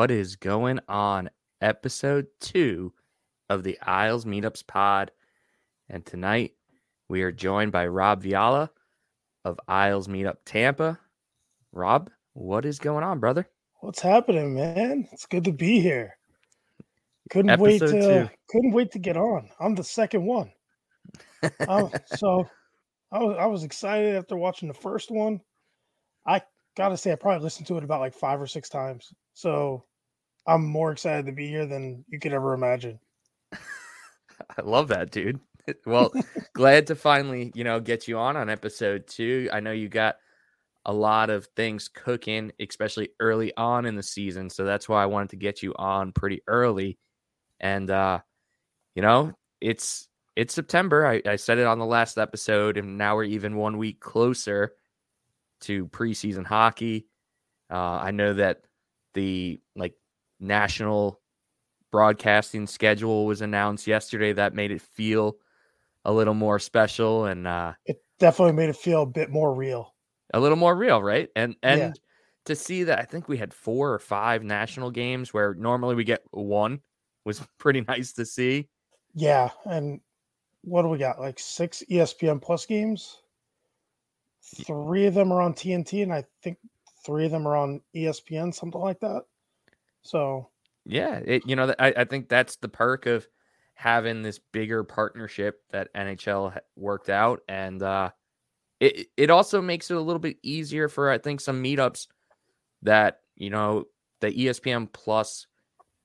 What 0.00 0.10
is 0.10 0.34
going 0.34 0.80
on? 0.88 1.28
Episode 1.60 2.28
two 2.40 2.94
of 3.50 3.64
the 3.64 3.78
Isles 3.82 4.24
Meetups 4.24 4.66
Pod. 4.66 5.10
And 5.90 6.06
tonight 6.06 6.52
we 7.10 7.20
are 7.20 7.30
joined 7.30 7.70
by 7.70 7.86
Rob 7.86 8.22
Viala 8.22 8.70
of 9.44 9.60
Isles 9.68 10.08
Meetup 10.08 10.38
Tampa. 10.46 10.98
Rob, 11.72 12.08
what 12.32 12.64
is 12.64 12.78
going 12.78 13.04
on, 13.04 13.20
brother? 13.20 13.46
What's 13.80 14.00
happening, 14.00 14.54
man? 14.54 15.06
It's 15.12 15.26
good 15.26 15.44
to 15.44 15.52
be 15.52 15.80
here. 15.80 16.16
Couldn't 17.28 17.60
wait 17.60 17.80
to 17.80 17.88
two. 17.88 18.30
couldn't 18.48 18.72
wait 18.72 18.92
to 18.92 18.98
get 18.98 19.18
on. 19.18 19.50
I'm 19.60 19.74
the 19.74 19.84
second 19.84 20.24
one. 20.24 20.50
Um, 21.68 21.90
so 22.16 22.48
I 23.12 23.18
was 23.18 23.36
I 23.38 23.44
was 23.44 23.64
excited 23.64 24.16
after 24.16 24.38
watching 24.38 24.68
the 24.68 24.72
first 24.72 25.10
one. 25.10 25.42
I 26.26 26.40
gotta 26.74 26.96
say 26.96 27.12
I 27.12 27.16
probably 27.16 27.44
listened 27.44 27.66
to 27.66 27.76
it 27.76 27.84
about 27.84 28.00
like 28.00 28.14
five 28.14 28.40
or 28.40 28.46
six 28.46 28.70
times. 28.70 29.12
So 29.34 29.84
I'm 30.46 30.64
more 30.64 30.92
excited 30.92 31.26
to 31.26 31.32
be 31.32 31.48
here 31.48 31.66
than 31.66 32.04
you 32.08 32.18
could 32.18 32.32
ever 32.32 32.54
imagine. 32.54 32.98
I 33.52 34.62
love 34.62 34.88
that, 34.88 35.10
dude. 35.10 35.40
Well, 35.86 36.10
glad 36.52 36.88
to 36.88 36.96
finally, 36.96 37.52
you 37.54 37.62
know, 37.62 37.78
get 37.78 38.08
you 38.08 38.18
on 38.18 38.36
on 38.36 38.50
episode 38.50 39.06
two. 39.06 39.48
I 39.52 39.60
know 39.60 39.70
you 39.70 39.88
got 39.88 40.16
a 40.84 40.92
lot 40.92 41.30
of 41.30 41.46
things 41.54 41.88
cooking, 41.88 42.50
especially 42.58 43.10
early 43.20 43.54
on 43.56 43.86
in 43.86 43.94
the 43.94 44.02
season. 44.02 44.50
So 44.50 44.64
that's 44.64 44.88
why 44.88 45.02
I 45.02 45.06
wanted 45.06 45.30
to 45.30 45.36
get 45.36 45.62
you 45.62 45.74
on 45.76 46.10
pretty 46.12 46.40
early. 46.48 46.98
And 47.60 47.88
uh, 47.90 48.20
you 48.94 49.02
know, 49.02 49.32
it's 49.60 50.08
it's 50.34 50.54
September. 50.54 51.06
I, 51.06 51.22
I 51.26 51.36
said 51.36 51.58
it 51.58 51.66
on 51.66 51.78
the 51.78 51.86
last 51.86 52.18
episode, 52.18 52.76
and 52.76 52.96
now 52.96 53.14
we're 53.14 53.24
even 53.24 53.56
one 53.56 53.78
week 53.78 54.00
closer 54.00 54.72
to 55.62 55.86
preseason 55.88 56.46
hockey. 56.46 57.06
Uh, 57.70 58.00
I 58.02 58.10
know 58.10 58.34
that 58.34 58.62
the 59.14 59.60
like 59.76 59.94
national 60.40 61.20
broadcasting 61.92 62.66
schedule 62.66 63.26
was 63.26 63.40
announced 63.42 63.86
yesterday. 63.86 64.32
That 64.32 64.54
made 64.54 64.72
it 64.72 64.82
feel 64.82 65.38
a 66.04 66.12
little 66.12 66.34
more 66.34 66.58
special 66.58 67.26
and 67.26 67.46
uh, 67.46 67.74
It 67.84 68.02
definitely 68.18 68.54
made 68.54 68.70
it 68.70 68.76
feel 68.76 69.02
a 69.02 69.06
bit 69.06 69.28
more 69.30 69.54
real. 69.54 69.94
a 70.32 70.40
little 70.40 70.56
more 70.56 70.76
real, 70.76 71.02
right? 71.02 71.28
And 71.36 71.56
and 71.62 71.80
Yeah. 71.80 71.92
to 72.46 72.56
see 72.56 72.84
that, 72.84 72.98
I 72.98 73.04
think 73.04 73.28
we 73.28 73.36
had 73.36 73.52
four 73.52 73.92
or 73.92 73.98
five 73.98 74.42
national 74.42 74.90
games 74.90 75.32
where 75.34 75.54
normally 75.54 75.94
we 75.94 76.04
get 76.04 76.22
one 76.30 76.80
was 77.24 77.40
pretty 77.58 77.82
nice 77.82 78.12
to 78.14 78.24
see. 78.26 78.68
Yeah, 79.14 79.50
and 79.66 80.00
what 80.62 80.82
do 80.82 80.88
we 80.88 80.98
got? 80.98 81.20
Like 81.20 81.38
six 81.38 81.82
ESPN 81.90 82.40
Plus 82.40 82.66
games. 82.66 83.22
Three 84.42 85.06
of 85.06 85.14
them 85.14 85.32
are 85.32 85.40
on 85.40 85.54
TNT, 85.54 86.02
and 86.02 86.12
I 86.12 86.24
think 86.42 86.58
three 87.06 87.24
of 87.24 87.30
them 87.30 87.46
are 87.48 87.56
on 87.56 87.82
ESPN, 87.94 88.52
something 88.52 88.80
like 88.80 89.00
that. 89.00 89.24
So 90.02 90.48
Yeah, 90.84 91.20
it 91.24 91.42
you 91.46 91.56
know 91.56 91.74
I, 91.78 91.92
I 91.98 92.04
think 92.04 92.28
that's 92.28 92.56
the 92.56 92.68
perk 92.68 93.06
of 93.06 93.26
having 93.74 94.22
this 94.22 94.38
bigger 94.38 94.84
partnership 94.84 95.62
that 95.70 95.92
NHL 95.94 96.58
worked 96.76 97.08
out, 97.08 97.40
and 97.48 97.82
uh, 97.82 98.10
it 98.78 99.08
it 99.16 99.30
also 99.30 99.60
makes 99.60 99.90
it 99.90 99.96
a 99.96 100.00
little 100.00 100.20
bit 100.20 100.36
easier 100.42 100.88
for 100.88 101.10
I 101.10 101.18
think 101.18 101.40
some 101.40 101.62
meetups 101.62 102.08
that 102.82 103.20
you 103.36 103.50
know 103.50 103.84
the 104.20 104.30
ESPN 104.30 104.92
Plus 104.92 105.46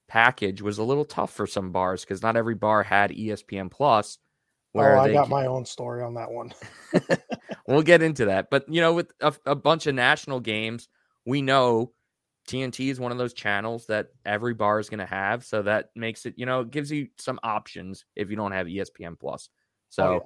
package 0.08 0.62
was 0.62 0.78
a 0.78 0.84
little 0.84 1.06
tough 1.06 1.34
for 1.34 1.48
some 1.48 1.72
bars 1.72 2.04
because 2.04 2.22
not 2.22 2.38
every 2.38 2.56
bar 2.56 2.84
had 2.84 3.12
ESPN 3.12 3.70
Plus. 3.72 4.18
Where 4.72 4.98
oh, 4.98 5.02
I 5.02 5.14
got 5.14 5.28
ca- 5.28 5.36
my 5.36 5.46
own 5.46 5.66
story 5.66 6.04
on 6.04 6.16
that 6.16 6.32
one. 6.32 6.54
we'll 7.68 7.82
get 7.82 8.02
into 8.02 8.26
that. 8.26 8.50
But 8.50 8.68
you 8.68 8.82
know, 8.82 8.94
with 8.94 9.12
a, 9.22 9.34
a 9.46 9.56
bunch 9.56 9.88
of 9.88 9.96
national 9.96 10.42
games, 10.42 10.90
we 11.26 11.42
know 11.42 11.92
TNT 12.48 12.92
is 12.92 13.00
one 13.00 13.12
of 13.12 13.18
those 13.18 13.34
channels 13.34 13.88
that 13.88 14.10
every 14.26 14.54
bar 14.54 14.80
is 14.80 14.90
going 14.90 15.00
to 15.00 15.06
have. 15.06 15.44
So 15.44 15.64
that 15.64 15.90
makes 15.96 16.26
it, 16.26 16.36
you 16.38 16.46
know, 16.46 16.62
it 16.62 16.72
gives 16.72 16.92
you 16.92 17.08
some 17.18 17.40
options 17.44 18.06
if 18.16 18.30
you 18.30 18.36
don't 18.36 18.52
have 18.52 18.68
ESPN 18.68 19.20
Plus. 19.20 19.50
So 19.90 20.04
Oh, 20.04 20.14
yeah. 20.14 20.20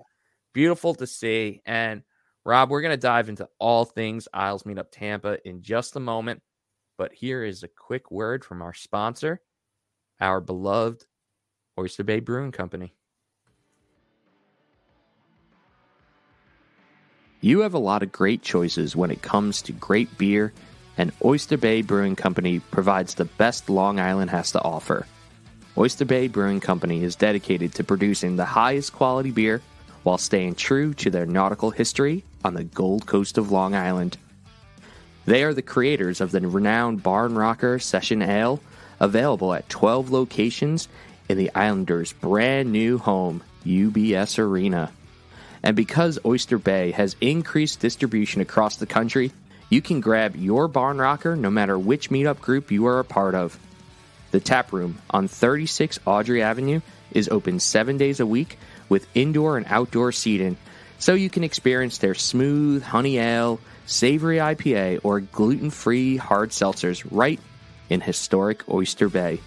beautiful 0.53 0.93
to 0.95 1.07
see. 1.07 1.61
And 1.65 2.03
Rob, 2.45 2.69
we're 2.69 2.81
going 2.81 2.91
to 2.91 2.97
dive 2.97 3.29
into 3.29 3.47
all 3.59 3.85
things 3.85 4.27
Isles 4.33 4.65
Meet 4.65 4.79
Up 4.79 4.91
Tampa 4.91 5.37
in 5.47 5.61
just 5.61 5.95
a 5.95 5.99
moment. 5.99 6.41
But 6.97 7.13
here 7.13 7.43
is 7.43 7.63
a 7.63 7.69
quick 7.69 8.11
word 8.11 8.43
from 8.43 8.61
our 8.61 8.73
sponsor, 8.73 9.41
our 10.19 10.41
beloved 10.41 11.05
Oyster 11.79 12.03
Bay 12.03 12.19
Brewing 12.19 12.51
Company. 12.51 12.93
You 17.41 17.61
have 17.61 17.73
a 17.73 17.79
lot 17.79 18.03
of 18.03 18.11
great 18.11 18.41
choices 18.41 18.97
when 18.97 19.11
it 19.11 19.21
comes 19.21 19.61
to 19.61 19.71
great 19.71 20.17
beer, 20.17 20.51
and 20.99 21.13
Oyster 21.23 21.55
Bay 21.55 21.81
Brewing 21.81 22.17
Company 22.17 22.59
provides 22.59 23.13
the 23.13 23.23
best 23.23 23.69
Long 23.69 24.01
Island 24.01 24.31
has 24.31 24.51
to 24.51 24.61
offer. 24.61 25.07
Oyster 25.77 26.03
Bay 26.03 26.27
Brewing 26.27 26.59
Company 26.59 27.05
is 27.05 27.15
dedicated 27.15 27.73
to 27.75 27.85
producing 27.85 28.35
the 28.35 28.43
highest 28.43 28.91
quality 28.91 29.31
beer 29.31 29.61
while 30.03 30.17
staying 30.17 30.55
true 30.55 30.93
to 30.95 31.09
their 31.09 31.25
nautical 31.25 31.71
history 31.71 32.25
on 32.43 32.53
the 32.53 32.65
Gold 32.65 33.05
Coast 33.05 33.37
of 33.37 33.49
Long 33.49 33.75
Island. 33.75 34.17
They 35.23 35.45
are 35.45 35.53
the 35.53 35.61
creators 35.61 36.19
of 36.19 36.31
the 36.31 36.45
renowned 36.45 37.01
Barn 37.01 37.33
Rocker 37.33 37.79
Session 37.79 38.21
Ale, 38.21 38.59
available 38.99 39.53
at 39.53 39.69
12 39.69 40.11
locations 40.11 40.89
in 41.29 41.37
the 41.37 41.49
Islanders' 41.55 42.11
brand 42.11 42.73
new 42.73 42.97
home, 42.97 43.41
UBS 43.65 44.37
Arena. 44.37 44.91
And 45.63 45.77
because 45.77 46.19
Oyster 46.25 46.57
Bay 46.57 46.91
has 46.91 47.15
increased 47.21 47.79
distribution 47.79 48.41
across 48.41 48.75
the 48.75 48.85
country, 48.85 49.31
you 49.69 49.81
can 49.81 50.01
grab 50.01 50.35
your 50.35 50.67
barn 50.67 50.97
rocker 50.97 51.35
no 51.35 51.49
matter 51.49 51.77
which 51.77 52.09
meetup 52.09 52.41
group 52.41 52.71
you 52.71 52.87
are 52.87 52.99
a 52.99 53.05
part 53.05 53.35
of. 53.35 53.57
The 54.31 54.39
tap 54.39 54.73
room 54.73 54.99
on 55.09 55.27
36 55.27 55.99
Audrey 56.05 56.41
Avenue 56.41 56.81
is 57.11 57.29
open 57.29 57.59
seven 57.59 57.97
days 57.97 58.19
a 58.19 58.25
week 58.25 58.57
with 58.89 59.07
indoor 59.15 59.57
and 59.57 59.65
outdoor 59.69 60.11
seating, 60.11 60.57
so 60.97 61.13
you 61.13 61.29
can 61.29 61.43
experience 61.43 61.97
their 61.97 62.15
smooth 62.15 62.83
honey 62.83 63.17
ale, 63.17 63.59
savory 63.85 64.37
IPA, 64.37 64.99
or 65.03 65.19
gluten 65.19 65.69
free 65.69 66.17
hard 66.17 66.49
seltzers 66.49 67.07
right 67.09 67.39
in 67.89 68.01
historic 68.01 68.67
Oyster 68.69 69.09
Bay. 69.09 69.39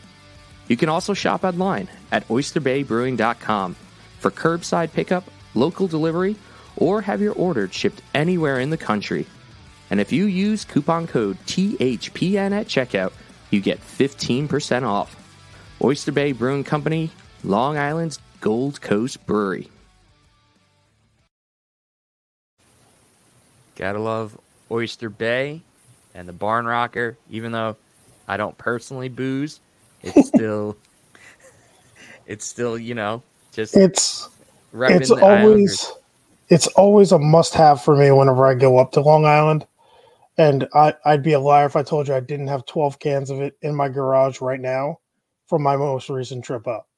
You 0.69 0.77
can 0.77 0.89
also 0.89 1.15
shop 1.15 1.45
online 1.45 1.89
at 2.11 2.27
oysterbaybrewing.com 2.29 3.77
for 4.19 4.31
curbside 4.31 4.93
pickup, 4.93 5.25
local 5.55 5.87
delivery, 5.87 6.37
or 6.77 7.03
have 7.03 7.21
your 7.21 7.35
order 7.35 7.69
shipped 7.69 8.01
anywhere 8.15 8.59
in 8.59 8.71
the 8.71 8.77
country. 8.77 9.27
And 9.93 10.01
if 10.01 10.11
you 10.11 10.25
use 10.25 10.65
coupon 10.65 11.07
code 11.07 11.37
THPN 11.45 12.53
at 12.53 12.67
checkout, 12.67 13.13
you 13.51 13.61
get 13.61 13.79
15% 13.79 14.85
off. 14.85 15.15
Oyster 15.85 16.13
Bay 16.13 16.33
Brewing 16.33 16.65
Company, 16.65 17.11
Long 17.45 17.77
Island's 17.77 18.19
Gold 18.41 18.81
Coast 18.81 19.27
Brewery. 19.27 19.69
Gotta 23.77 23.99
love 23.99 24.39
Oyster 24.71 25.11
Bay 25.11 25.61
and 26.15 26.27
the 26.27 26.33
Barn 26.33 26.65
Rocker, 26.65 27.19
even 27.29 27.53
though 27.53 27.77
I 28.27 28.39
don't 28.39 28.57
personally 28.57 29.11
booze, 29.11 29.61
it's 30.01 30.27
still 30.35 30.75
it's 32.27 32.47
still, 32.47 32.79
you 32.79 32.95
know, 32.95 33.23
just 33.53 33.77
It's 33.77 34.31
it's 34.73 35.11
the 35.11 35.17
Islanders. 35.17 35.85
always 35.85 35.93
it's 36.49 36.67
always 36.69 37.13
a 37.13 37.19
must 37.19 37.53
have 37.53 37.83
for 37.83 37.95
me 37.95 38.11
whenever 38.11 38.47
I 38.47 38.55
go 38.55 38.79
up 38.79 38.93
to 38.93 39.03
Long 39.03 39.27
Island. 39.27 39.67
And 40.39 40.67
I, 40.75 40.95
I'd 41.05 41.23
be 41.23 41.35
a 41.35 41.41
liar 41.41 41.67
if 41.67 41.77
I 41.77 41.83
told 41.83 42.09
you 42.09 42.15
I 42.15 42.21
didn't 42.21 42.49
have 42.49 42.65
12 42.67 42.99
cans 42.99 43.31
of 43.31 43.41
it 43.41 43.57
in 43.63 43.75
my 43.75 43.89
garage 43.89 44.41
right 44.41 44.61
now 44.61 44.99
from 45.47 45.63
my 45.63 45.77
most 45.77 46.09
recent 46.09 46.45
trip 46.45 46.67
up. 46.67 46.89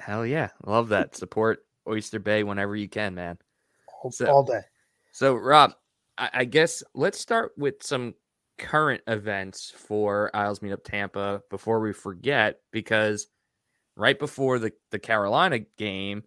Hell 0.00 0.26
yeah. 0.26 0.48
Love 0.66 0.88
that. 0.88 1.16
Support 1.16 1.64
Oyster 1.88 2.18
Bay 2.18 2.42
whenever 2.42 2.74
you 2.76 2.88
can, 2.88 3.14
man. 3.14 3.38
all, 4.02 4.10
So- 4.10 4.26
all 4.26 4.44
day. 4.44 4.60
So, 5.12 5.34
Rob, 5.34 5.72
I, 6.16 6.30
I 6.32 6.44
guess 6.44 6.82
let's 6.94 7.18
start 7.18 7.52
with 7.56 7.82
some 7.82 8.14
current 8.58 9.02
events 9.08 9.72
for 9.76 10.30
Isles 10.34 10.60
Meetup 10.60 10.84
Tampa 10.84 11.42
before 11.50 11.80
we 11.80 11.92
forget, 11.92 12.60
because 12.72 13.26
right 13.96 14.18
before 14.18 14.58
the, 14.58 14.72
the 14.90 14.98
Carolina 14.98 15.60
game, 15.76 16.22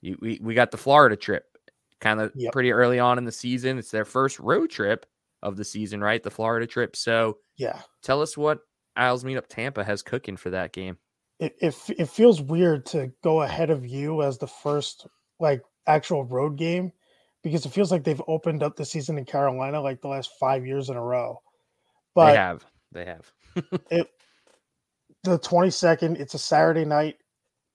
you, 0.00 0.16
we, 0.20 0.38
we 0.42 0.54
got 0.54 0.70
the 0.70 0.76
Florida 0.76 1.16
trip 1.16 1.44
kind 2.00 2.20
of 2.20 2.32
Yep. 2.36 2.52
pretty 2.52 2.72
early 2.72 2.98
on 3.00 3.18
in 3.18 3.24
the 3.24 3.32
season. 3.32 3.78
It's 3.78 3.90
their 3.90 4.04
first 4.04 4.38
road 4.38 4.70
trip 4.70 5.06
of 5.42 5.56
the 5.56 5.64
season, 5.64 6.00
right? 6.00 6.22
The 6.22 6.30
Florida 6.30 6.66
trip. 6.66 6.96
So, 6.96 7.38
Yeah. 7.56 7.80
tell 8.02 8.22
us 8.22 8.36
what 8.36 8.60
Isles 8.96 9.24
Meetup 9.24 9.46
Tampa 9.48 9.84
has 9.84 10.02
cooking 10.02 10.36
for 10.36 10.50
that 10.50 10.72
game. 10.72 10.98
It, 11.38 11.56
it 11.60 11.74
it 11.88 12.08
feels 12.08 12.42
weird 12.42 12.84
to 12.86 13.12
go 13.22 13.40
ahead 13.42 13.70
of 13.70 13.86
you 13.86 14.22
as 14.22 14.36
the 14.36 14.46
first 14.46 15.06
like 15.38 15.62
actual 15.86 16.24
road 16.24 16.56
game 16.56 16.92
because 17.42 17.64
it 17.64 17.72
feels 17.72 17.90
like 17.90 18.04
they've 18.04 18.22
opened 18.28 18.62
up 18.62 18.76
the 18.76 18.84
season 18.84 19.16
in 19.16 19.24
Carolina 19.24 19.80
like 19.80 20.02
the 20.02 20.08
last 20.08 20.32
five 20.38 20.66
years 20.66 20.90
in 20.90 20.96
a 20.96 21.02
row. 21.02 21.40
But 22.14 22.32
they 22.32 22.38
have. 22.38 22.66
They 22.92 23.04
have. 23.06 23.32
it 23.90 24.10
the 25.24 25.38
22nd 25.38 26.18
it's 26.18 26.34
a 26.34 26.38
saturday 26.38 26.84
night 26.84 27.16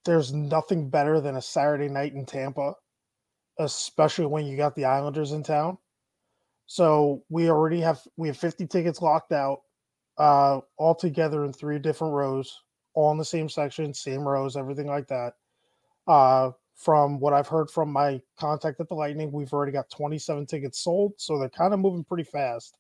there's 0.03 0.33
nothing 0.33 0.89
better 0.89 1.21
than 1.21 1.35
a 1.35 1.41
saturday 1.41 1.87
night 1.89 2.13
in 2.13 2.25
tampa 2.25 2.73
especially 3.59 4.25
when 4.25 4.45
you 4.45 4.57
got 4.57 4.75
the 4.75 4.85
islanders 4.85 5.31
in 5.31 5.43
town 5.43 5.77
so 6.67 7.23
we 7.29 7.49
already 7.49 7.79
have 7.79 8.01
we 8.17 8.27
have 8.27 8.37
50 8.37 8.67
tickets 8.67 9.01
locked 9.01 9.31
out 9.31 9.61
uh, 10.17 10.59
all 10.77 10.95
together 10.95 11.45
in 11.45 11.53
three 11.53 11.79
different 11.79 12.13
rows, 12.13 12.61
all 12.93 13.11
in 13.11 13.17
the 13.17 13.25
same 13.25 13.49
section, 13.49 13.93
same 13.93 14.27
rows, 14.27 14.55
everything 14.55 14.87
like 14.87 15.07
that. 15.07 15.33
Uh, 16.07 16.51
from 16.75 17.19
what 17.19 17.33
I've 17.33 17.47
heard 17.47 17.69
from 17.69 17.91
my 17.91 18.21
contact 18.37 18.79
at 18.79 18.89
the 18.89 18.95
Lightning, 18.95 19.31
we've 19.31 19.53
already 19.53 19.71
got 19.71 19.89
27 19.89 20.45
tickets 20.45 20.79
sold, 20.79 21.13
so 21.17 21.37
they're 21.37 21.49
kind 21.49 21.73
of 21.73 21.79
moving 21.79 22.03
pretty 22.03 22.23
fast. 22.23 22.77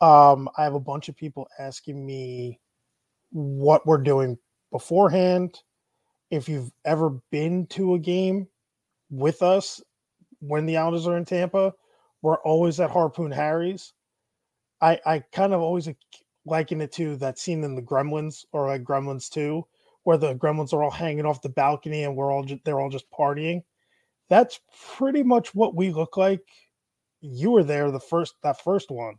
Um, 0.00 0.48
I 0.56 0.64
have 0.64 0.74
a 0.74 0.80
bunch 0.80 1.08
of 1.08 1.16
people 1.16 1.48
asking 1.58 2.04
me 2.04 2.60
what 3.30 3.86
we're 3.86 4.02
doing 4.02 4.38
beforehand. 4.70 5.58
If 6.30 6.48
you've 6.48 6.72
ever 6.84 7.20
been 7.30 7.66
to 7.68 7.94
a 7.94 7.98
game 7.98 8.48
with 9.10 9.42
us 9.42 9.80
when 10.40 10.66
the 10.66 10.76
Islanders 10.76 11.06
are 11.06 11.16
in 11.16 11.24
Tampa, 11.24 11.72
we're 12.22 12.40
always 12.42 12.80
at 12.80 12.90
Harpoon 12.90 13.30
Harry's. 13.30 13.92
I 14.80 15.00
I 15.04 15.18
kind 15.32 15.52
of 15.52 15.60
always 15.60 15.88
liken 16.46 16.80
it 16.80 16.92
to 16.92 17.16
that 17.16 17.38
scene 17.38 17.62
in 17.62 17.74
the 17.74 17.82
Gremlins 17.82 18.44
or 18.52 18.66
like 18.66 18.82
Gremlins 18.82 19.28
2 19.30 19.64
where 20.04 20.16
the 20.16 20.34
gremlins 20.34 20.72
are 20.72 20.82
all 20.82 20.90
hanging 20.90 21.26
off 21.26 21.42
the 21.42 21.48
balcony 21.48 22.04
and 22.04 22.16
we're 22.16 22.32
all 22.32 22.44
just, 22.44 22.64
they're 22.64 22.80
all 22.80 22.90
just 22.90 23.10
partying. 23.10 23.62
That's 24.28 24.60
pretty 24.96 25.22
much 25.22 25.54
what 25.54 25.74
we 25.74 25.90
look 25.90 26.16
like. 26.16 26.42
You 27.20 27.50
were 27.50 27.64
there 27.64 27.90
the 27.90 28.00
first 28.00 28.34
that 28.42 28.62
first 28.62 28.90
one. 28.90 29.16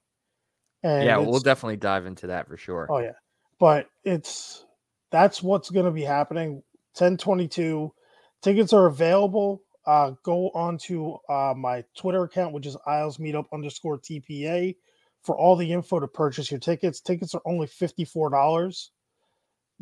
And 0.82 1.06
yeah, 1.06 1.18
we'll 1.18 1.40
definitely 1.40 1.78
dive 1.78 2.06
into 2.06 2.28
that 2.28 2.48
for 2.48 2.58
sure. 2.58 2.88
Oh 2.90 3.00
yeah. 3.00 3.14
But 3.60 3.88
it's 4.04 4.66
that's 5.12 5.42
what's 5.42 5.70
going 5.70 5.86
to 5.86 5.92
be 5.92 6.04
happening 6.04 6.56
1022 6.98 7.94
tickets 8.42 8.74
are 8.74 8.88
available 8.88 9.62
uh, 9.86 10.12
go 10.24 10.50
on 10.52 10.78
to 10.80 11.18
uh, 11.30 11.54
my 11.56 11.84
Twitter 11.98 12.24
account, 12.24 12.54
which 12.54 12.66
is 12.66 12.78
Isles 12.88 13.18
Meetup 13.18 13.46
underscore 13.54 14.00
TPA, 14.00 14.76
for 15.22 15.38
all 15.38 15.56
the 15.56 15.72
info 15.72 16.00
to 16.00 16.08
purchase 16.08 16.52
your 16.52 16.60
tickets. 16.60 17.00
Tickets 17.02 17.34
are 17.36 17.42
only 17.46 17.68
$54 17.68 18.90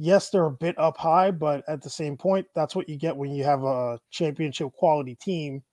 yes, 0.02 0.30
they're 0.30 0.46
a 0.46 0.52
bit 0.52 0.78
up 0.80 0.98
high, 0.98 1.32
but 1.32 1.64
at 1.68 1.82
the 1.82 1.90
same 1.90 2.18
point, 2.18 2.48
that's 2.56 2.76
what 2.76 2.90
you 2.90 2.98
get 2.98 3.16
when 3.16 3.32
you 3.32 3.44
have 3.44 3.64
a 3.64 4.00
championship 4.10 4.74
quality 4.74 5.16
team. 5.16 5.64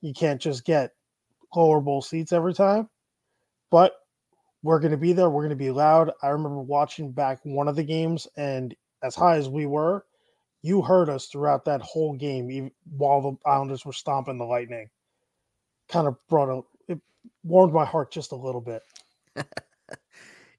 You 0.00 0.12
can't 0.12 0.40
just 0.40 0.64
get 0.64 0.92
lower 1.54 1.80
bowl 1.80 2.02
seats 2.02 2.32
every 2.32 2.52
time. 2.52 2.88
But 3.70 3.94
we're 4.62 4.80
going 4.80 4.92
to 4.92 4.96
be 4.96 5.12
there. 5.12 5.30
We're 5.30 5.42
going 5.42 5.50
to 5.50 5.56
be 5.56 5.70
loud. 5.70 6.10
I 6.22 6.28
remember 6.28 6.60
watching 6.60 7.12
back 7.12 7.40
one 7.44 7.68
of 7.68 7.76
the 7.76 7.84
games, 7.84 8.26
and 8.36 8.74
as 9.02 9.14
high 9.14 9.36
as 9.36 9.48
we 9.48 9.66
were, 9.66 10.04
you 10.66 10.82
heard 10.82 11.08
us 11.08 11.26
throughout 11.26 11.64
that 11.66 11.80
whole 11.80 12.14
game, 12.14 12.50
even 12.50 12.72
while 12.90 13.20
the 13.22 13.48
Islanders 13.48 13.84
were 13.84 13.92
stomping 13.92 14.36
the 14.36 14.44
Lightning. 14.44 14.88
Kind 15.88 16.08
of 16.08 16.16
brought 16.28 16.48
a 16.48 16.92
it 16.92 17.00
warmed 17.44 17.72
my 17.72 17.84
heart 17.84 18.10
just 18.10 18.32
a 18.32 18.36
little 18.36 18.60
bit. 18.60 18.82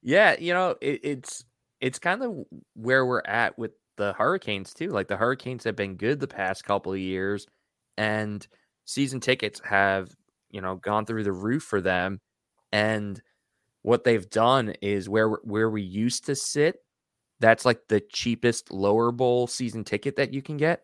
yeah, 0.02 0.38
you 0.40 0.54
know, 0.54 0.76
it, 0.80 1.02
it's 1.04 1.44
it's 1.82 2.00
kind 2.00 2.24
of 2.24 2.38
where 2.74 3.06
we're 3.06 3.22
at 3.26 3.60
with 3.60 3.72
the 3.98 4.14
Hurricanes 4.14 4.74
too. 4.74 4.92
Like 4.92 5.10
the 5.10 5.18
Hurricanes 5.18 5.66
have 5.66 5.76
been 5.76 5.98
good 5.98 6.22
the 6.22 6.28
past 6.28 6.64
couple 6.64 6.94
of 6.94 7.00
years, 7.00 7.46
and 7.98 8.48
season 8.86 9.20
tickets 9.20 9.60
have 9.66 10.16
you 10.50 10.62
know 10.62 10.76
gone 10.76 11.06
through 11.06 11.26
the 11.26 11.34
roof 11.34 11.64
for 11.64 11.82
them. 11.82 12.22
And 12.72 13.22
what 13.82 14.06
they've 14.06 14.30
done 14.30 14.74
is 14.82 15.10
where 15.10 15.28
where 15.28 15.70
we 15.70 15.82
used 15.82 16.28
to 16.28 16.36
sit, 16.36 16.78
that's 17.40 17.66
like 17.66 17.88
the 17.88 18.02
cheapest 18.02 18.72
lower 18.72 19.12
bowl 19.12 19.48
season 19.48 19.84
ticket 19.84 20.16
that 20.16 20.34
you 20.34 20.42
can 20.42 20.58
get. 20.58 20.84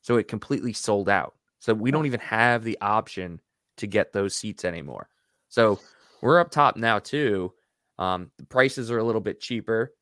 So 0.00 0.16
it 0.16 0.28
completely 0.28 0.72
sold 0.72 1.08
out. 1.08 1.34
So 1.60 1.74
we 1.74 1.90
don't 1.90 2.06
even 2.06 2.20
have 2.20 2.64
the 2.64 2.78
option 2.80 3.40
to 3.76 3.86
get 3.86 4.12
those 4.12 4.34
seats 4.34 4.64
anymore. 4.64 5.08
So 5.48 5.78
we're 6.20 6.40
up 6.40 6.50
top 6.50 6.76
now 6.76 6.98
too. 6.98 7.52
Um, 7.98 8.30
the 8.36 8.44
prices 8.44 8.90
are 8.90 8.98
a 8.98 9.04
little 9.04 9.20
bit 9.20 9.40
cheaper 9.40 9.92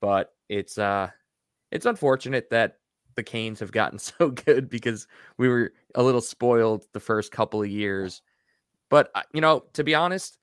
but 0.00 0.34
it's 0.48 0.78
uh 0.78 1.08
it's 1.72 1.86
unfortunate 1.86 2.50
that 2.50 2.78
the 3.16 3.22
Canes 3.22 3.60
have 3.60 3.72
gotten 3.72 3.98
so 3.98 4.30
good 4.30 4.68
because 4.68 5.06
we 5.38 5.48
were 5.48 5.72
a 5.94 6.02
little 6.02 6.20
spoiled 6.20 6.84
the 6.92 7.00
first 7.00 7.32
couple 7.32 7.62
of 7.62 7.68
years. 7.68 8.22
But 8.88 9.10
uh, 9.14 9.22
you 9.32 9.40
know, 9.40 9.64
to 9.72 9.84
be 9.84 9.94
honest, 9.94 10.38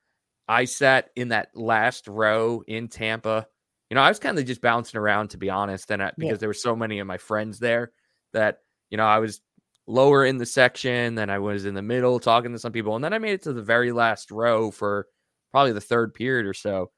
I 0.47 0.65
sat 0.65 1.11
in 1.15 1.29
that 1.29 1.55
last 1.55 2.07
row 2.07 2.63
in 2.67 2.87
Tampa. 2.87 3.47
You 3.89 3.95
know, 3.95 4.01
I 4.01 4.09
was 4.09 4.19
kind 4.19 4.39
of 4.39 4.45
just 4.45 4.61
bouncing 4.61 4.99
around 4.99 5.29
to 5.29 5.37
be 5.37 5.49
honest, 5.49 5.91
and 5.91 6.01
I, 6.01 6.11
because 6.17 6.31
yeah. 6.31 6.37
there 6.37 6.49
were 6.49 6.53
so 6.53 6.75
many 6.75 6.99
of 6.99 7.07
my 7.07 7.17
friends 7.17 7.59
there 7.59 7.91
that 8.33 8.59
you 8.89 8.97
know 8.97 9.05
I 9.05 9.19
was 9.19 9.41
lower 9.85 10.25
in 10.25 10.37
the 10.37 10.45
section, 10.45 11.15
then 11.15 11.29
I 11.29 11.39
was 11.39 11.65
in 11.65 11.73
the 11.73 11.81
middle 11.81 12.19
talking 12.19 12.53
to 12.53 12.59
some 12.59 12.71
people, 12.71 12.95
and 12.95 13.03
then 13.03 13.13
I 13.13 13.19
made 13.19 13.33
it 13.33 13.43
to 13.43 13.53
the 13.53 13.61
very 13.61 13.91
last 13.91 14.31
row 14.31 14.71
for 14.71 15.07
probably 15.51 15.73
the 15.73 15.81
third 15.81 16.13
period 16.13 16.45
or 16.45 16.53
so. 16.53 16.91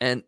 And 0.00 0.22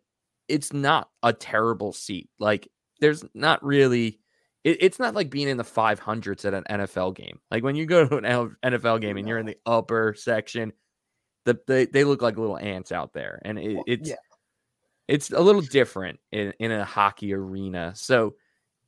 it's 0.47 0.71
not 0.71 1.09
a 1.23 1.33
terrible 1.33 1.93
seat. 1.93 2.29
Like 2.39 2.69
there's 2.99 3.23
not 3.33 3.63
really 3.63 4.19
it, 4.63 4.77
it's 4.81 4.99
not 4.99 5.15
like 5.15 5.29
being 5.29 5.49
in 5.49 5.57
the 5.57 5.63
500s 5.63 6.45
at 6.45 6.53
an 6.53 6.63
NFL 6.69 7.15
game. 7.15 7.39
Like 7.51 7.63
when 7.63 7.75
you 7.75 7.85
go 7.85 8.07
to 8.07 8.17
an 8.17 8.55
NFL 8.63 9.01
game 9.01 9.17
and 9.17 9.27
you're 9.27 9.39
in 9.39 9.45
the 9.45 9.57
upper 9.65 10.13
section, 10.17 10.73
the 11.45 11.59
they, 11.67 11.85
they 11.85 12.03
look 12.03 12.21
like 12.21 12.37
little 12.37 12.57
ants 12.57 12.91
out 12.91 13.13
there 13.13 13.41
and 13.43 13.59
it, 13.59 13.77
it's 13.87 14.09
yeah. 14.09 14.15
It's 15.07 15.31
a 15.31 15.41
little 15.41 15.61
different 15.61 16.19
in, 16.31 16.53
in 16.59 16.71
a 16.71 16.85
hockey 16.85 17.33
arena. 17.33 17.93
So 17.95 18.35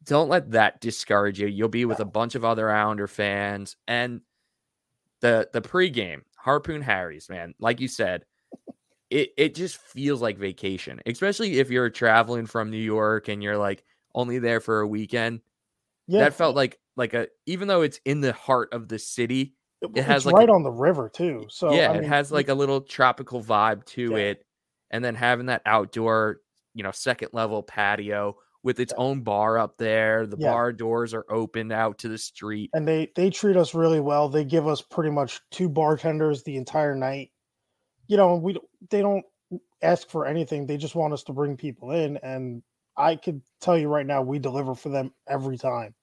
don't 0.03 0.29
let 0.29 0.51
that 0.51 0.81
discourage 0.81 1.39
you. 1.39 1.47
You'll 1.47 1.69
be 1.69 1.85
with 1.85 1.99
a 1.99 2.05
bunch 2.05 2.35
of 2.35 2.45
other 2.45 2.69
Islander 2.69 3.07
fans 3.07 3.75
and 3.87 4.21
the 5.21 5.49
the 5.51 5.61
pregame 5.61 6.21
Harpoon 6.37 6.81
Harry's, 6.81 7.29
man. 7.29 7.55
Like 7.59 7.79
you 7.79 7.87
said, 7.87 8.25
it 9.09 9.31
it 9.37 9.55
just 9.55 9.77
feels 9.77 10.21
like 10.21 10.37
vacation, 10.37 11.01
especially 11.05 11.59
if 11.59 11.69
you're 11.69 11.89
traveling 11.89 12.45
from 12.45 12.69
New 12.69 12.77
York 12.77 13.27
and 13.27 13.41
you're 13.41 13.57
like 13.57 13.83
only 14.13 14.39
there 14.39 14.59
for 14.59 14.81
a 14.81 14.87
weekend. 14.87 15.41
Yeah, 16.07 16.19
that 16.19 16.35
felt 16.35 16.55
like 16.55 16.79
like 16.95 17.13
a 17.13 17.27
even 17.45 17.67
though 17.67 17.81
it's 17.81 17.99
in 18.05 18.21
the 18.21 18.33
heart 18.33 18.73
of 18.73 18.87
the 18.87 18.99
city, 18.99 19.55
it 19.81 20.03
has 20.03 20.25
like 20.25 20.35
right 20.35 20.49
a, 20.49 20.51
on 20.51 20.63
the 20.63 20.71
river 20.71 21.09
too. 21.09 21.45
So 21.49 21.73
yeah, 21.73 21.89
I 21.89 21.93
mean, 21.93 22.03
it 22.03 22.07
has 22.07 22.31
like 22.31 22.49
a 22.49 22.53
little 22.53 22.81
tropical 22.81 23.43
vibe 23.43 23.85
to 23.85 24.11
yeah. 24.11 24.17
it, 24.17 24.45
and 24.91 25.03
then 25.03 25.15
having 25.15 25.47
that 25.47 25.61
outdoor, 25.65 26.39
you 26.73 26.83
know, 26.83 26.91
second 26.91 27.29
level 27.33 27.63
patio 27.63 28.35
with 28.63 28.79
its 28.79 28.93
yeah. 28.97 29.03
own 29.03 29.21
bar 29.21 29.57
up 29.59 29.77
there. 29.77 30.25
The 30.25 30.37
yeah. 30.39 30.51
bar 30.51 30.73
doors 30.73 31.13
are 31.13 31.25
open 31.29 31.71
out 31.71 31.97
to 31.99 32.07
the 32.07 32.17
street, 32.17 32.69
and 32.73 32.87
they 32.87 33.11
they 33.15 33.29
treat 33.29 33.57
us 33.57 33.73
really 33.73 33.99
well. 33.99 34.29
They 34.29 34.43
give 34.43 34.67
us 34.67 34.81
pretty 34.81 35.11
much 35.11 35.41
two 35.51 35.69
bartenders 35.69 36.43
the 36.43 36.57
entire 36.57 36.95
night 36.95 37.31
you 38.07 38.17
know, 38.17 38.35
we 38.35 38.57
they 38.89 39.01
don't 39.01 39.25
ask 39.81 40.09
for 40.09 40.25
anything. 40.25 40.65
They 40.65 40.77
just 40.77 40.95
want 40.95 41.13
us 41.13 41.23
to 41.23 41.33
bring 41.33 41.57
people 41.57 41.91
in, 41.91 42.17
and 42.17 42.61
I 42.97 43.15
could 43.15 43.41
tell 43.61 43.77
you 43.77 43.87
right 43.87 44.05
now, 44.05 44.21
we 44.21 44.39
deliver 44.39 44.75
for 44.75 44.89
them 44.89 45.11
every 45.27 45.57
time. 45.57 45.93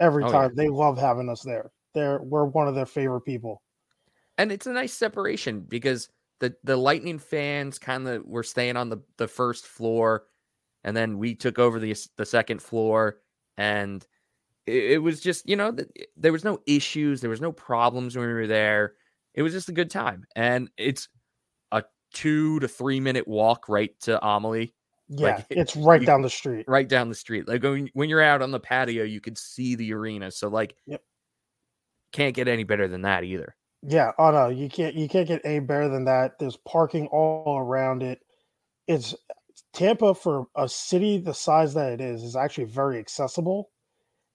Every 0.00 0.24
oh, 0.24 0.30
time 0.30 0.52
yeah. 0.54 0.64
they 0.64 0.68
love 0.68 0.98
having 0.98 1.28
us 1.28 1.42
there. 1.42 1.70
They're 1.94 2.20
we're 2.22 2.44
one 2.44 2.68
of 2.68 2.74
their 2.74 2.86
favorite 2.86 3.22
people. 3.22 3.62
And 4.38 4.50
it's 4.50 4.66
a 4.66 4.72
nice 4.72 4.94
separation 4.94 5.60
because 5.68 6.08
the 6.42 6.56
the 6.64 6.76
Lightning 6.76 7.20
fans 7.20 7.78
kind 7.78 8.06
of 8.08 8.26
were 8.26 8.42
staying 8.42 8.76
on 8.76 8.88
the 8.88 8.98
the 9.16 9.28
first 9.28 9.64
floor, 9.64 10.24
and 10.82 10.96
then 10.96 11.16
we 11.16 11.36
took 11.36 11.60
over 11.60 11.78
the 11.78 11.96
the 12.16 12.26
second 12.26 12.60
floor, 12.60 13.18
and 13.56 14.04
it, 14.66 14.92
it 14.92 14.98
was 14.98 15.20
just 15.20 15.48
you 15.48 15.54
know 15.54 15.74
there 16.16 16.32
was 16.32 16.42
no 16.42 16.58
issues, 16.66 17.20
there 17.20 17.30
was 17.30 17.40
no 17.40 17.52
problems 17.52 18.16
when 18.16 18.26
we 18.26 18.32
were 18.34 18.48
there. 18.48 18.94
It 19.34 19.42
was 19.42 19.52
just 19.52 19.68
a 19.68 19.72
good 19.72 19.88
time, 19.88 20.24
and 20.34 20.68
it's 20.76 21.08
a 21.70 21.84
two 22.12 22.58
to 22.58 22.66
three 22.66 22.98
minute 22.98 23.28
walk 23.28 23.68
right 23.68 23.98
to 24.00 24.20
Amalie. 24.26 24.74
Yeah, 25.08 25.36
like, 25.36 25.46
it's 25.50 25.76
right 25.76 26.00
you, 26.00 26.06
down 26.08 26.22
the 26.22 26.30
street. 26.30 26.64
Right 26.66 26.88
down 26.88 27.08
the 27.08 27.14
street. 27.14 27.46
Like 27.46 27.62
when, 27.62 27.88
when 27.92 28.08
you're 28.08 28.20
out 28.20 28.42
on 28.42 28.50
the 28.50 28.58
patio, 28.58 29.04
you 29.04 29.20
can 29.20 29.36
see 29.36 29.76
the 29.76 29.92
arena. 29.94 30.32
So 30.32 30.48
like, 30.48 30.74
yep. 30.86 31.02
can't 32.10 32.34
get 32.34 32.48
any 32.48 32.64
better 32.64 32.88
than 32.88 33.02
that 33.02 33.22
either. 33.22 33.54
Yeah. 33.82 34.12
Oh 34.18 34.30
no, 34.30 34.48
you 34.48 34.68
can't. 34.68 34.94
You 34.94 35.08
can't 35.08 35.28
get 35.28 35.42
any 35.44 35.60
better 35.60 35.88
than 35.88 36.04
that. 36.04 36.38
There's 36.38 36.56
parking 36.56 37.08
all 37.08 37.58
around 37.58 38.02
it. 38.02 38.20
It's 38.86 39.14
Tampa 39.72 40.14
for 40.14 40.46
a 40.56 40.68
city 40.68 41.18
the 41.18 41.34
size 41.34 41.74
that 41.74 41.92
it 41.92 42.00
is 42.00 42.22
is 42.22 42.36
actually 42.36 42.64
very 42.64 42.98
accessible, 42.98 43.70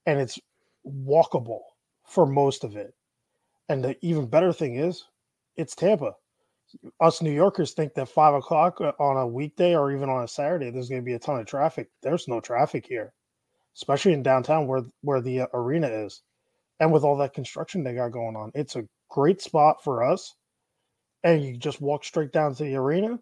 and 0.05 0.19
it's 0.19 0.39
walkable 0.85 1.61
for 2.05 2.25
most 2.25 2.63
of 2.63 2.75
it. 2.75 2.93
And 3.69 3.83
the 3.83 3.97
even 4.01 4.27
better 4.27 4.53
thing 4.53 4.77
is, 4.77 5.05
it's 5.55 5.75
Tampa 5.75 6.13
us 6.99 7.21
New 7.21 7.31
Yorkers 7.31 7.73
think 7.73 7.93
that 7.93 8.09
five 8.09 8.33
o'clock 8.33 8.79
uh, 8.81 8.91
on 8.99 9.17
a 9.17 9.27
weekday 9.27 9.75
or 9.75 9.91
even 9.91 10.09
on 10.09 10.23
a 10.23 10.27
Saturday, 10.27 10.69
there's 10.69 10.89
going 10.89 11.01
to 11.01 11.05
be 11.05 11.13
a 11.13 11.19
ton 11.19 11.39
of 11.39 11.45
traffic. 11.45 11.89
There's 12.01 12.27
no 12.27 12.39
traffic 12.39 12.85
here, 12.87 13.13
especially 13.75 14.13
in 14.13 14.23
downtown 14.23 14.67
where 14.67 14.83
where 15.01 15.21
the 15.21 15.41
uh, 15.41 15.47
arena 15.53 15.87
is, 15.87 16.21
and 16.79 16.91
with 16.91 17.03
all 17.03 17.17
that 17.17 17.33
construction 17.33 17.83
they 17.83 17.93
got 17.93 18.11
going 18.11 18.35
on. 18.35 18.51
It's 18.53 18.75
a 18.75 18.87
great 19.09 19.41
spot 19.41 19.83
for 19.83 20.03
us, 20.03 20.35
and 21.23 21.43
you 21.43 21.57
just 21.57 21.81
walk 21.81 22.03
straight 22.03 22.31
down 22.31 22.55
to 22.55 22.63
the 22.63 22.75
arena, 22.75 23.19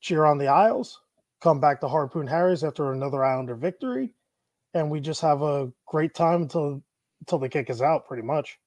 cheer 0.00 0.24
on 0.24 0.38
the 0.38 0.48
Isles, 0.48 1.00
come 1.40 1.60
back 1.60 1.80
to 1.80 1.88
Harpoon 1.88 2.26
Harry's 2.26 2.64
after 2.64 2.92
another 2.92 3.24
Islander 3.24 3.54
victory, 3.54 4.14
and 4.74 4.90
we 4.90 5.00
just 5.00 5.20
have 5.20 5.42
a 5.42 5.72
great 5.86 6.14
time 6.14 6.42
until 6.42 6.82
until 7.20 7.38
they 7.38 7.48
kick 7.48 7.70
us 7.70 7.80
out, 7.80 8.06
pretty 8.06 8.22
much. 8.22 8.58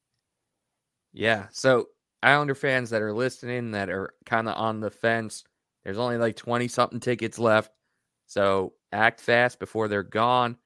Yeah. 1.14 1.48
So 1.52 1.88
Islander 2.22 2.56
fans 2.56 2.90
that 2.90 3.02
are 3.02 3.14
listening 3.14 3.72
that 3.72 3.90
are 3.90 4.14
kind 4.26 4.48
of 4.50 4.56
on 4.56 4.80
the 4.80 4.92
fence, 4.92 5.44
There's 5.84 5.98
only 5.98 6.18
like 6.18 6.36
20 6.36 6.68
something 6.68 7.00
tickets 7.00 7.40
left. 7.40 7.72
So 8.28 8.74
act 8.92 9.22
fast 9.22 9.60
before 9.60 9.88
they're 9.88 10.04
gone. 10.04 10.58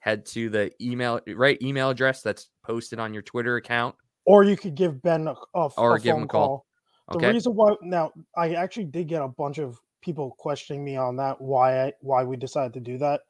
Head 0.00 0.26
to 0.26 0.48
the 0.50 0.72
email 0.82 1.20
right 1.26 1.60
email 1.62 1.90
address 1.90 2.22
that's 2.22 2.48
posted 2.64 2.98
on 2.98 3.12
your 3.12 3.22
Twitter 3.22 3.56
account. 3.56 3.94
Or 4.26 4.44
you 4.44 4.56
could 4.56 4.74
give 4.74 5.00
Ben 5.02 5.28
a, 5.28 5.34
a 5.54 5.70
or 5.76 5.94
a 5.94 6.00
give 6.00 6.16
him 6.16 6.24
a 6.24 6.26
call. 6.26 6.48
call. 6.48 6.66
The 7.12 7.18
Okay. 7.18 7.32
reason 7.32 7.54
why 7.54 7.74
now 7.82 8.12
I 8.36 8.54
actually 8.54 8.86
did 8.86 9.08
get 9.08 9.22
a 9.22 9.28
bunch 9.28 9.58
of 9.58 9.80
people 10.02 10.34
questioning 10.38 10.84
me 10.84 10.96
on 10.96 11.16
that 11.16 11.40
why 11.40 11.86
I, 11.86 11.92
why 12.00 12.24
we 12.24 12.36
decided 12.36 12.74
to 12.74 12.80
do 12.80 12.98
that. 12.98 13.20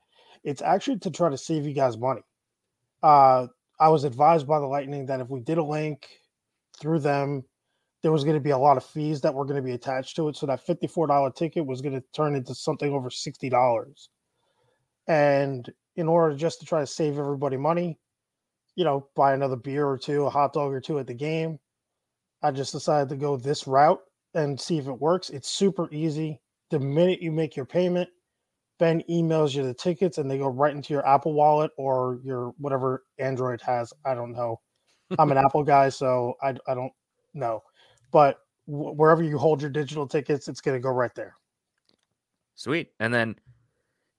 It's 0.45 0.62
actually 0.62 0.99
to 1.00 1.11
try 1.11 1.29
to 1.29 1.37
save 1.38 1.67
you 1.67 1.75
guys 1.75 1.99
money. 1.99 2.23
Uh, 3.03 3.49
I 3.79 3.88
was 3.91 4.05
advised 4.05 4.47
by 4.47 4.59
the 4.59 4.67
Lightning 4.67 5.07
that 5.07 5.21
if 5.21 5.29
we 5.29 5.41
did 5.41 5.59
a 5.59 5.62
link 5.62 6.09
through 6.81 7.00
them, 7.00 7.45
there 8.03 8.12
was 8.12 8.25
going 8.25 8.37
to 8.37 8.41
be 8.41 8.50
a 8.50 8.59
lot 8.59 8.76
of 8.76 8.85
fees 8.85 9.21
that 9.21 9.35
were 9.35 9.45
going 9.45 9.57
to 9.57 9.62
be 9.62 9.73
attached 9.73 10.17
to 10.17 10.29
it. 10.29 10.37
So 10.37 10.47
that 10.47 10.65
fifty-four 10.65 11.09
dollar 11.09 11.31
ticket 11.31 11.67
was 11.67 11.83
going 11.83 11.95
to 11.95 12.05
turn 12.15 12.37
into 12.37 12.55
something 12.55 12.93
over 12.93 13.11
sixty 13.11 13.50
dollars. 13.50 14.09
And 15.09 15.71
in 15.97 16.09
order 16.09 16.35
just 16.37 16.61
to 16.61 16.67
try 16.67 16.81
to 16.81 16.87
save 16.87 17.19
everybody 17.19 17.57
money, 17.57 17.99
you 18.76 18.85
know, 18.85 19.09
buy 19.16 19.35
another 19.35 19.56
beer 19.56 19.87
or 19.87 19.99
two, 19.99 20.25
a 20.26 20.30
hot 20.30 20.52
dog 20.52 20.73
or 20.73 20.80
two 20.80 20.99
at 20.99 21.06
the 21.06 21.14
game. 21.14 21.59
I 22.42 22.52
just 22.52 22.73
decided 22.73 23.09
to 23.09 23.16
go 23.16 23.37
this 23.37 23.66
route 23.66 24.00
and 24.35 24.61
see 24.61 24.78
if 24.78 24.87
it 24.87 25.00
works. 25.00 25.30
It's 25.30 25.50
super 25.50 25.88
easy. 25.90 26.40
The 26.71 26.78
minute 26.78 27.23
you 27.23 27.33
make 27.33 27.56
your 27.56 27.64
payment, 27.64 28.09
Ben 28.78 29.02
emails 29.11 29.54
you 29.54 29.62
the 29.62 29.73
tickets 29.73 30.18
and 30.18 30.30
they 30.30 30.38
go 30.38 30.49
right 30.49 30.75
into 30.75 30.92
your 30.92 31.06
Apple 31.06 31.33
wallet 31.33 31.71
or 31.78 32.21
your 32.23 32.52
whatever 32.59 33.04
Android 33.18 33.62
has. 33.62 33.92
I 34.04 34.14
don't 34.14 34.33
know. 34.33 34.61
I'm 35.18 35.33
an 35.33 35.38
Apple 35.45 35.64
guy, 35.64 35.88
so 35.88 36.35
I, 36.42 36.54
I 36.68 36.75
don't 36.75 36.92
know. 37.33 37.62
But 38.12 38.40
wh- 38.66 38.95
wherever 38.97 39.23
you 39.23 39.38
hold 39.38 39.62
your 39.62 39.71
digital 39.71 40.06
tickets, 40.06 40.49
it's 40.49 40.61
going 40.61 40.76
to 40.76 40.83
go 40.83 40.90
right 40.90 41.14
there. 41.14 41.35
Sweet. 42.54 42.90
And 43.00 43.12
then 43.12 43.37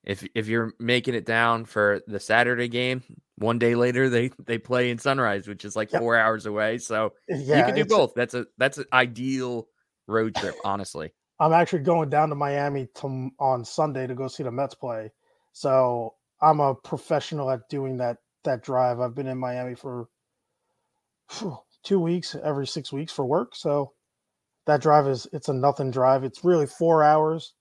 if 0.07 0.25
if 0.33 0.47
you're 0.47 0.73
making 0.79 1.15
it 1.15 1.25
down 1.25 1.65
for 1.65 2.01
the 2.07 2.19
Saturday 2.19 2.69
game, 2.69 3.03
one 3.35 3.59
day 3.59 3.75
later 3.75 4.09
they 4.09 4.29
they 4.45 4.57
play 4.57 4.89
in 4.89 4.97
Sunrise, 4.97 5.47
which 5.47 5.65
is 5.65 5.75
like 5.75 5.91
Yep. 5.91 5.99
four 5.99 6.17
hours 6.17 6.45
away. 6.45 6.77
So 6.77 7.13
Yeah, 7.27 7.57
you 7.57 7.63
can 7.65 7.75
do 7.75 7.85
both. 7.85 8.13
That's 8.15 8.33
a 8.33 8.47
that's 8.57 8.77
an 8.77 8.85
ideal 8.93 9.67
road 10.07 10.33
trip, 10.33 10.55
honestly. 10.63 11.13
I'm 11.39 11.53
actually 11.53 11.83
going 11.83 12.09
down 12.09 12.29
to 12.29 12.35
Miami 12.35 12.87
to, 12.95 13.29
on 13.39 13.65
Sunday 13.65 14.07
to 14.07 14.15
go 14.15 14.27
see 14.27 14.43
the 14.43 14.51
Mets 14.51 14.75
play. 14.75 15.11
So 15.53 16.15
I'm 16.41 16.59
a 16.61 16.73
professional 16.73 17.51
at 17.51 17.67
doing 17.69 17.97
that 17.97 18.17
that 18.43 18.63
drive. 18.63 18.99
I've 19.01 19.13
been 19.15 19.27
in 19.27 19.37
Miami 19.37 19.75
for 19.75 20.07
phew, 21.29 21.57
two 21.83 21.99
weeks, 21.99 22.35
every 22.43 22.67
six 22.67 22.91
weeks 22.91 23.11
for 23.11 23.25
work. 23.25 23.55
So 23.55 23.93
that 24.67 24.81
drive 24.81 25.07
is 25.07 25.27
it's 25.33 25.49
a 25.49 25.53
nothing 25.53 25.91
drive. 25.91 26.23
It's 26.23 26.43
really 26.43 26.67
four 26.67 27.03
hours, 27.03 27.53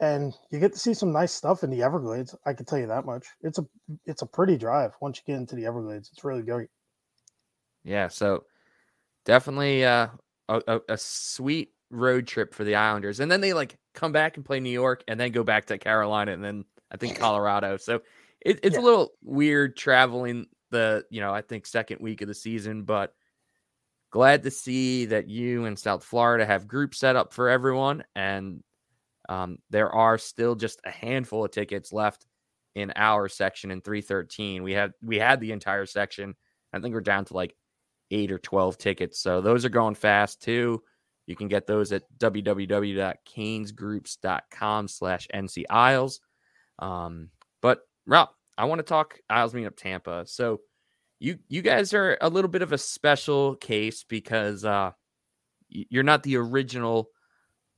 and 0.00 0.34
you 0.50 0.58
get 0.58 0.72
to 0.72 0.78
see 0.78 0.94
some 0.94 1.12
nice 1.12 1.32
stuff 1.32 1.64
in 1.64 1.70
the 1.70 1.82
Everglades. 1.82 2.34
I 2.44 2.52
can 2.52 2.66
tell 2.66 2.78
you 2.78 2.86
that 2.88 3.06
much. 3.06 3.26
It's 3.42 3.58
a 3.58 3.66
it's 4.04 4.22
a 4.22 4.26
pretty 4.26 4.56
drive 4.56 4.92
once 5.00 5.18
you 5.18 5.32
get 5.32 5.40
into 5.40 5.56
the 5.56 5.66
Everglades. 5.66 6.10
It's 6.12 6.24
really 6.24 6.42
great. 6.42 6.68
Yeah, 7.84 8.08
so 8.08 8.44
definitely 9.24 9.84
uh, 9.84 10.08
a, 10.48 10.80
a 10.88 10.98
sweet 10.98 11.72
road 11.90 12.26
trip 12.26 12.54
for 12.54 12.64
the 12.64 12.74
Islanders, 12.74 13.20
and 13.20 13.30
then 13.30 13.40
they 13.40 13.52
like 13.52 13.78
come 13.94 14.12
back 14.12 14.36
and 14.36 14.44
play 14.44 14.60
New 14.60 14.70
York, 14.70 15.04
and 15.08 15.18
then 15.18 15.32
go 15.32 15.44
back 15.44 15.66
to 15.66 15.78
Carolina, 15.78 16.32
and 16.32 16.44
then 16.44 16.64
I 16.90 16.96
think 16.96 17.16
Colorado. 17.18 17.76
So 17.76 18.00
it, 18.40 18.60
it's 18.62 18.76
Yeah. 18.76 18.80
a 18.80 18.82
little 18.82 19.12
weird 19.22 19.76
traveling 19.76 20.46
the 20.70 21.04
you 21.10 21.20
know 21.20 21.32
I 21.32 21.42
think 21.42 21.66
second 21.66 22.00
week 22.00 22.22
of 22.22 22.28
the 22.28 22.34
season, 22.34 22.82
but 22.82 23.14
glad 24.10 24.42
to 24.44 24.50
see 24.50 25.06
that 25.06 25.28
you 25.28 25.64
and 25.66 25.78
South 25.78 26.02
Florida 26.04 26.44
have 26.44 26.66
groups 26.66 26.98
set 26.98 27.16
up 27.16 27.32
for 27.32 27.48
everyone, 27.48 28.04
and 28.14 28.62
um, 29.28 29.58
there 29.70 29.90
are 29.90 30.18
still 30.18 30.54
just 30.54 30.80
a 30.84 30.90
handful 30.90 31.44
of 31.44 31.50
tickets 31.50 31.92
left 31.92 32.26
in 32.74 32.92
our 32.96 33.28
section 33.28 33.70
in 33.70 33.80
313. 33.80 34.62
We 34.62 34.72
had 34.72 34.92
we 35.02 35.18
had 35.18 35.40
the 35.40 35.52
entire 35.52 35.86
section. 35.86 36.34
I 36.72 36.80
think 36.80 36.94
we're 36.94 37.00
down 37.00 37.24
to 37.26 37.34
like 37.34 37.54
eight 38.10 38.30
or 38.30 38.38
12 38.38 38.78
tickets. 38.78 39.20
So 39.20 39.40
those 39.40 39.64
are 39.64 39.70
going 39.70 39.94
fast 39.94 40.42
too. 40.42 40.82
You 41.26 41.34
can 41.34 41.48
get 41.48 41.66
those 41.66 41.90
at 41.92 42.02
www.canesgroups.com 42.18 44.88
slash 44.88 45.28
NC 45.34 45.64
Isles. 45.68 46.20
Um, 46.78 47.30
but 47.62 47.80
Rob, 48.06 48.28
I 48.56 48.66
want 48.66 48.78
to 48.78 48.84
talk 48.84 49.18
Isles 49.28 49.54
Meetup 49.54 49.76
Tampa. 49.76 50.24
So 50.26 50.60
you 51.18 51.38
you 51.48 51.62
guys 51.62 51.94
are 51.94 52.16
a 52.20 52.28
little 52.28 52.50
bit 52.50 52.62
of 52.62 52.72
a 52.72 52.78
special 52.78 53.56
case 53.56 54.04
because 54.04 54.64
uh 54.64 54.92
you're 55.68 56.02
not 56.02 56.22
the 56.22 56.36
original 56.36 57.08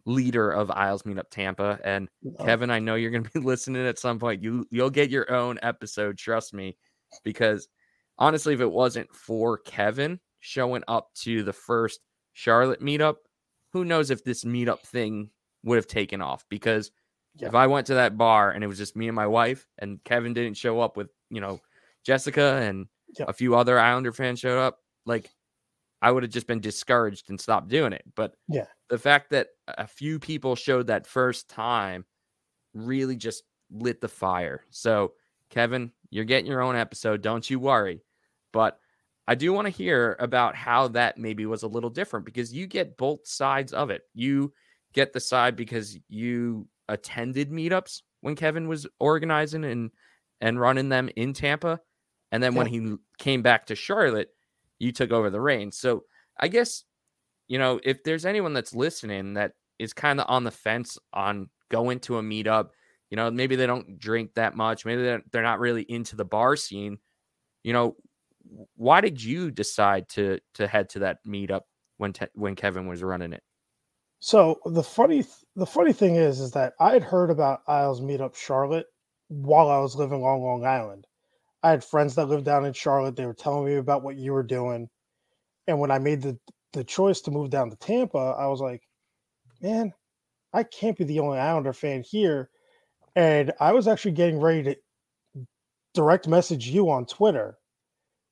leader 0.08 0.50
of 0.50 0.70
Isles 0.70 1.02
Meetup 1.02 1.30
Tampa. 1.30 1.78
And 1.84 2.08
Uh, 2.38 2.44
Kevin, 2.44 2.70
I 2.70 2.78
know 2.78 2.94
you're 2.94 3.10
going 3.10 3.24
to 3.24 3.30
be 3.30 3.40
listening 3.46 3.86
at 3.86 3.98
some 3.98 4.18
point. 4.18 4.42
You 4.42 4.66
you'll 4.70 4.90
get 4.90 5.10
your 5.10 5.30
own 5.32 5.58
episode, 5.62 6.16
trust 6.18 6.54
me, 6.54 6.76
because 7.24 7.68
honestly, 8.18 8.54
if 8.54 8.60
it 8.60 8.70
wasn't 8.70 9.14
for 9.14 9.58
Kevin 9.58 10.18
showing 10.40 10.82
up 10.88 11.10
to 11.22 11.42
the 11.42 11.52
first 11.52 12.00
Charlotte 12.32 12.80
meetup, 12.80 13.16
who 13.72 13.84
knows 13.84 14.10
if 14.10 14.24
this 14.24 14.44
meetup 14.44 14.80
thing 14.80 15.30
would 15.64 15.76
have 15.76 15.86
taken 15.86 16.20
off? 16.22 16.44
Because 16.48 16.90
Yeah. 17.34 17.48
if 17.48 17.54
I 17.54 17.66
went 17.66 17.86
to 17.88 17.94
that 17.94 18.16
bar 18.16 18.50
and 18.52 18.64
it 18.64 18.66
was 18.66 18.78
just 18.78 18.96
me 18.96 19.08
and 19.08 19.14
my 19.16 19.26
wife, 19.26 19.66
and 19.78 20.02
Kevin 20.04 20.32
didn't 20.34 20.56
show 20.56 20.80
up 20.80 20.96
with 20.96 21.08
you 21.30 21.40
know 21.40 21.60
Jessica 22.04 22.60
and 22.62 22.86
Yeah. 23.18 23.26
a 23.28 23.32
few 23.32 23.54
other 23.56 23.78
Islander 23.78 24.12
fans 24.12 24.40
showed 24.40 24.58
up, 24.58 24.78
like 25.06 25.30
I 26.00 26.10
would 26.10 26.22
have 26.22 26.32
just 26.32 26.46
been 26.46 26.60
discouraged 26.60 27.28
and 27.28 27.40
stopped 27.40 27.68
doing 27.68 27.92
it. 27.92 28.04
But 28.14 28.34
Yeah. 28.48 28.66
the 28.88 28.98
fact 28.98 29.30
that 29.30 29.48
a 29.66 29.86
few 29.86 30.18
people 30.18 30.54
showed 30.56 30.86
that 30.86 31.06
first 31.06 31.48
time 31.48 32.04
really 32.74 33.16
just 33.16 33.42
lit 33.70 34.00
the 34.00 34.08
fire. 34.08 34.64
So, 34.70 35.14
Kevin, 35.50 35.92
you're 36.10 36.24
getting 36.24 36.46
your 36.46 36.60
own 36.60 36.76
episode. 36.76 37.22
Don't 37.22 37.48
you 37.48 37.58
worry. 37.58 38.04
But 38.52 38.78
I 39.26 39.34
do 39.34 39.52
want 39.52 39.66
to 39.66 39.70
hear 39.70 40.16
about 40.20 40.54
how 40.54 40.88
that 40.88 41.18
maybe 41.18 41.44
was 41.46 41.62
a 41.62 41.68
little 41.68 41.90
different 41.90 42.24
because 42.24 42.52
you 42.52 42.66
get 42.66 42.96
both 42.96 43.26
sides 43.26 43.72
of 43.72 43.90
it. 43.90 44.02
You 44.14 44.52
get 44.94 45.12
the 45.12 45.20
side 45.20 45.54
because 45.56 45.98
you 46.08 46.66
attended 46.88 47.50
meetups 47.50 48.02
when 48.22 48.36
Kevin 48.36 48.68
was 48.68 48.86
organizing 48.98 49.64
and 49.64 49.90
and 50.40 50.58
running 50.58 50.88
them 50.88 51.10
in 51.16 51.32
Tampa. 51.34 51.80
And 52.30 52.42
then 52.42 52.54
when 52.54 52.66
he 52.66 52.94
came 53.18 53.42
back 53.42 53.66
to 53.66 53.74
Charlotte, 53.74 54.30
you 54.78 54.92
took 54.92 55.10
over 55.10 55.30
the 55.30 55.40
reins. 55.40 55.78
So 55.78 56.04
I 56.38 56.48
guess, 56.48 56.84
you 57.48 57.58
know, 57.58 57.80
if 57.82 58.02
there's 58.04 58.24
anyone 58.24 58.52
that's 58.52 58.74
listening 58.74 59.34
that 59.34 59.52
is 59.78 59.92
kind 59.92 60.20
of 60.20 60.26
on 60.28 60.44
the 60.44 60.50
fence 60.50 60.98
on 61.12 61.48
going 61.70 62.00
to 62.00 62.18
a 62.18 62.22
meetup, 62.22 62.70
you 63.10 63.16
know, 63.16 63.30
maybe 63.30 63.56
they 63.56 63.66
don't 63.66 63.98
drink 63.98 64.34
that 64.34 64.56
much, 64.56 64.84
maybe 64.84 65.02
they're, 65.02 65.42
not 65.42 65.60
really 65.60 65.82
into 65.82 66.16
the 66.16 66.24
bar 66.24 66.56
scene, 66.56 66.98
you 67.62 67.72
know, 67.72 67.96
why 68.76 69.00
did 69.00 69.22
you 69.22 69.50
decide 69.50 70.08
to 70.08 70.38
to 70.54 70.66
head 70.66 70.88
to 70.90 71.00
that 71.00 71.18
meetup 71.26 71.62
when 71.98 72.12
te- 72.12 72.26
when 72.34 72.54
Kevin 72.54 72.86
was 72.86 73.02
running 73.02 73.32
it? 73.32 73.42
So 74.20 74.60
the 74.64 74.82
funny 74.82 75.22
th- 75.22 75.44
the 75.54 75.66
funny 75.66 75.92
thing 75.92 76.16
is 76.16 76.40
is 76.40 76.52
that 76.52 76.72
I 76.80 76.92
had 76.92 77.02
heard 77.02 77.30
about 77.30 77.60
Isles 77.66 78.00
Meetup 78.00 78.34
Charlotte 78.34 78.86
while 79.28 79.68
I 79.68 79.78
was 79.78 79.96
living 79.96 80.22
on 80.22 80.40
Long 80.40 80.64
Island. 80.64 81.06
I 81.62 81.70
had 81.70 81.84
friends 81.84 82.14
that 82.14 82.26
lived 82.26 82.44
down 82.44 82.64
in 82.64 82.72
Charlotte. 82.72 83.16
They 83.16 83.26
were 83.26 83.34
telling 83.34 83.66
me 83.66 83.76
about 83.76 84.02
what 84.02 84.16
you 84.16 84.32
were 84.32 84.42
doing. 84.42 84.88
And 85.66 85.80
when 85.80 85.90
I 85.90 85.98
made 85.98 86.22
the 86.22 86.38
the 86.72 86.84
choice 86.84 87.20
to 87.22 87.30
move 87.30 87.50
down 87.50 87.70
to 87.70 87.76
Tampa, 87.76 88.36
I 88.38 88.46
was 88.46 88.60
like, 88.60 88.82
man, 89.62 89.92
I 90.52 90.62
can't 90.62 90.96
be 90.96 91.04
the 91.04 91.20
only 91.20 91.38
Islander 91.38 91.72
fan 91.72 92.02
here. 92.02 92.50
And 93.16 93.52
I 93.58 93.72
was 93.72 93.88
actually 93.88 94.12
getting 94.12 94.38
ready 94.38 94.62
to 94.64 95.46
direct 95.94 96.28
message 96.28 96.68
you 96.68 96.90
on 96.90 97.06
Twitter 97.06 97.58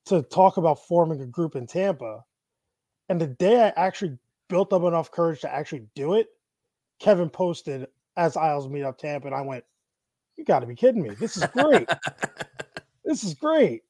to 0.07 0.23
talk 0.23 0.57
about 0.57 0.87
forming 0.87 1.21
a 1.23 1.27
group 1.27 1.57
in 1.57 1.67
Tampa. 1.67 2.25
And 3.09 3.21
the 3.21 3.27
day 3.27 3.65
I 3.65 3.73
actually 3.77 4.19
built 4.49 4.73
up 4.73 4.83
enough 4.83 5.11
courage 5.11 5.41
to 5.41 5.53
actually 5.53 5.87
do 5.95 6.15
it, 6.15 6.29
Kevin 7.01 7.31
posted 7.31 7.89
as 8.17 8.37
Isles 8.37 8.69
meet 8.69 8.85
up 8.85 8.99
Tampa, 8.99 9.27
and 9.27 9.35
I 9.35 9.43
went, 9.43 9.65
"You 10.37 10.45
got 10.45 10.61
to 10.61 10.67
be 10.67 10.75
kidding 10.75 11.03
me! 11.03 11.11
This 11.11 11.37
is 11.37 11.45
great. 11.47 11.89
this 13.07 13.25
is 13.25 13.33
great." 13.33 13.83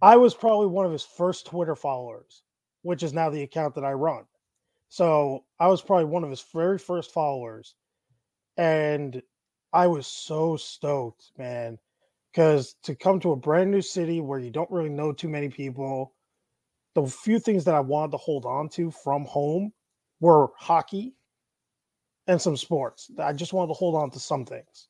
I 0.00 0.16
was 0.16 0.34
probably 0.34 0.68
one 0.68 0.86
of 0.86 0.92
his 0.92 1.04
first 1.04 1.46
Twitter 1.46 1.76
followers, 1.76 2.42
which 2.82 3.02
is 3.02 3.12
now 3.12 3.28
the 3.28 3.42
account 3.42 3.74
that 3.74 3.84
I 3.84 3.92
run. 3.92 4.24
So 4.88 5.44
I 5.58 5.68
was 5.68 5.82
probably 5.82 6.06
one 6.06 6.24
of 6.24 6.30
his 6.30 6.42
very 6.42 6.78
first 6.78 7.10
followers, 7.10 7.74
and 8.56 9.22
I 9.72 9.86
was 9.88 10.06
so 10.06 10.56
stoked, 10.56 11.32
man, 11.36 11.78
because 12.30 12.74
to 12.84 12.94
come 12.94 13.18
to 13.20 13.32
a 13.32 13.36
brand 13.36 13.70
new 13.70 13.82
city 13.82 14.20
where 14.20 14.38
you 14.38 14.50
don't 14.50 14.70
really 14.70 14.88
know 14.88 15.12
too 15.12 15.28
many 15.28 15.48
people, 15.48 16.14
the 16.94 17.06
few 17.06 17.40
things 17.40 17.64
that 17.64 17.74
I 17.74 17.80
wanted 17.80 18.12
to 18.12 18.18
hold 18.18 18.46
on 18.46 18.68
to 18.70 18.90
from 18.90 19.24
home 19.24 19.72
were 20.20 20.52
hockey 20.56 21.16
and 22.28 22.40
some 22.40 22.56
sports. 22.56 23.10
I 23.18 23.32
just 23.32 23.52
wanted 23.52 23.68
to 23.68 23.74
hold 23.74 23.96
on 23.96 24.10
to 24.12 24.20
some 24.20 24.44
things. 24.44 24.88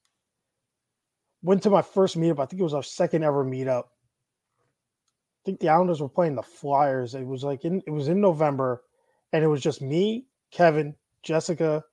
Went 1.45 1.63
to 1.65 1.71
my 1.71 1.83
first 1.83 2.19
meetup. 2.19 2.41
I 2.41 2.47
think 2.47 2.59
it 2.59 2.65
was 2.65 2.73
our 2.73 2.83
second 2.83 3.23
ever 3.23 3.45
meetup. 3.45 3.85
I 3.85 5.41
think 5.45 5.61
the 5.61 5.69
Islanders 5.69 6.01
were 6.01 6.09
playing 6.09 6.37
the 6.37 6.43
Flyers. 6.43 7.15
It 7.15 7.27
was 7.27 7.45
like 7.45 7.67
in 7.67 7.83
it 7.87 7.91
was 7.91 8.09
in 8.09 8.19
November, 8.19 8.83
and 9.31 9.45
it 9.45 9.49
was 9.49 9.61
just 9.61 9.83
me, 9.83 10.25
Kevin, 10.51 10.95
Jessica, 11.23 11.85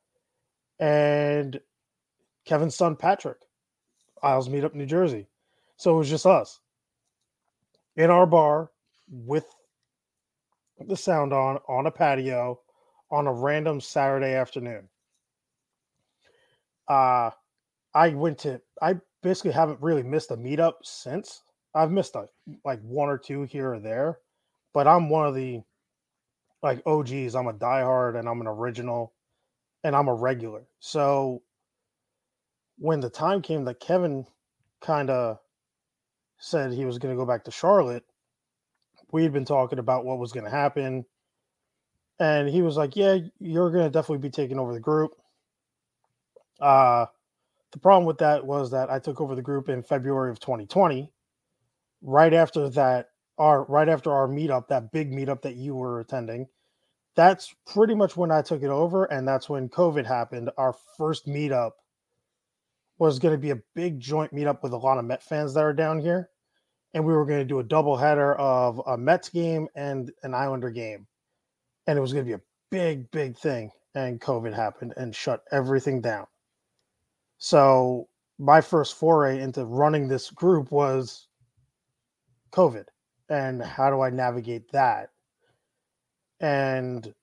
and 0.80 1.60
Kevin's 2.46 2.76
son 2.76 2.96
Patrick, 2.96 3.40
Isles 4.24 4.48
Meetup, 4.48 4.74
New 4.74 4.86
Jersey. 4.86 5.28
So 5.76 5.96
it 5.96 5.98
was 5.98 6.10
just 6.10 6.26
us 6.26 6.62
in 7.98 8.10
our 8.10 8.26
bar 8.26 8.72
with 9.10 9.54
the 10.80 10.96
sound 10.96 11.34
on 11.34 11.60
on 11.68 11.88
a 11.88 11.92
patio 11.92 12.62
on 13.12 13.28
a 13.28 13.34
random 13.34 13.82
Saturday 13.82 14.34
afternoon. 14.34 14.88
Uh 16.88 17.32
I 17.94 18.10
went 18.12 18.38
to 18.40 18.62
I 18.82 18.96
basically 19.22 19.52
haven't 19.52 19.82
really 19.82 20.04
missed 20.04 20.32
a 20.32 20.38
meetup 20.38 20.74
since. 20.84 21.44
I've 21.74 21.92
missed 21.92 22.16
a, 22.16 22.26
like 22.66 22.82
one 22.82 23.10
or 23.10 23.18
two 23.18 23.44
here 23.44 23.74
or 23.74 23.80
there, 23.80 24.20
but 24.74 24.88
I'm 24.88 25.10
one 25.10 25.28
of 25.28 25.36
the 25.36 25.62
like 26.62 26.82
OGs. 26.86 27.36
I'm 27.36 27.48
a 27.48 27.54
diehard 27.54 28.18
and 28.18 28.28
I'm 28.28 28.42
an 28.42 28.48
original 28.48 29.14
and 29.84 29.96
I'm 29.96 30.08
a 30.08 30.14
regular. 30.14 30.64
So 30.80 31.42
when 32.78 33.00
the 33.00 33.10
time 33.10 33.42
came 33.42 33.66
that 33.66 33.80
Kevin 33.80 34.26
kind 34.82 35.10
of 35.10 35.40
said 36.40 36.74
he 36.74 36.86
was 36.86 36.98
going 36.98 37.16
to 37.16 37.20
go 37.20 37.26
back 37.26 37.46
to 37.46 37.52
Charlotte, 37.52 38.04
we 39.12 39.24
had 39.24 39.34
been 39.34 39.46
talking 39.46 39.80
about 39.80 40.06
what 40.06 40.20
was 40.20 40.32
going 40.32 40.46
to 40.46 40.52
happen. 40.52 41.06
And 42.20 42.50
he 42.50 42.62
was 42.62 42.78
like, 42.78 42.96
Yeah, 42.96 43.18
you're 43.40 43.72
going 43.72 43.86
to 43.86 43.90
definitely 43.90 44.28
be 44.28 44.32
taking 44.32 44.60
over 44.60 44.74
the 44.74 44.80
group. 44.80 45.12
Uh, 46.60 47.08
the 47.72 47.80
problem 47.80 48.06
with 48.06 48.18
that 48.20 48.46
was 48.46 48.72
that 48.72 48.90
I 48.90 49.00
took 49.00 49.22
over 49.22 49.36
the 49.36 49.42
group 49.42 49.70
in 49.70 49.84
February 49.84 50.32
of 50.32 50.40
2020. 50.40 51.12
Right 52.02 52.34
after 52.34 52.70
that, 52.70 53.10
our 53.38 53.64
right 53.66 53.88
after 53.88 54.12
our 54.12 54.28
meetup, 54.28 54.68
that 54.68 54.92
big 54.92 55.12
meetup 55.12 55.42
that 55.44 55.56
you 55.56 55.76
were 55.76 56.00
attending, 56.00 56.48
that's 57.16 57.54
pretty 57.66 57.96
much 57.96 58.18
when 58.18 58.32
I 58.32 58.42
took 58.42 58.64
it 58.64 58.70
over, 58.70 59.06
and 59.06 59.28
that's 59.28 59.50
when 59.50 59.70
COVID 59.70 60.06
happened. 60.06 60.50
Our 60.58 60.76
first 60.98 61.28
meetup 61.28 61.72
was 62.98 63.20
going 63.20 63.34
to 63.34 63.40
be 63.40 63.52
a 63.52 63.62
big 63.74 64.00
joint 64.00 64.34
meetup 64.34 64.62
with 64.64 64.74
a 64.74 64.78
lot 64.78 64.98
of 64.98 65.06
Met 65.06 65.24
fans 65.24 65.54
that 65.54 65.64
are 65.64 65.74
down 65.74 66.00
here, 66.00 66.30
and 66.94 67.06
we 67.06 67.14
were 67.14 67.26
going 67.26 67.40
to 67.40 67.46
do 67.46 67.60
a 67.60 67.64
double 67.64 67.98
header 67.98 68.36
of 68.36 68.82
a 68.86 68.98
Mets 68.98 69.30
game 69.30 69.68
and 69.76 70.12
an 70.24 70.34
Islander 70.34 70.70
game, 70.70 71.08
and 71.88 71.98
it 71.98 72.02
was 72.02 72.14
going 72.14 72.26
to 72.26 72.30
be 72.30 72.36
a 72.36 72.42
big, 72.70 73.10
big 73.12 73.38
thing. 73.38 73.72
And 73.94 74.22
COVID 74.22 74.54
happened 74.54 74.94
and 74.96 75.14
shut 75.14 75.44
everything 75.52 76.00
down. 76.00 76.26
So 77.44 78.08
my 78.40 78.62
first 78.62 78.96
foray 78.96 79.42
into 79.42 79.66
running 79.66 80.08
this 80.08 80.30
group 80.30 80.72
was 80.72 81.28
COVID, 82.52 82.86
and 83.30 83.62
how 83.62 83.90
do 83.90 84.02
I 84.02 84.10
navigate 84.10 84.72
that? 84.72 85.10
and 86.42 87.14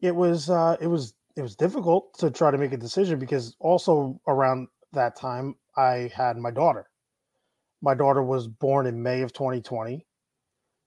it 0.00 0.14
was 0.14 0.48
uh, 0.48 0.76
it 0.80 0.86
was 0.86 1.14
it 1.36 1.42
was 1.42 1.56
difficult 1.56 2.16
to 2.18 2.30
try 2.30 2.50
to 2.50 2.58
make 2.58 2.72
a 2.72 2.76
decision 2.76 3.18
because 3.18 3.56
also 3.58 4.18
around 4.26 4.68
that 4.92 5.16
time 5.16 5.56
I 5.76 6.10
had 6.14 6.38
my 6.38 6.50
daughter. 6.50 6.88
My 7.82 7.94
daughter 7.94 8.22
was 8.22 8.48
born 8.48 8.86
in 8.86 9.02
May 9.02 9.22
of 9.22 9.32
2020. 9.32 10.04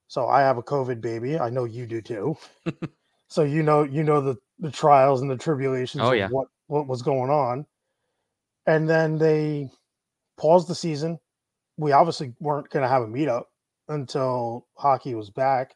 So 0.08 0.28
I 0.28 0.41
have 0.41 0.58
a 0.58 0.63
COVID 0.63 1.00
baby. 1.00 1.39
I 1.39 1.50
know 1.50 1.63
you 1.63 1.86
do 1.86 2.02
too. 2.02 2.38
so 3.28 3.43
you 3.43 3.62
know 3.62 3.84
you 3.84 4.04
know 4.04 4.21
the 4.21 4.38
the 4.60 4.71
trials 4.71 5.21
and 5.21 5.30
the 5.30 5.38
tribulations 5.38 6.04
oh, 6.04 6.13
yeah. 6.13 6.30
what 6.30 6.47
what 6.67 6.88
was 6.88 7.02
going 7.02 7.30
on. 7.30 7.65
And 8.65 8.89
then 8.89 9.17
they 9.17 9.69
paused 10.39 10.67
the 10.67 10.76
season. 10.76 11.19
We 11.78 11.91
obviously 11.91 12.34
weren't 12.39 12.69
going 12.69 12.84
to 12.84 12.89
have 12.89 13.04
a 13.04 13.08
meetup 13.08 13.43
until 13.88 14.67
hockey 14.78 15.15
was 15.15 15.30
back 15.30 15.76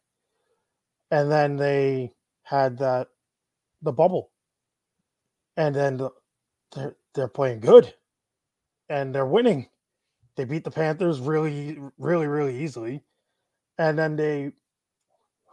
and 1.12 1.32
then 1.32 1.56
they 1.58 2.14
had 2.44 2.78
that 2.80 3.08
the 3.82 3.92
bubble, 3.92 4.32
and 5.58 5.74
then 5.76 5.98
the, 5.98 6.10
they're 6.76 6.96
they're 7.14 7.28
playing 7.28 7.60
good, 7.60 7.94
and 8.90 9.14
they're 9.14 9.26
winning. 9.26 9.68
They 10.36 10.44
beat 10.44 10.66
the 10.66 10.72
Panthers 10.72 11.20
really, 11.20 11.80
really, 11.98 12.28
really 12.28 12.64
easily, 12.64 13.04
and 13.78 13.98
then 13.98 14.16
they 14.16 14.52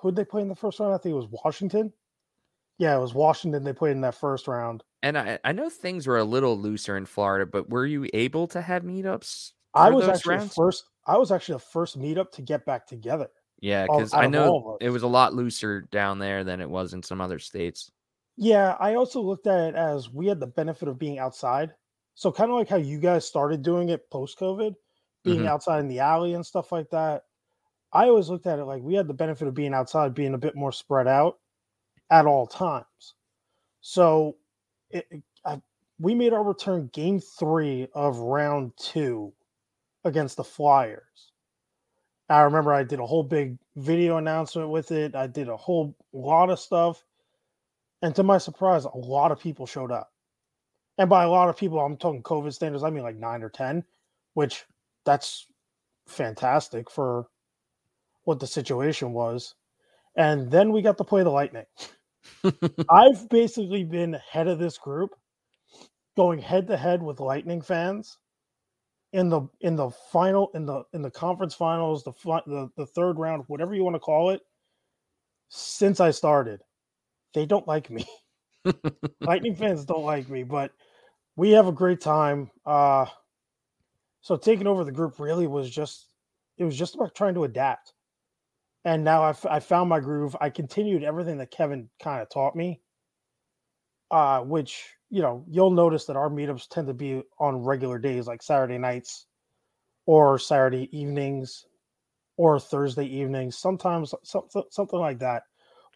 who'd 0.00 0.16
they 0.16 0.24
play 0.24 0.42
in 0.42 0.48
the 0.48 0.56
first 0.56 0.80
round? 0.80 0.94
I 0.94 0.98
think 0.98 1.12
it 1.12 1.16
was 1.16 1.28
Washington. 1.44 1.92
Yeah, 2.78 2.96
it 2.96 3.00
was 3.00 3.14
Washington. 3.14 3.62
They 3.64 3.72
played 3.72 3.92
in 3.92 4.00
that 4.00 4.16
first 4.16 4.48
round. 4.48 4.82
And 5.02 5.18
I, 5.18 5.38
I 5.44 5.52
know 5.52 5.68
things 5.68 6.06
were 6.06 6.18
a 6.18 6.24
little 6.24 6.56
looser 6.56 6.96
in 6.96 7.06
Florida, 7.06 7.44
but 7.44 7.70
were 7.70 7.86
you 7.86 8.08
able 8.14 8.46
to 8.48 8.62
have 8.62 8.84
meetups? 8.84 9.52
I 9.74 9.90
was 9.90 10.08
actually 10.08 10.36
rounds? 10.36 10.54
first. 10.54 10.84
I 11.06 11.18
was 11.18 11.32
actually 11.32 11.56
the 11.56 11.60
first 11.60 11.98
meetup 11.98 12.30
to 12.32 12.42
get 12.42 12.64
back 12.64 12.86
together. 12.86 13.28
Yeah, 13.60 13.86
because 13.86 14.12
I 14.12 14.26
know 14.26 14.76
it 14.80 14.90
was 14.90 15.02
a 15.02 15.08
lot 15.08 15.34
looser 15.34 15.82
down 15.92 16.18
there 16.18 16.42
than 16.44 16.60
it 16.60 16.68
was 16.68 16.94
in 16.94 17.02
some 17.02 17.20
other 17.20 17.38
states. 17.38 17.90
Yeah, 18.36 18.76
I 18.80 18.94
also 18.94 19.20
looked 19.20 19.46
at 19.46 19.68
it 19.68 19.74
as 19.74 20.10
we 20.10 20.26
had 20.26 20.40
the 20.40 20.46
benefit 20.46 20.88
of 20.88 20.98
being 20.98 21.18
outside. 21.18 21.72
So 22.14 22.32
kind 22.32 22.50
of 22.50 22.56
like 22.56 22.68
how 22.68 22.76
you 22.76 22.98
guys 22.98 23.26
started 23.26 23.62
doing 23.62 23.88
it 23.88 24.10
post 24.10 24.38
COVID, 24.38 24.74
being 25.24 25.40
mm-hmm. 25.40 25.48
outside 25.48 25.80
in 25.80 25.88
the 25.88 26.00
alley 26.00 26.34
and 26.34 26.44
stuff 26.44 26.72
like 26.72 26.90
that. 26.90 27.22
I 27.92 28.08
always 28.08 28.28
looked 28.28 28.46
at 28.46 28.58
it 28.58 28.64
like 28.64 28.82
we 28.82 28.94
had 28.94 29.06
the 29.06 29.14
benefit 29.14 29.48
of 29.48 29.54
being 29.54 29.74
outside, 29.74 30.14
being 30.14 30.34
a 30.34 30.38
bit 30.38 30.56
more 30.56 30.72
spread 30.72 31.06
out 31.06 31.38
at 32.10 32.26
all 32.26 32.46
times. 32.46 33.14
So 33.80 34.36
it, 34.92 35.22
I, 35.44 35.60
we 35.98 36.14
made 36.14 36.32
our 36.32 36.44
return 36.44 36.90
game 36.92 37.20
three 37.20 37.88
of 37.94 38.18
round 38.18 38.72
two 38.76 39.32
against 40.04 40.36
the 40.36 40.44
Flyers. 40.44 41.32
I 42.28 42.42
remember 42.42 42.72
I 42.72 42.82
did 42.82 43.00
a 43.00 43.06
whole 43.06 43.22
big 43.22 43.58
video 43.76 44.16
announcement 44.16 44.70
with 44.70 44.90
it. 44.90 45.14
I 45.14 45.26
did 45.26 45.48
a 45.48 45.56
whole 45.56 45.94
lot 46.12 46.50
of 46.50 46.58
stuff. 46.58 47.04
And 48.00 48.14
to 48.16 48.22
my 48.22 48.38
surprise, 48.38 48.84
a 48.84 48.96
lot 48.96 49.30
of 49.32 49.40
people 49.40 49.66
showed 49.66 49.92
up. 49.92 50.12
And 50.98 51.08
by 51.08 51.24
a 51.24 51.30
lot 51.30 51.48
of 51.48 51.56
people, 51.56 51.78
I'm 51.78 51.96
talking 51.96 52.22
COVID 52.22 52.52
standards, 52.52 52.84
I 52.84 52.90
mean 52.90 53.02
like 53.02 53.16
nine 53.16 53.42
or 53.42 53.48
10, 53.48 53.84
which 54.34 54.64
that's 55.04 55.46
fantastic 56.06 56.90
for 56.90 57.26
what 58.24 58.40
the 58.40 58.46
situation 58.46 59.12
was. 59.12 59.54
And 60.16 60.50
then 60.50 60.72
we 60.72 60.82
got 60.82 60.98
to 60.98 61.04
play 61.04 61.22
the 61.22 61.30
Lightning. 61.30 61.66
I've 62.90 63.28
basically 63.28 63.84
been 63.84 64.18
head 64.30 64.48
of 64.48 64.58
this 64.58 64.78
group, 64.78 65.10
going 66.16 66.38
head 66.38 66.66
to 66.68 66.76
head 66.76 67.02
with 67.02 67.20
Lightning 67.20 67.62
fans 67.62 68.18
in 69.12 69.28
the 69.28 69.42
in 69.60 69.76
the 69.76 69.90
final 70.10 70.50
in 70.54 70.66
the 70.66 70.84
in 70.92 71.02
the 71.02 71.10
conference 71.10 71.54
finals, 71.54 72.02
the 72.04 72.12
the, 72.46 72.70
the 72.76 72.86
third 72.86 73.18
round, 73.18 73.44
whatever 73.46 73.74
you 73.74 73.84
want 73.84 73.94
to 73.94 74.00
call 74.00 74.30
it, 74.30 74.40
since 75.48 76.00
I 76.00 76.10
started, 76.10 76.60
they 77.34 77.46
don't 77.46 77.68
like 77.68 77.90
me. 77.90 78.06
Lightning 79.20 79.54
fans 79.56 79.84
don't 79.84 80.04
like 80.04 80.28
me, 80.28 80.42
but 80.44 80.72
we 81.36 81.50
have 81.50 81.66
a 81.66 81.72
great 81.72 82.00
time. 82.00 82.50
Uh 82.64 83.06
so 84.22 84.36
taking 84.36 84.66
over 84.66 84.84
the 84.84 84.92
group 84.92 85.18
really 85.18 85.46
was 85.46 85.68
just 85.70 86.06
it 86.56 86.64
was 86.64 86.76
just 86.76 86.94
about 86.94 87.14
trying 87.14 87.34
to 87.34 87.44
adapt. 87.44 87.92
And 88.84 89.04
now 89.04 89.22
I've 89.24 89.44
I 89.46 89.60
found 89.60 89.88
my 89.88 90.00
groove. 90.00 90.36
I 90.40 90.50
continued 90.50 91.04
everything 91.04 91.38
that 91.38 91.50
Kevin 91.50 91.88
kind 92.02 92.22
of 92.22 92.30
taught 92.30 92.56
me. 92.56 92.80
Uh, 94.10 94.40
which 94.40 94.84
you 95.10 95.22
know, 95.22 95.44
you'll 95.48 95.70
notice 95.70 96.06
that 96.06 96.16
our 96.16 96.30
meetups 96.30 96.68
tend 96.68 96.86
to 96.88 96.94
be 96.94 97.22
on 97.38 97.56
regular 97.64 97.98
days 97.98 98.26
like 98.26 98.42
Saturday 98.42 98.78
nights 98.78 99.26
or 100.06 100.38
Saturday 100.38 100.88
evenings 100.96 101.66
or 102.36 102.58
Thursday 102.58 103.06
evenings, 103.06 103.56
sometimes 103.58 104.14
something 104.24 104.98
like 105.00 105.18
that, 105.20 105.44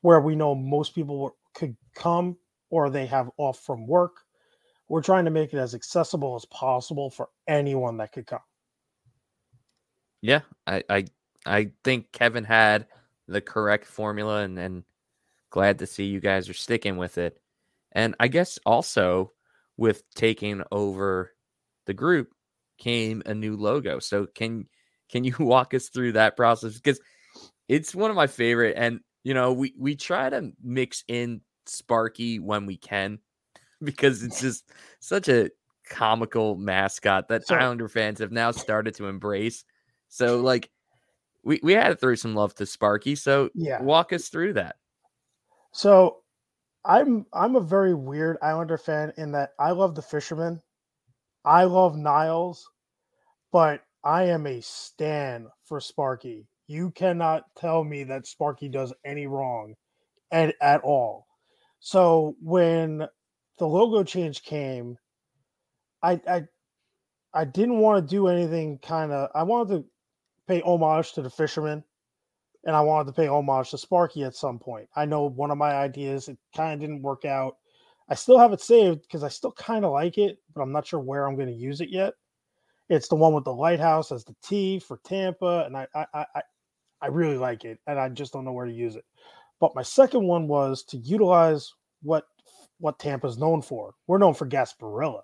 where 0.02 0.20
we 0.20 0.36
know 0.36 0.54
most 0.54 0.94
people 0.94 1.36
could 1.54 1.76
come 1.94 2.36
or 2.70 2.90
they 2.90 3.06
have 3.06 3.30
off 3.38 3.60
from 3.60 3.86
work. 3.86 4.16
We're 4.88 5.02
trying 5.02 5.24
to 5.24 5.30
make 5.30 5.52
it 5.52 5.58
as 5.58 5.74
accessible 5.74 6.36
as 6.36 6.44
possible 6.46 7.10
for 7.10 7.28
anyone 7.48 7.96
that 7.98 8.12
could 8.12 8.26
come. 8.26 8.40
Yeah, 10.22 10.40
I 10.66 10.84
I, 10.88 11.04
I 11.46 11.70
think 11.84 12.12
Kevin 12.12 12.44
had 12.44 12.86
the 13.28 13.40
correct 13.40 13.86
formula 13.86 14.42
and, 14.42 14.58
and 14.58 14.84
glad 15.50 15.78
to 15.78 15.86
see 15.86 16.04
you 16.04 16.20
guys 16.20 16.48
are 16.48 16.54
sticking 16.54 16.96
with 16.96 17.18
it. 17.18 17.38
And 17.92 18.14
I 18.20 18.28
guess 18.28 18.58
also 18.66 19.32
with 19.76 20.02
taking 20.14 20.62
over 20.70 21.32
the 21.86 21.94
group 21.94 22.32
came 22.78 23.22
a 23.26 23.34
new 23.34 23.56
logo. 23.56 23.98
So 23.98 24.26
can 24.26 24.66
can 25.08 25.24
you 25.24 25.34
walk 25.40 25.74
us 25.74 25.88
through 25.88 26.12
that 26.12 26.36
process 26.36 26.74
because 26.74 27.00
it's 27.68 27.94
one 27.94 28.10
of 28.10 28.16
my 28.16 28.26
favorite 28.26 28.74
and 28.76 29.00
you 29.24 29.34
know 29.34 29.52
we 29.52 29.74
we 29.78 29.96
try 29.96 30.28
to 30.28 30.52
mix 30.62 31.04
in 31.08 31.40
Sparky 31.66 32.38
when 32.38 32.66
we 32.66 32.76
can 32.76 33.18
because 33.82 34.22
it's 34.22 34.40
just 34.40 34.70
such 35.00 35.28
a 35.28 35.50
comical 35.88 36.56
mascot 36.56 37.28
that 37.28 37.46
so, 37.46 37.54
Islander 37.54 37.88
fans 37.88 38.18
have 38.18 38.32
now 38.32 38.50
started 38.50 38.94
to 38.96 39.06
embrace. 39.06 39.64
So 40.08 40.40
like 40.40 40.70
we 41.46 41.60
we 41.62 41.72
had 41.72 41.88
to 41.88 41.96
throw 41.96 42.16
some 42.16 42.34
love 42.34 42.54
to 42.56 42.66
Sparky. 42.66 43.14
So 43.14 43.48
yeah, 43.54 43.80
walk 43.80 44.12
us 44.12 44.28
through 44.28 44.54
that. 44.54 44.76
So 45.72 46.18
I'm 46.84 47.24
I'm 47.32 47.54
a 47.56 47.60
very 47.60 47.94
weird 47.94 48.36
Islander 48.42 48.76
fan 48.76 49.12
in 49.16 49.32
that 49.32 49.50
I 49.58 49.70
love 49.70 49.94
the 49.94 50.02
fishermen. 50.02 50.60
I 51.44 51.64
love 51.64 51.94
Nyisles, 51.94 52.58
but 53.52 53.82
I 54.02 54.24
am 54.24 54.46
a 54.46 54.60
stan 54.60 55.46
for 55.64 55.80
Sparky. 55.80 56.48
You 56.66 56.90
cannot 56.90 57.44
tell 57.56 57.84
me 57.84 58.02
that 58.04 58.26
Sparky 58.26 58.68
does 58.68 58.92
any 59.04 59.28
wrong 59.28 59.74
at, 60.32 60.56
at 60.60 60.80
all. 60.80 61.28
So 61.78 62.34
when 62.42 63.06
the 63.58 63.66
logo 63.66 64.02
change 64.02 64.42
came, 64.42 64.96
I 66.02 66.20
I 66.28 66.44
I 67.32 67.44
didn't 67.44 67.78
want 67.78 68.04
to 68.04 68.10
do 68.10 68.26
anything 68.26 68.78
kind 68.78 69.12
of. 69.12 69.30
I 69.32 69.44
wanted 69.44 69.74
to 69.76 69.84
pay 70.46 70.60
homage 70.62 71.12
to 71.12 71.22
the 71.22 71.30
fishermen, 71.30 71.82
and 72.64 72.74
I 72.74 72.80
wanted 72.80 73.06
to 73.06 73.20
pay 73.20 73.28
homage 73.28 73.70
to 73.70 73.78
Sparky 73.78 74.24
at 74.24 74.34
some 74.34 74.58
point. 74.58 74.88
I 74.96 75.04
know 75.04 75.24
one 75.28 75.50
of 75.50 75.58
my 75.58 75.72
ideas 75.72 76.28
it 76.28 76.38
kind 76.54 76.74
of 76.74 76.80
didn't 76.80 77.02
work 77.02 77.24
out. 77.24 77.56
I 78.08 78.14
still 78.14 78.38
have 78.38 78.52
it 78.52 78.60
saved 78.60 79.02
because 79.02 79.24
I 79.24 79.28
still 79.28 79.52
kind 79.52 79.84
of 79.84 79.92
like 79.92 80.18
it, 80.18 80.38
but 80.54 80.62
I'm 80.62 80.72
not 80.72 80.86
sure 80.86 81.00
where 81.00 81.26
I'm 81.26 81.36
going 81.36 81.48
to 81.48 81.54
use 81.54 81.80
it 81.80 81.90
yet. 81.90 82.14
It's 82.88 83.08
the 83.08 83.16
one 83.16 83.32
with 83.32 83.44
the 83.44 83.52
lighthouse 83.52 84.12
as 84.12 84.24
the 84.24 84.36
T 84.44 84.78
for 84.78 85.00
Tampa, 85.04 85.64
and 85.66 85.76
I 85.76 85.86
I 85.94 86.06
I, 86.14 86.42
I 87.02 87.06
really 87.08 87.36
like 87.36 87.64
it, 87.64 87.78
and 87.86 87.98
I 87.98 88.08
just 88.08 88.32
don't 88.32 88.44
know 88.44 88.52
where 88.52 88.66
to 88.66 88.72
use 88.72 88.94
it. 88.94 89.04
But 89.60 89.74
my 89.74 89.82
second 89.82 90.24
one 90.24 90.46
was 90.46 90.84
to 90.84 90.98
utilize 90.98 91.72
what 92.02 92.24
what 92.78 92.98
Tampa's 92.98 93.38
known 93.38 93.62
for. 93.62 93.94
We're 94.06 94.18
known 94.18 94.34
for 94.34 94.46
Gasparilla, 94.46 95.22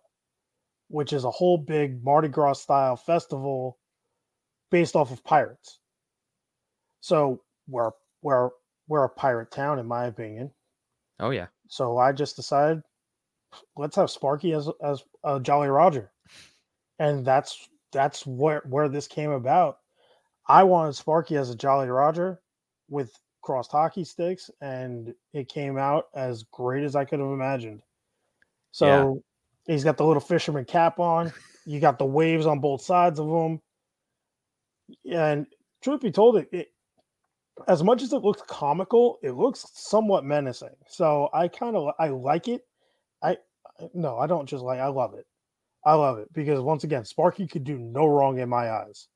which 0.88 1.12
is 1.12 1.24
a 1.24 1.30
whole 1.30 1.58
big 1.58 2.02
Mardi 2.02 2.28
Gras 2.28 2.54
style 2.54 2.96
festival 2.96 3.78
based 4.72 4.96
off 4.96 5.12
of 5.12 5.22
pirates. 5.22 5.78
So 7.00 7.42
we're 7.68 7.92
we're 8.22 8.50
we're 8.88 9.04
a 9.04 9.08
pirate 9.08 9.52
town, 9.52 9.78
in 9.78 9.86
my 9.86 10.06
opinion. 10.06 10.50
Oh 11.20 11.30
yeah. 11.30 11.46
So 11.68 11.98
I 11.98 12.10
just 12.10 12.34
decided 12.34 12.82
let's 13.76 13.94
have 13.96 14.10
Sparky 14.10 14.52
as 14.54 14.68
as 14.82 15.04
a 15.22 15.38
Jolly 15.38 15.68
Roger, 15.68 16.10
and 16.98 17.24
that's 17.24 17.68
that's 17.92 18.26
where 18.26 18.62
where 18.68 18.88
this 18.88 19.06
came 19.06 19.30
about. 19.30 19.78
I 20.48 20.64
wanted 20.64 20.94
Sparky 20.94 21.36
as 21.36 21.50
a 21.50 21.56
Jolly 21.56 21.88
Roger 21.88 22.40
with 22.88 23.12
crossed 23.42 23.70
hockey 23.70 24.04
sticks, 24.04 24.50
and 24.60 25.14
it 25.32 25.48
came 25.48 25.78
out 25.78 26.06
as 26.14 26.44
great 26.44 26.82
as 26.82 26.96
I 26.96 27.04
could 27.04 27.20
have 27.20 27.28
imagined. 27.28 27.82
So 28.72 29.22
yeah. 29.66 29.74
he's 29.74 29.84
got 29.84 29.96
the 29.96 30.06
little 30.06 30.20
fisherman 30.20 30.64
cap 30.64 30.98
on. 30.98 31.32
You 31.64 31.78
got 31.78 31.98
the 31.98 32.04
waves 32.04 32.46
on 32.46 32.58
both 32.58 32.82
sides 32.82 33.20
of 33.20 33.28
him. 33.28 33.60
And 35.10 35.46
truth 35.82 36.00
be 36.00 36.10
told, 36.10 36.36
it, 36.36 36.48
it 36.52 36.68
as 37.68 37.82
much 37.82 38.02
as 38.02 38.12
it 38.12 38.22
looks 38.22 38.42
comical, 38.46 39.18
it 39.22 39.32
looks 39.32 39.66
somewhat 39.74 40.24
menacing. 40.24 40.76
So 40.88 41.28
I 41.32 41.48
kind 41.48 41.76
of 41.76 41.92
I 41.98 42.08
like 42.08 42.48
it. 42.48 42.62
I 43.22 43.36
no, 43.94 44.18
I 44.18 44.26
don't 44.26 44.48
just 44.48 44.64
like 44.64 44.80
I 44.80 44.88
love 44.88 45.14
it. 45.14 45.26
I 45.84 45.94
love 45.94 46.18
it 46.18 46.32
because 46.32 46.60
once 46.60 46.84
again, 46.84 47.04
Sparky 47.04 47.46
could 47.46 47.64
do 47.64 47.78
no 47.78 48.06
wrong 48.06 48.38
in 48.38 48.48
my 48.48 48.70
eyes. 48.70 49.08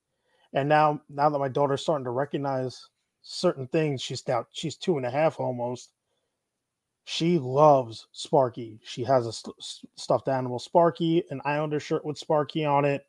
And 0.52 0.68
now 0.68 1.00
now 1.08 1.28
that 1.30 1.38
my 1.38 1.48
daughter's 1.48 1.82
starting 1.82 2.04
to 2.04 2.10
recognize 2.10 2.88
certain 3.22 3.66
things. 3.68 4.00
She's 4.00 4.26
now 4.26 4.46
she's 4.52 4.76
two 4.76 4.96
and 4.96 5.06
a 5.06 5.10
half 5.10 5.40
almost. 5.40 5.90
She 7.04 7.38
loves 7.38 8.08
Sparky. 8.12 8.80
She 8.84 9.04
has 9.04 9.26
a 9.26 9.32
st- 9.32 9.56
stuffed 9.96 10.28
animal 10.28 10.58
Sparky, 10.58 11.24
an 11.30 11.40
Islander 11.44 11.80
shirt 11.80 12.04
with 12.04 12.18
Sparky 12.18 12.64
on 12.64 12.84
it. 12.84 13.04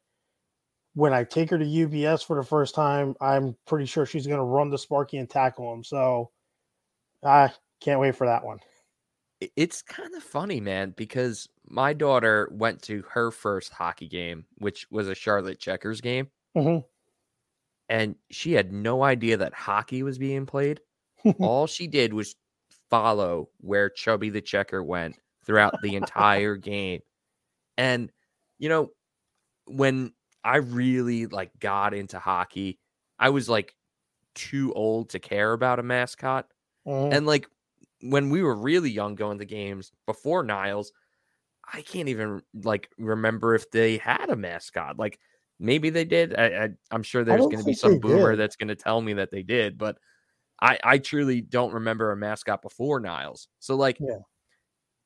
When 0.98 1.14
I 1.14 1.24
take 1.24 1.52
her 1.52 1.60
to 1.60 1.66
UBS 1.66 2.26
for 2.26 2.36
the 2.36 2.44
first 2.44 2.74
time, 2.74 3.16
I'm 3.22 3.56
pretty 3.68 3.86
sure 3.86 4.06
she's 4.06 4.26
going 4.26 4.40
to 4.40 4.44
run 4.44 4.70
the 4.70 4.78
Sparky 4.78 5.18
and 5.18 5.30
tackle 5.30 5.72
him. 5.72 5.84
So 5.84 6.32
I 7.24 7.52
can't 7.82 8.00
wait 8.00 8.16
for 8.16 8.26
that 8.26 8.44
one. 8.44 8.60
It's 9.56 9.84
kind 9.84 10.16
of 10.16 10.24
funny, 10.24 10.60
man, 10.60 10.96
because 10.98 11.48
my 11.70 11.94
daughter 11.94 12.50
went 12.52 12.82
to 12.84 13.04
her 13.12 13.30
first 13.30 13.72
hockey 13.72 14.08
game, 14.08 14.46
which 14.58 14.88
was 14.90 15.08
a 15.08 15.14
Charlotte 15.14 15.60
Checkers 15.60 16.02
game. 16.02 16.30
Mm-hmm 16.56 16.80
and 17.90 18.16
she 18.30 18.54
had 18.54 18.72
no 18.72 19.04
idea 19.04 19.38
that 19.38 19.54
hockey 19.54 20.04
was 20.04 20.18
being 20.18 20.46
played. 20.46 20.82
All 21.40 21.68
she 21.68 21.88
did 21.88 22.14
was 22.14 22.36
follow 22.90 23.50
where 23.60 23.90
Chubby 23.90 24.30
the 24.30 24.42
Checker 24.42 24.84
went 24.84 25.16
throughout 25.46 25.76
the 25.82 25.96
entire 25.96 26.56
game. 26.58 27.02
And 27.78 28.12
you 28.60 28.70
know, 28.70 28.90
when 29.68 30.14
I 30.48 30.58
really 30.58 31.26
like 31.26 31.52
got 31.60 31.94
into 31.94 32.20
hockey, 32.20 32.80
I 33.20 33.30
was 33.30 33.50
like 33.50 33.76
too 34.36 34.74
old 34.74 35.10
to 35.10 35.20
care 35.20 35.54
about 35.54 35.80
a 35.80 35.84
mascot. 35.84 36.48
Mm. 36.88 37.16
And 37.16 37.26
like 37.26 37.48
when 38.02 38.30
we 38.30 38.42
were 38.42 38.56
really 38.56 38.90
young 38.90 39.16
going 39.16 39.40
to 39.40 39.46
games 39.46 39.92
before 40.06 40.46
Nyisles, 40.46 40.88
I 41.72 41.82
can't 41.82 42.10
even 42.10 42.42
like 42.64 42.90
remember 42.98 43.56
if 43.56 43.70
they 43.72 43.98
had 43.98 44.30
a 44.30 44.36
mascot. 44.36 44.98
Like 44.98 45.20
Maybe 45.60 45.90
they 45.90 46.06
did. 46.06 46.36
I, 46.36 46.70
I'm 46.92 47.04
sure 47.04 47.24
there's 47.24 47.42
going 47.42 47.58
to 47.58 47.64
be 47.64 47.74
some 47.74 48.00
boomer 48.00 48.32
did. 48.32 48.40
that's 48.40 48.56
going 48.56 48.68
to 48.68 48.76
tell 48.76 49.02
me 49.02 49.14
that 49.14 49.32
they 49.32 49.42
did, 49.42 49.78
but 49.78 49.98
I, 50.62 50.78
I 50.84 50.98
truly 51.00 51.42
don't 51.42 51.74
remember 51.74 52.12
a 52.12 52.18
mascot 52.18 52.62
before 52.62 53.02
Nyisles. 53.02 53.48
So, 53.60 53.76
like, 53.76 53.98
yeah. 54.00 54.20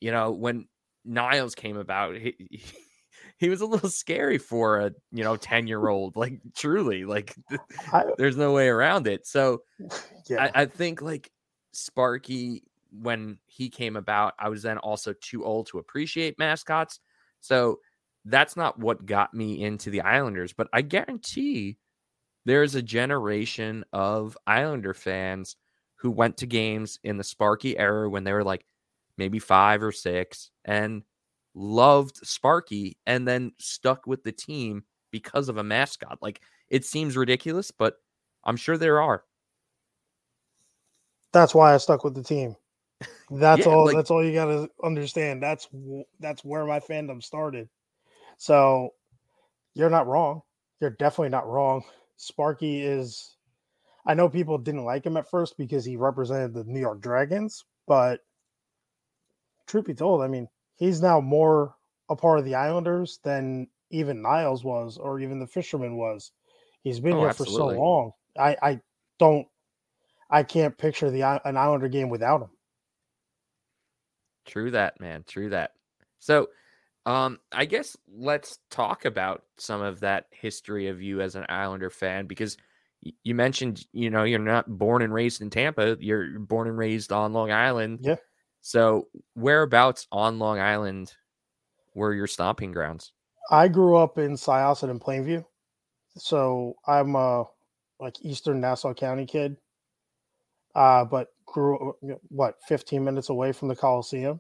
you 0.02 0.12
know, 0.12 0.32
when 0.32 0.68
Nyisles 1.08 1.56
came 1.56 1.78
about, 1.78 2.16
he, 2.16 2.36
he, 2.38 2.62
he 3.42 3.50
was 3.50 3.60
a 3.60 3.66
little 3.66 3.90
scary 3.90 4.38
for 4.38 4.80
a 4.80 4.92
you 5.12 5.24
know 5.24 5.36
10 5.36 5.68
year 5.68 5.88
old 5.90 6.16
like 6.16 6.40
truly 6.56 7.04
like 7.04 7.36
I, 7.94 8.06
there's 8.18 8.38
no 8.38 8.54
way 8.54 8.70
around 8.70 9.08
it 9.08 9.28
so 9.28 9.64
yeah. 10.30 10.50
I, 10.56 10.62
I 10.62 10.66
think 10.66 11.02
like 11.02 11.30
sparky 11.74 12.64
when 13.02 13.38
he 13.48 13.70
came 13.70 13.96
about 13.96 14.34
i 14.40 14.50
was 14.50 14.64
then 14.64 14.78
also 14.78 15.14
too 15.22 15.44
old 15.44 15.68
to 15.68 15.80
appreciate 15.80 16.40
mascots 16.40 17.00
so 17.42 17.80
that's 18.26 18.56
not 18.56 18.80
what 18.80 19.06
got 19.06 19.34
me 19.34 19.64
into 19.64 19.90
the 19.90 20.02
Islanders, 20.02 20.54
but 20.54 20.68
I 20.74 20.82
guarantee 20.82 21.78
there's 22.46 22.76
a 22.76 22.82
generation 22.82 23.84
of 23.94 24.38
Islander 24.46 24.94
fans 24.94 25.56
who 25.96 26.12
went 26.12 26.38
to 26.38 26.48
games 26.48 27.00
in 27.04 27.18
the 27.18 27.24
Sparky 27.24 27.78
era 27.78 28.10
when 28.10 28.24
they 28.24 28.34
were 28.34 28.44
like 28.44 28.66
maybe 29.18 29.40
five 29.40 29.84
or 29.84 29.92
six 29.92 30.50
and 30.66 31.04
loved 31.54 32.18
Sparky 32.18 32.98
and 33.06 33.28
then 33.28 33.52
stuck 33.60 34.08
with 34.08 34.24
the 34.24 34.32
team 34.32 34.84
because 35.12 35.50
of 35.50 35.58
a 35.58 35.64
mascot. 35.64 36.20
Like 36.22 36.42
it 36.70 36.86
seems 36.86 37.18
ridiculous, 37.18 37.72
but 37.72 37.96
I'm 38.44 38.58
sure 38.58 38.78
there 38.78 39.02
are. 39.02 39.24
That's 41.34 41.56
why 41.56 41.74
I 41.74 41.78
stuck 41.78 42.04
with 42.04 42.16
the 42.16 42.24
team. 42.24 42.56
That's 43.32 43.66
yeah, 43.66 43.72
all. 43.72 43.86
Like, 43.86 43.96
that's 43.96 44.12
all 44.12 44.24
you 44.24 44.34
got 44.34 44.46
to 44.46 44.70
understand. 44.84 45.42
That's 45.42 45.68
that's 46.20 46.44
where 46.44 46.66
my 46.66 46.80
fandom 46.80 47.24
started. 47.24 47.68
So 48.38 48.90
you're 49.74 49.90
not 49.90 50.06
wrong. 50.06 50.42
You're 50.82 50.92
definitely 50.92 51.30
not 51.30 51.48
wrong. 51.48 51.84
Sparky 52.18 52.82
is 52.82 53.38
I 54.06 54.14
know 54.14 54.30
people 54.30 54.58
didn't 54.58 54.86
like 54.86 55.06
him 55.06 55.18
at 55.18 55.30
first 55.30 55.58
because 55.58 55.86
he 55.86 55.96
represented 55.96 56.54
the 56.54 56.64
New 56.64 56.80
York 56.80 57.02
Dragons, 57.02 57.66
but 57.88 58.20
truth 59.68 59.86
be 59.86 59.94
told, 59.94 60.22
I 60.22 60.28
mean, 60.28 60.48
he's 60.82 61.00
now 61.00 61.22
more 61.22 61.76
a 62.10 62.16
part 62.16 62.40
of 62.40 62.46
the 62.46 62.56
Islanders 62.56 63.20
than 63.24 63.68
even 63.92 64.24
Nyisles 64.24 64.64
was 64.64 64.98
or 64.98 65.20
even 65.20 65.40
the 65.40 65.48
Fisherman 65.48 65.96
was. 65.96 66.32
He's 66.84 67.00
been 67.00 67.14
oh, 67.14 67.20
here 67.20 67.30
absolutely. 67.30 67.76
for 67.76 67.76
so 67.76 67.80
long. 67.80 68.12
I 68.38 68.58
I 68.62 68.80
don't 69.20 69.48
I 70.30 70.44
can't 70.44 70.78
picture 70.78 71.12
the 71.12 71.22
an 71.46 71.56
Islander 71.56 71.88
game 71.88 72.10
without 72.10 72.42
him. 72.42 72.50
True 74.46 74.72
that, 74.72 75.00
man. 75.00 75.24
True 75.28 75.50
that. 75.50 75.74
So 76.18 76.50
um, 77.06 77.40
I 77.52 77.66
guess 77.66 77.96
let's 78.12 78.58
talk 78.72 79.06
about 79.06 79.44
some 79.58 79.82
of 79.82 80.00
that 80.00 80.26
history 80.32 80.88
of 80.88 81.00
you 81.02 81.22
as 81.22 81.36
an 81.36 81.46
Islander 81.48 81.92
fan 81.92 82.26
because 82.26 82.58
you 83.24 83.36
mentioned, 83.36 83.86
you 83.94 84.10
know, 84.10 84.24
you're 84.24 84.40
not 84.40 84.68
born 84.68 85.04
and 85.04 85.14
raised 85.14 85.42
in 85.42 85.52
Tampa, 85.52 85.98
you're 86.00 86.40
born 86.40 86.68
and 86.68 86.78
raised 86.78 87.12
on 87.12 87.34
Long 87.34 87.52
Island. 87.52 88.00
Yeah. 88.02 88.16
So, 88.62 89.08
whereabouts 89.36 90.08
on 90.12 90.40
Long 90.40 90.60
Island 90.60 91.14
were 91.96 92.14
your 92.14 92.28
stomping 92.28 92.72
grounds? 92.72 93.12
I 93.50 93.68
grew 93.68 93.98
up 93.98 94.18
in 94.18 94.34
Syosset 94.34 94.90
and 94.90 95.02
Plainview. 95.02 95.46
So, 96.18 96.76
I'm 96.86 97.16
a 97.16 97.46
like 98.00 98.16
Eastern 98.22 98.62
Nassau 98.62 98.94
County 98.94 99.26
kid. 99.26 99.58
Uh, 100.74 101.04
but 101.06 101.30
grew 101.46 101.96
what 102.30 102.56
15 102.68 103.04
minutes 103.04 103.30
away 103.30 103.52
from 103.52 103.68
the 103.68 103.76
Coliseum 103.76 104.40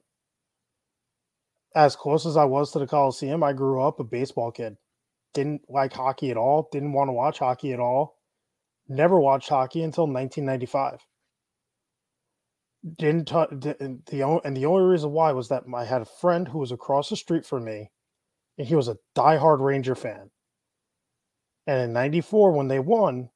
as 1.75 1.95
close 1.95 2.25
as 2.25 2.37
I 2.37 2.45
was 2.45 2.71
to 2.71 2.79
the 2.79 2.87
Coliseum, 2.87 3.43
I 3.43 3.53
grew 3.53 3.81
up 3.81 3.99
a 3.99 4.03
baseball 4.03 4.51
kid. 4.51 4.77
Didn't 5.33 5.61
like 5.69 5.93
hockey 5.93 6.31
at 6.31 6.37
all. 6.37 6.67
Didn't 6.71 6.93
want 6.93 7.07
to 7.07 7.13
watch 7.13 7.39
hockey 7.39 7.71
at 7.71 7.79
all. 7.79 8.17
Never 8.89 9.19
watched 9.19 9.49
hockey 9.49 9.83
until 9.83 10.05
1995. 10.05 10.99
Didn't 12.97 13.27
t- 13.27 13.33
the, 13.33 13.99
the 14.09 14.23
only, 14.23 14.41
and 14.43 14.57
the 14.57 14.65
only 14.65 14.83
reason 14.83 15.11
why 15.11 15.31
was 15.33 15.49
that 15.49 15.63
I 15.73 15.85
had 15.85 16.01
a 16.01 16.05
friend 16.05 16.47
who 16.47 16.59
was 16.59 16.71
across 16.71 17.09
the 17.09 17.15
street 17.15 17.45
from 17.45 17.63
me, 17.63 17.91
and 18.57 18.67
he 18.67 18.75
was 18.75 18.87
a 18.87 18.97
diehard 19.15 19.59
Ranger 19.59 19.95
fan. 19.95 20.31
And 21.67 21.81
in 21.81 21.93
'94, 21.93 22.53
when 22.53 22.67
they 22.67 22.79
won, 22.79 23.29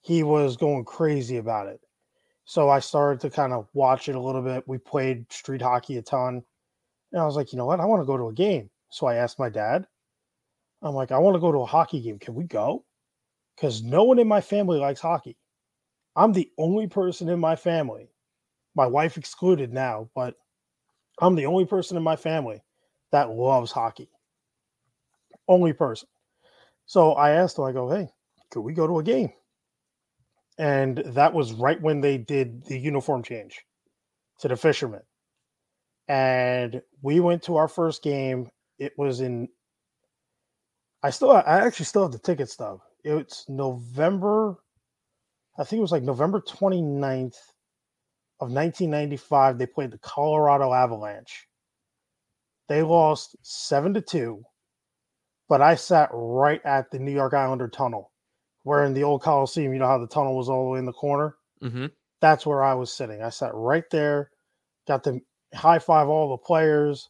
he 0.00 0.22
was 0.22 0.56
going 0.56 0.84
crazy 0.84 1.36
about 1.36 1.66
it. 1.66 1.80
So 2.46 2.70
I 2.70 2.78
started 2.78 3.20
to 3.20 3.30
kind 3.30 3.52
of 3.52 3.68
watch 3.74 4.08
it 4.08 4.14
a 4.14 4.20
little 4.20 4.42
bit. 4.42 4.66
We 4.66 4.78
played 4.78 5.30
street 5.30 5.60
hockey 5.60 5.98
a 5.98 6.02
ton 6.02 6.44
and 7.12 7.20
I 7.20 7.24
was 7.24 7.36
like, 7.36 7.52
you 7.52 7.58
know 7.58 7.66
what? 7.66 7.80
I 7.80 7.84
want 7.84 8.02
to 8.02 8.06
go 8.06 8.16
to 8.16 8.28
a 8.28 8.32
game. 8.32 8.70
So 8.90 9.06
I 9.06 9.16
asked 9.16 9.38
my 9.38 9.48
dad, 9.48 9.86
I'm 10.82 10.94
like, 10.94 11.12
I 11.12 11.18
want 11.18 11.34
to 11.34 11.40
go 11.40 11.52
to 11.52 11.60
a 11.60 11.66
hockey 11.66 12.00
game. 12.00 12.18
Can 12.18 12.34
we 12.34 12.44
go? 12.44 12.84
Because 13.56 13.82
no 13.82 14.04
one 14.04 14.18
in 14.18 14.28
my 14.28 14.40
family 14.40 14.78
likes 14.78 15.00
hockey. 15.00 15.36
I'm 16.14 16.32
the 16.32 16.50
only 16.58 16.86
person 16.86 17.28
in 17.28 17.40
my 17.40 17.56
family, 17.56 18.10
my 18.76 18.86
wife 18.86 19.16
excluded 19.16 19.72
now, 19.72 20.08
but 20.14 20.34
I'm 21.20 21.34
the 21.34 21.46
only 21.46 21.64
person 21.64 21.96
in 21.96 22.02
my 22.02 22.16
family 22.16 22.62
that 23.10 23.30
loves 23.30 23.72
hockey. 23.72 24.10
Only 25.48 25.72
person. 25.72 26.08
So 26.84 27.12
I 27.12 27.30
asked 27.30 27.58
him, 27.58 27.64
I 27.64 27.72
go, 27.72 27.90
hey, 27.90 28.08
could 28.50 28.60
we 28.60 28.74
go 28.74 28.86
to 28.86 28.98
a 28.98 29.02
game? 29.02 29.32
And 30.58 30.98
that 30.98 31.32
was 31.32 31.52
right 31.52 31.80
when 31.80 32.00
they 32.00 32.18
did 32.18 32.64
the 32.66 32.78
uniform 32.78 33.22
change 33.22 33.64
to 34.40 34.48
the 34.48 34.56
fishermen. 34.56 35.02
And 36.08 36.82
we 37.02 37.20
went 37.20 37.42
to 37.44 37.56
our 37.56 37.68
first 37.68 38.02
game. 38.02 38.50
It 38.78 38.92
was 38.96 39.20
in 39.20 39.48
I 41.02 41.10
still 41.10 41.30
I 41.30 41.42
actually 41.44 41.86
still 41.86 42.02
have 42.02 42.12
the 42.12 42.18
ticket 42.18 42.50
stub. 42.50 42.80
It's 43.04 43.48
November, 43.48 44.56
I 45.58 45.64
think 45.64 45.78
it 45.78 45.82
was 45.82 45.92
like 45.92 46.02
November 46.02 46.40
29th 46.40 47.36
of 48.40 48.52
1995. 48.52 49.58
They 49.58 49.66
played 49.66 49.90
the 49.90 49.98
Colorado 49.98 50.72
Avalanche. 50.72 51.46
They 52.68 52.82
lost 52.82 53.36
seven 53.42 53.94
to 53.94 54.00
two, 54.00 54.42
but 55.48 55.62
I 55.62 55.76
sat 55.76 56.10
right 56.12 56.60
at 56.64 56.90
the 56.90 56.98
New 56.98 57.12
York 57.12 57.32
Islander 57.32 57.68
tunnel, 57.68 58.12
where 58.64 58.84
in 58.84 58.92
the 58.92 59.04
old 59.04 59.22
Coliseum, 59.22 59.72
you 59.72 59.78
know 59.78 59.86
how 59.86 59.98
the 59.98 60.08
tunnel 60.08 60.36
was 60.36 60.48
all 60.48 60.64
the 60.64 60.70
way 60.70 60.78
in 60.80 60.84
the 60.84 60.92
corner. 60.92 61.36
Mm-hmm. 61.62 61.86
That's 62.20 62.44
where 62.44 62.64
I 62.64 62.74
was 62.74 62.92
sitting. 62.92 63.22
I 63.22 63.30
sat 63.30 63.54
right 63.54 63.84
there, 63.90 64.30
got 64.88 65.04
to 65.04 65.20
high 65.54 65.78
five 65.78 66.08
all 66.08 66.30
the 66.30 66.38
players. 66.38 67.08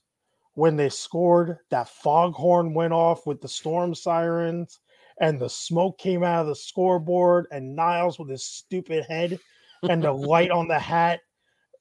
When 0.54 0.76
they 0.76 0.88
scored, 0.88 1.58
that 1.70 1.88
foghorn 1.88 2.72
went 2.72 2.92
off 2.92 3.26
with 3.26 3.40
the 3.40 3.48
storm 3.48 3.94
sirens, 3.94 4.80
and 5.20 5.38
the 5.38 5.50
smoke 5.50 5.98
came 5.98 6.22
out 6.22 6.42
of 6.42 6.46
the 6.46 6.54
scoreboard, 6.54 7.46
and 7.50 7.76
Nyisles 7.76 8.18
with 8.18 8.30
his 8.30 8.44
stupid 8.44 9.04
head 9.06 9.38
and 9.82 10.02
the 10.02 10.12
light 10.32 10.50
on 10.50 10.68
the 10.68 10.78
hat. 10.78 11.20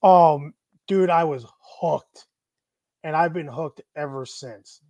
Um, 0.03 0.53
dude, 0.88 1.10
I 1.10 1.23
was 1.23 1.45
hooked 1.79 2.27
and 3.03 3.15
I've 3.15 3.34
been 3.34 3.47
hooked 3.47 3.81
ever 3.95 4.25
since. 4.25 4.81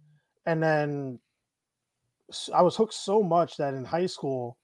And 0.45 0.61
then 0.61 1.19
I 2.53 2.61
was 2.61 2.75
hooked 2.75 2.93
so 2.93 3.21
much 3.21 3.57
that 3.57 3.73
in 3.73 3.85
high 3.85 4.05
school, 4.05 4.57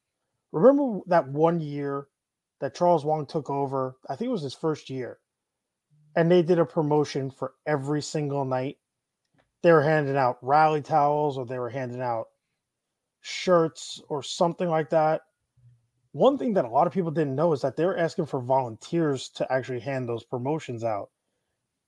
remember 0.51 1.01
that 1.07 1.27
one 1.27 1.59
year 1.59 2.07
that 2.59 2.75
Charles 2.75 3.05
Wang 3.05 3.25
took 3.25 3.49
over? 3.49 3.95
I 4.09 4.15
think 4.15 4.29
it 4.29 4.31
was 4.31 4.41
his 4.41 4.53
first 4.53 4.89
year. 4.89 5.19
And 6.15 6.31
they 6.31 6.41
did 6.41 6.59
a 6.59 6.65
promotion 6.65 7.31
for 7.31 7.53
every 7.65 8.01
single 8.01 8.45
night. 8.45 8.77
They 9.63 9.71
were 9.71 9.83
handing 9.83 10.17
out 10.17 10.37
rally 10.41 10.81
towels 10.81 11.37
or 11.37 11.45
they 11.45 11.59
were 11.59 11.69
handing 11.69 12.01
out 12.01 12.27
shirts 13.21 14.01
or 14.09 14.23
something 14.23 14.69
like 14.69 14.89
that. 14.89 15.21
One 16.13 16.37
thing 16.37 16.53
that 16.53 16.65
a 16.65 16.69
lot 16.69 16.87
of 16.87 16.93
people 16.93 17.11
didn't 17.11 17.35
know 17.35 17.53
is 17.53 17.61
that 17.61 17.77
they 17.77 17.85
were 17.85 17.97
asking 17.97 18.25
for 18.25 18.41
volunteers 18.41 19.29
to 19.35 19.51
actually 19.51 19.79
hand 19.79 20.09
those 20.09 20.25
promotions 20.25 20.83
out 20.83 21.09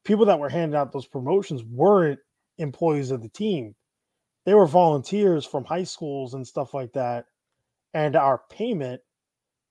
people 0.03 0.25
that 0.25 0.39
were 0.39 0.49
handing 0.49 0.77
out 0.77 0.91
those 0.91 1.07
promotions 1.07 1.63
weren't 1.63 2.19
employees 2.57 3.11
of 3.11 3.21
the 3.21 3.29
team. 3.29 3.75
They 4.45 4.53
were 4.53 4.67
volunteers 4.67 5.45
from 5.45 5.65
high 5.65 5.85
schools 5.85 6.33
and 6.33 6.45
stuff 6.45 6.73
like 6.73 6.93
that. 6.93 7.25
And 7.93 8.15
our 8.15 8.41
payment 8.49 9.01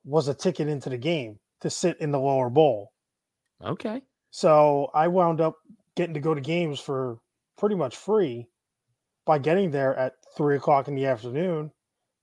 was 0.04 0.28
a 0.28 0.34
ticket 0.34 0.68
into 0.68 0.88
the 0.88 0.96
game 0.96 1.38
to 1.60 1.70
sit 1.70 2.00
in 2.00 2.10
the 2.12 2.18
lower 2.18 2.50
bowl. 2.50 2.92
Okay. 3.62 4.02
So 4.30 4.90
I 4.94 5.08
wound 5.08 5.40
up 5.40 5.56
getting 5.96 6.14
to 6.14 6.20
go 6.20 6.34
to 6.34 6.40
games 6.40 6.80
for 6.80 7.18
pretty 7.58 7.76
much 7.76 7.96
free 7.96 8.48
by 9.26 9.38
getting 9.38 9.70
there 9.70 9.94
at 9.96 10.14
three 10.36 10.56
o'clock 10.56 10.88
in 10.88 10.94
the 10.94 11.06
afternoon, 11.06 11.70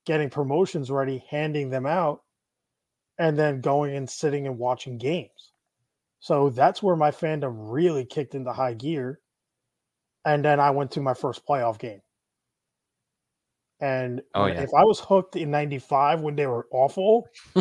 getting 0.09 0.31
promotions 0.31 0.89
ready, 0.89 1.23
handing 1.29 1.69
them 1.69 1.85
out, 1.85 2.23
and 3.19 3.37
then 3.37 3.61
going 3.61 3.95
and 3.95 4.09
sitting 4.09 4.47
and 4.47 4.57
watching 4.57 4.97
games. 4.97 5.53
So 6.19 6.49
that's 6.49 6.81
where 6.81 6.95
my 6.95 7.11
fandom 7.11 7.53
really 7.55 8.05
kicked 8.05 8.33
into 8.33 8.51
high 8.51 8.73
gear. 8.73 9.19
And 10.25 10.43
then 10.43 10.59
I 10.59 10.71
went 10.71 10.89
to 10.93 10.99
my 10.99 11.13
first 11.13 11.45
playoff 11.45 11.77
game. 11.77 12.01
And 13.79 14.23
oh, 14.33 14.47
yeah. 14.47 14.61
if 14.61 14.71
I 14.75 14.83
was 14.83 14.99
hooked 14.99 15.35
in 15.35 15.51
95 15.51 16.21
when 16.21 16.35
they 16.35 16.47
were 16.47 16.65
awful, 16.71 17.27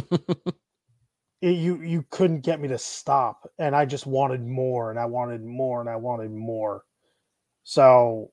it, 1.43 1.51
you 1.51 1.83
you 1.83 2.03
couldn't 2.09 2.41
get 2.41 2.63
me 2.63 2.69
to 2.69 2.79
stop. 2.79 3.47
And 3.59 3.77
I 3.77 3.85
just 3.85 4.07
wanted 4.07 4.43
more 4.43 4.91
and 4.91 4.99
I 4.99 5.05
wanted 5.05 5.45
more 5.45 5.83
and 5.83 5.91
I 5.91 5.97
wanted 5.97 6.31
more. 6.31 6.83
So 7.65 8.31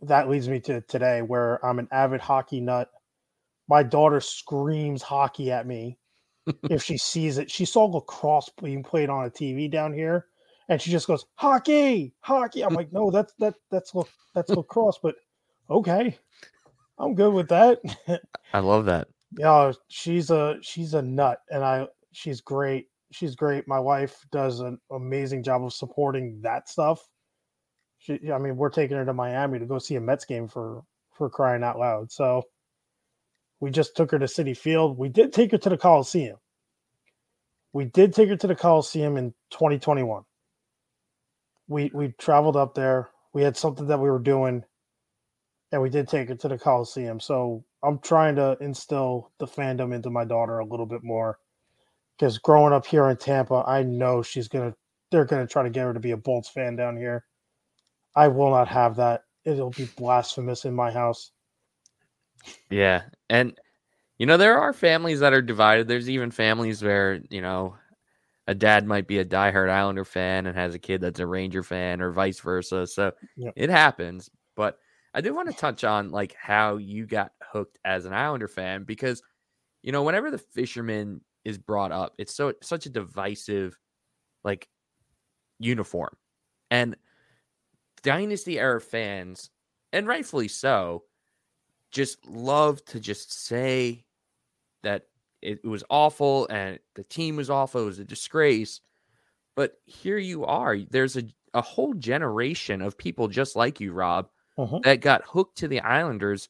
that 0.00 0.30
leads 0.30 0.48
me 0.48 0.60
to 0.60 0.80
today 0.80 1.20
where 1.20 1.62
I'm 1.62 1.78
an 1.78 1.88
avid 1.92 2.22
hockey 2.22 2.62
nut. 2.62 2.88
My 3.68 3.82
daughter 3.82 4.20
screams 4.20 5.02
hockey 5.02 5.50
at 5.50 5.66
me 5.66 5.98
if 6.70 6.82
she 6.82 6.96
sees 6.96 7.38
it. 7.38 7.50
She 7.50 7.64
saw 7.64 7.84
lacrosse 7.84 8.50
being 8.62 8.82
played 8.82 9.10
on 9.10 9.26
a 9.26 9.30
TV 9.30 9.70
down 9.70 9.92
here, 9.92 10.26
and 10.68 10.80
she 10.80 10.90
just 10.90 11.06
goes 11.06 11.26
hockey, 11.34 12.14
hockey. 12.20 12.62
I'm 12.62 12.74
like, 12.74 12.92
no, 12.92 13.10
that's 13.10 13.32
that 13.38 13.54
that's 13.70 13.94
look 13.94 14.08
that's 14.34 14.50
lacrosse, 14.56 14.98
but 15.02 15.16
okay, 15.70 16.16
I'm 16.98 17.14
good 17.14 17.32
with 17.32 17.48
that. 17.48 17.80
I 18.52 18.60
love 18.60 18.86
that. 18.86 19.08
Yeah, 19.38 19.72
she's 19.88 20.30
a 20.30 20.56
she's 20.62 20.94
a 20.94 21.02
nut, 21.02 21.40
and 21.50 21.62
I 21.62 21.86
she's 22.12 22.40
great. 22.40 22.88
She's 23.10 23.34
great. 23.34 23.66
My 23.66 23.80
wife 23.80 24.18
does 24.32 24.60
an 24.60 24.78
amazing 24.90 25.42
job 25.42 25.64
of 25.64 25.72
supporting 25.72 26.40
that 26.42 26.68
stuff. 26.68 27.06
She, 27.98 28.30
I 28.32 28.38
mean, 28.38 28.56
we're 28.56 28.70
taking 28.70 28.96
her 28.96 29.04
to 29.04 29.14
Miami 29.14 29.58
to 29.58 29.66
go 29.66 29.78
see 29.78 29.96
a 29.96 30.00
Mets 30.00 30.24
game 30.24 30.46
for 30.46 30.82
for 31.12 31.28
crying 31.28 31.62
out 31.62 31.78
loud. 31.78 32.12
So 32.12 32.42
we 33.60 33.70
just 33.70 33.96
took 33.96 34.10
her 34.12 34.18
to 34.18 34.26
Citi 34.26 34.56
Field. 34.56 34.98
We 34.98 35.08
did 35.08 35.32
take 35.32 35.50
her 35.52 35.58
to 35.58 35.68
the 35.68 35.76
Coliseum. 35.76 36.36
We 37.72 37.84
did 37.84 38.14
take 38.14 38.28
her 38.28 38.36
to 38.36 38.46
the 38.46 38.54
Coliseum 38.54 39.16
in 39.16 39.34
2021. 39.50 40.22
We 41.68 41.90
we 41.92 42.14
traveled 42.18 42.56
up 42.56 42.74
there. 42.74 43.10
We 43.34 43.42
had 43.42 43.56
something 43.56 43.86
that 43.88 44.00
we 44.00 44.10
were 44.10 44.18
doing, 44.18 44.64
and 45.70 45.82
we 45.82 45.90
did 45.90 46.08
take 46.08 46.28
her 46.28 46.34
to 46.34 46.48
the 46.48 46.58
Coliseum. 46.58 47.20
So 47.20 47.64
I'm 47.82 47.98
trying 47.98 48.36
to 48.36 48.56
instill 48.60 49.32
the 49.38 49.46
fandom 49.46 49.94
into 49.94 50.10
my 50.10 50.24
daughter 50.24 50.58
a 50.58 50.64
little 50.64 50.86
bit 50.86 51.02
more. 51.02 51.38
Because 52.16 52.38
growing 52.38 52.72
up 52.72 52.86
here 52.86 53.08
in 53.08 53.16
Tampa, 53.16 53.64
I 53.66 53.82
know 53.82 54.22
she's 54.22 54.48
gonna 54.48 54.74
they're 55.10 55.24
gonna 55.24 55.46
try 55.46 55.62
to 55.62 55.70
get 55.70 55.84
her 55.84 55.94
to 55.94 56.00
be 56.00 56.12
a 56.12 56.16
Bolts 56.16 56.48
fan 56.48 56.76
down 56.76 56.96
here. 56.96 57.24
I 58.16 58.28
will 58.28 58.50
not 58.50 58.68
have 58.68 58.96
that. 58.96 59.22
It'll 59.44 59.70
be 59.70 59.88
blasphemous 59.96 60.64
in 60.64 60.74
my 60.74 60.90
house. 60.90 61.32
Yeah. 62.70 63.02
And, 63.28 63.58
you 64.18 64.26
know, 64.26 64.36
there 64.36 64.58
are 64.58 64.72
families 64.72 65.20
that 65.20 65.32
are 65.32 65.42
divided. 65.42 65.88
There's 65.88 66.10
even 66.10 66.30
families 66.30 66.82
where, 66.82 67.20
you 67.30 67.40
know, 67.40 67.76
a 68.46 68.54
dad 68.54 68.86
might 68.86 69.06
be 69.06 69.18
a 69.18 69.24
diehard 69.24 69.68
Islander 69.68 70.04
fan 70.04 70.46
and 70.46 70.56
has 70.56 70.74
a 70.74 70.78
kid 70.78 71.00
that's 71.00 71.20
a 71.20 71.26
Ranger 71.26 71.62
fan 71.62 72.00
or 72.00 72.12
vice 72.12 72.40
versa. 72.40 72.86
So 72.86 73.12
yep. 73.36 73.52
it 73.56 73.70
happens. 73.70 74.30
But 74.56 74.78
I 75.14 75.20
do 75.20 75.34
want 75.34 75.50
to 75.50 75.56
touch 75.56 75.84
on 75.84 76.10
like 76.10 76.34
how 76.34 76.76
you 76.76 77.06
got 77.06 77.32
hooked 77.42 77.78
as 77.84 78.06
an 78.06 78.14
Islander 78.14 78.48
fan 78.48 78.84
because, 78.84 79.22
you 79.82 79.92
know, 79.92 80.02
whenever 80.02 80.30
the 80.30 80.38
fisherman 80.38 81.20
is 81.44 81.58
brought 81.58 81.92
up, 81.92 82.14
it's 82.18 82.34
so 82.34 82.52
such 82.62 82.86
a 82.86 82.90
divisive 82.90 83.78
like 84.44 84.68
uniform. 85.58 86.16
And 86.70 86.96
Dynasty 88.02 88.58
era 88.58 88.80
fans, 88.80 89.50
and 89.92 90.06
rightfully 90.06 90.48
so, 90.48 91.04
just 91.90 92.24
love 92.26 92.84
to 92.86 93.00
just 93.00 93.46
say 93.46 94.04
that 94.82 95.04
it, 95.42 95.64
was 95.64 95.84
awful 95.90 96.46
and 96.48 96.78
the 96.94 97.04
team 97.04 97.36
was 97.36 97.50
awful. 97.50 97.82
It 97.82 97.86
was 97.86 97.98
a 97.98 98.04
disgrace. 98.04 98.80
But 99.56 99.74
here 99.84 100.18
you 100.18 100.44
are. 100.44 100.78
There's 100.78 101.16
a, 101.16 101.24
a 101.54 101.62
whole 101.62 101.94
generation 101.94 102.82
of 102.82 102.98
people 102.98 103.28
just 103.28 103.56
like 103.56 103.80
you, 103.80 103.92
Rob, 103.92 104.28
uh-huh. 104.56 104.80
that 104.84 105.00
got 105.00 105.24
hooked 105.26 105.58
to 105.58 105.68
the 105.68 105.80
Islanders 105.80 106.48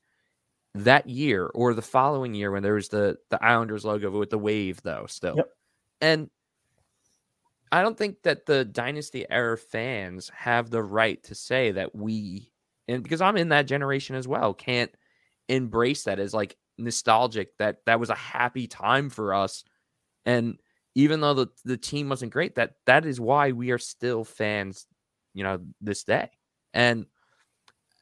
that 0.75 1.09
year 1.09 1.47
or 1.47 1.75
the 1.75 1.83
following 1.83 2.35
year 2.35 2.51
when 2.51 2.63
there 2.63 2.75
was 2.75 2.89
the 2.89 3.19
the 3.31 3.43
Islanders 3.43 3.85
logo 3.85 4.11
with 4.11 4.31
the 4.31 4.39
wave 4.39 4.83
though 4.83 5.07
still. 5.09 5.37
Yep. 5.37 5.51
And 6.01 6.31
I 7.73 7.83
don't 7.83 7.97
think 7.97 8.23
that 8.23 8.47
the 8.47 8.65
dynasty 8.65 9.27
era 9.29 9.59
fans 9.59 10.31
have 10.35 10.71
the 10.71 10.83
right 10.83 11.23
to 11.25 11.35
say 11.35 11.73
that 11.73 11.95
we 11.95 12.51
and 12.87 13.03
because 13.03 13.21
I'm 13.21 13.37
in 13.37 13.49
that 13.51 13.67
generation 13.67 14.17
as 14.17 14.29
well 14.29 14.55
can't 14.55 14.91
embrace 15.49 16.05
that 16.05 16.19
as 16.19 16.35
like 16.35 16.57
nostalgic 16.77 17.57
that 17.59 17.79
that 17.87 18.01
was 18.01 18.11
a 18.11 18.15
happy 18.15 18.67
time 18.67 19.11
for 19.11 19.35
us. 19.35 19.65
And 20.25 20.59
even 20.95 21.21
though 21.21 21.35
the, 21.35 21.49
the 21.65 21.77
team 21.77 22.09
wasn't 22.09 22.33
great 22.33 22.57
that 22.57 22.75
that 22.87 23.07
is 23.07 23.21
why 23.21 23.53
we 23.53 23.71
are 23.71 23.79
still 23.79 24.25
fans 24.25 24.87
you 25.35 25.45
know 25.45 25.61
this 25.81 26.05
day. 26.05 26.31
And 26.75 27.07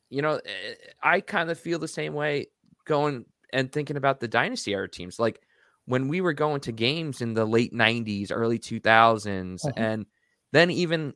you 0.08 0.22
know 0.22 0.40
eh, 0.44 0.74
i 1.02 1.20
kind 1.20 1.50
of 1.50 1.58
feel 1.58 1.80
the 1.80 1.88
same 1.88 2.14
way 2.14 2.46
going 2.84 3.24
and 3.52 3.72
thinking 3.72 3.96
about 3.96 4.20
the 4.20 4.28
dynasty 4.28 4.72
era 4.72 4.88
teams. 4.88 5.18
Like 5.18 5.40
when 5.86 6.08
we 6.08 6.20
were 6.20 6.32
going 6.32 6.60
to 6.60 6.72
games 6.72 7.22
in 7.22 7.34
the 7.34 7.44
late 7.44 7.72
90s 7.72 8.30
early 8.30 8.58
2000s 8.58 9.64
uh-huh. 9.64 9.72
and 9.76 10.06
then 10.52 10.70
even 10.70 11.14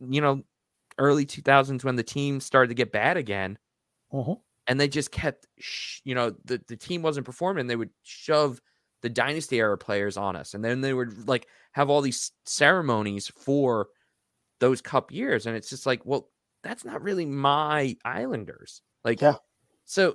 you 0.00 0.20
know 0.20 0.42
early 0.98 1.26
2000s 1.26 1.84
when 1.84 1.96
the 1.96 2.02
team 2.02 2.40
started 2.40 2.68
to 2.68 2.74
get 2.74 2.92
bad 2.92 3.16
again 3.16 3.58
uh-huh 4.12 4.36
and 4.66 4.78
they 4.78 4.88
just 4.88 5.10
kept, 5.10 5.46
sh- 5.58 6.00
you 6.04 6.14
know, 6.14 6.34
the, 6.44 6.60
the 6.68 6.76
team 6.76 7.02
wasn't 7.02 7.26
performing. 7.26 7.66
They 7.66 7.76
would 7.76 7.90
shove 8.02 8.60
the 9.02 9.08
dynasty 9.08 9.58
era 9.58 9.76
players 9.76 10.16
on 10.16 10.36
us, 10.36 10.54
and 10.54 10.64
then 10.64 10.80
they 10.80 10.94
would 10.94 11.28
like 11.28 11.46
have 11.72 11.90
all 11.90 12.00
these 12.00 12.30
ceremonies 12.46 13.28
for 13.28 13.88
those 14.60 14.80
cup 14.80 15.10
years. 15.10 15.46
And 15.46 15.56
it's 15.56 15.70
just 15.70 15.86
like, 15.86 16.06
well, 16.06 16.28
that's 16.62 16.84
not 16.84 17.02
really 17.02 17.26
my 17.26 17.96
Islanders. 18.04 18.82
Like, 19.04 19.20
Yeah. 19.20 19.34
so 19.84 20.14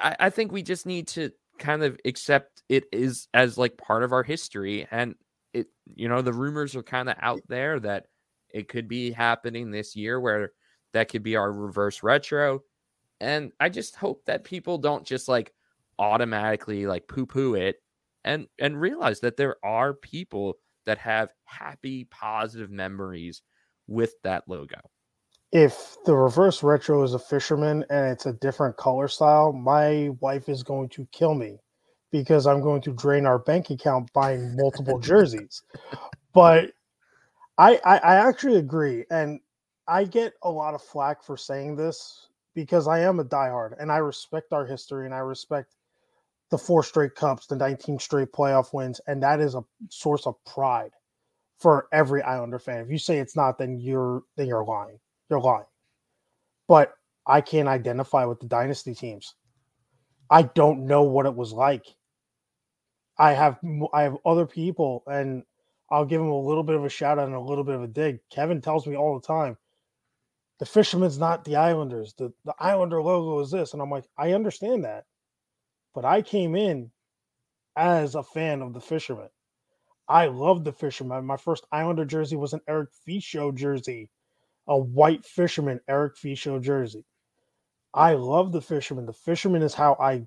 I, 0.00 0.16
I 0.18 0.30
think 0.30 0.50
we 0.50 0.62
just 0.62 0.84
need 0.86 1.06
to 1.08 1.30
kind 1.58 1.84
of 1.84 1.98
accept 2.04 2.62
it 2.68 2.84
is 2.90 3.28
as 3.34 3.56
like 3.56 3.76
part 3.76 4.02
of 4.02 4.12
our 4.12 4.24
history. 4.24 4.88
And 4.90 5.14
it, 5.52 5.68
you 5.94 6.08
know, 6.08 6.22
the 6.22 6.32
rumors 6.32 6.74
are 6.74 6.82
kind 6.82 7.08
of 7.08 7.16
out 7.20 7.42
there 7.48 7.78
that 7.80 8.06
it 8.52 8.68
could 8.68 8.88
be 8.88 9.12
happening 9.12 9.70
this 9.70 9.94
year 9.94 10.20
where 10.20 10.50
that 10.92 11.08
could 11.08 11.22
be 11.22 11.36
our 11.36 11.52
reverse 11.52 12.02
retro. 12.02 12.62
And 13.20 13.52
I 13.60 13.68
just 13.68 13.96
hope 13.96 14.24
that 14.26 14.44
people 14.44 14.78
don't 14.78 15.06
just 15.06 15.28
like 15.28 15.52
automatically 15.98 16.86
like 16.86 17.06
poo 17.06 17.26
poo 17.26 17.54
it 17.54 17.76
and 18.24 18.46
and 18.58 18.80
realize 18.80 19.20
that 19.20 19.36
there 19.36 19.56
are 19.62 19.92
people 19.92 20.58
that 20.86 20.98
have 20.98 21.30
happy 21.44 22.04
positive 22.04 22.70
memories 22.70 23.42
with 23.86 24.14
that 24.24 24.44
logo. 24.48 24.78
If 25.52 25.96
the 26.06 26.16
reverse 26.16 26.62
retro 26.62 27.02
is 27.02 27.12
a 27.12 27.18
fisherman 27.18 27.84
and 27.90 28.10
it's 28.10 28.26
a 28.26 28.32
different 28.34 28.76
color 28.76 29.08
style, 29.08 29.52
my 29.52 30.10
wife 30.20 30.48
is 30.48 30.62
going 30.62 30.88
to 30.90 31.06
kill 31.12 31.34
me 31.34 31.58
because 32.12 32.46
I'm 32.46 32.60
going 32.60 32.82
to 32.82 32.92
drain 32.92 33.26
our 33.26 33.38
bank 33.38 33.70
account 33.70 34.12
buying 34.12 34.56
multiple 34.56 34.98
jerseys. 35.00 35.62
But 36.32 36.70
I, 37.58 37.80
I 37.84 37.98
I 37.98 38.28
actually 38.28 38.56
agree, 38.56 39.04
and 39.10 39.40
I 39.86 40.04
get 40.04 40.34
a 40.42 40.50
lot 40.50 40.74
of 40.74 40.82
flack 40.82 41.22
for 41.22 41.36
saying 41.36 41.76
this 41.76 42.29
because 42.54 42.88
I 42.88 43.00
am 43.00 43.20
a 43.20 43.24
diehard 43.24 43.74
and 43.78 43.90
I 43.90 43.98
respect 43.98 44.52
our 44.52 44.66
history 44.66 45.06
and 45.06 45.14
I 45.14 45.18
respect 45.18 45.74
the 46.50 46.58
four 46.58 46.82
straight 46.82 47.14
cups, 47.14 47.46
the 47.46 47.56
19 47.56 47.98
straight 47.98 48.32
playoff 48.32 48.74
wins, 48.74 49.00
and 49.06 49.22
that 49.22 49.40
is 49.40 49.54
a 49.54 49.64
source 49.88 50.26
of 50.26 50.34
pride 50.44 50.90
for 51.56 51.86
every 51.92 52.22
Islander 52.22 52.58
fan. 52.58 52.80
If 52.80 52.90
you 52.90 52.98
say 52.98 53.18
it's 53.18 53.36
not, 53.36 53.58
then 53.58 53.78
you're 53.78 54.22
then 54.36 54.48
you're 54.48 54.64
lying. 54.64 54.98
You're 55.28 55.40
lying. 55.40 55.66
But 56.66 56.94
I 57.26 57.40
can't 57.40 57.68
identify 57.68 58.24
with 58.24 58.40
the 58.40 58.46
dynasty 58.46 58.94
teams. 58.94 59.34
I 60.30 60.42
don't 60.42 60.86
know 60.86 61.02
what 61.02 61.26
it 61.26 61.34
was 61.34 61.52
like. 61.52 61.84
I 63.18 63.32
have 63.32 63.58
I 63.92 64.02
have 64.02 64.16
other 64.24 64.46
people, 64.46 65.04
and 65.06 65.44
I'll 65.90 66.06
give 66.06 66.20
them 66.20 66.30
a 66.30 66.40
little 66.40 66.62
bit 66.62 66.76
of 66.76 66.84
a 66.84 66.88
shout 66.88 67.18
out 67.18 67.26
and 67.26 67.36
a 67.36 67.40
little 67.40 67.64
bit 67.64 67.74
of 67.74 67.82
a 67.82 67.88
dig. 67.88 68.20
Kevin 68.30 68.60
tells 68.60 68.86
me 68.86 68.96
all 68.96 69.18
the 69.18 69.26
time, 69.26 69.56
the 70.60 70.66
Fisherman's 70.66 71.18
not 71.18 71.44
the 71.44 71.56
Islanders. 71.56 72.12
The 72.12 72.32
the 72.44 72.54
Islander 72.60 73.02
logo 73.02 73.40
is 73.40 73.50
this, 73.50 73.72
and 73.72 73.82
I'm 73.82 73.90
like, 73.90 74.04
I 74.16 74.32
understand 74.32 74.84
that, 74.84 75.06
but 75.94 76.04
I 76.04 76.20
came 76.22 76.54
in 76.54 76.90
as 77.76 78.14
a 78.14 78.22
fan 78.22 78.60
of 78.60 78.74
the 78.74 78.80
Fisherman. 78.80 79.30
I 80.06 80.26
love 80.26 80.62
the 80.62 80.72
Fisherman. 80.72 81.24
My 81.24 81.38
first 81.38 81.64
Islander 81.72 82.04
jersey 82.04 82.36
was 82.36 82.52
an 82.52 82.60
Eric 82.68 82.90
Fichaud 83.08 83.54
jersey, 83.54 84.10
a 84.68 84.76
white 84.76 85.24
Fisherman 85.24 85.80
Eric 85.88 86.16
Fichaud 86.16 86.62
jersey. 86.62 87.06
I 87.94 88.14
love 88.14 88.52
the 88.52 88.60
Fisherman. 88.60 89.06
The 89.06 89.14
Fisherman 89.14 89.62
is 89.62 89.72
how 89.72 89.96
I 89.98 90.26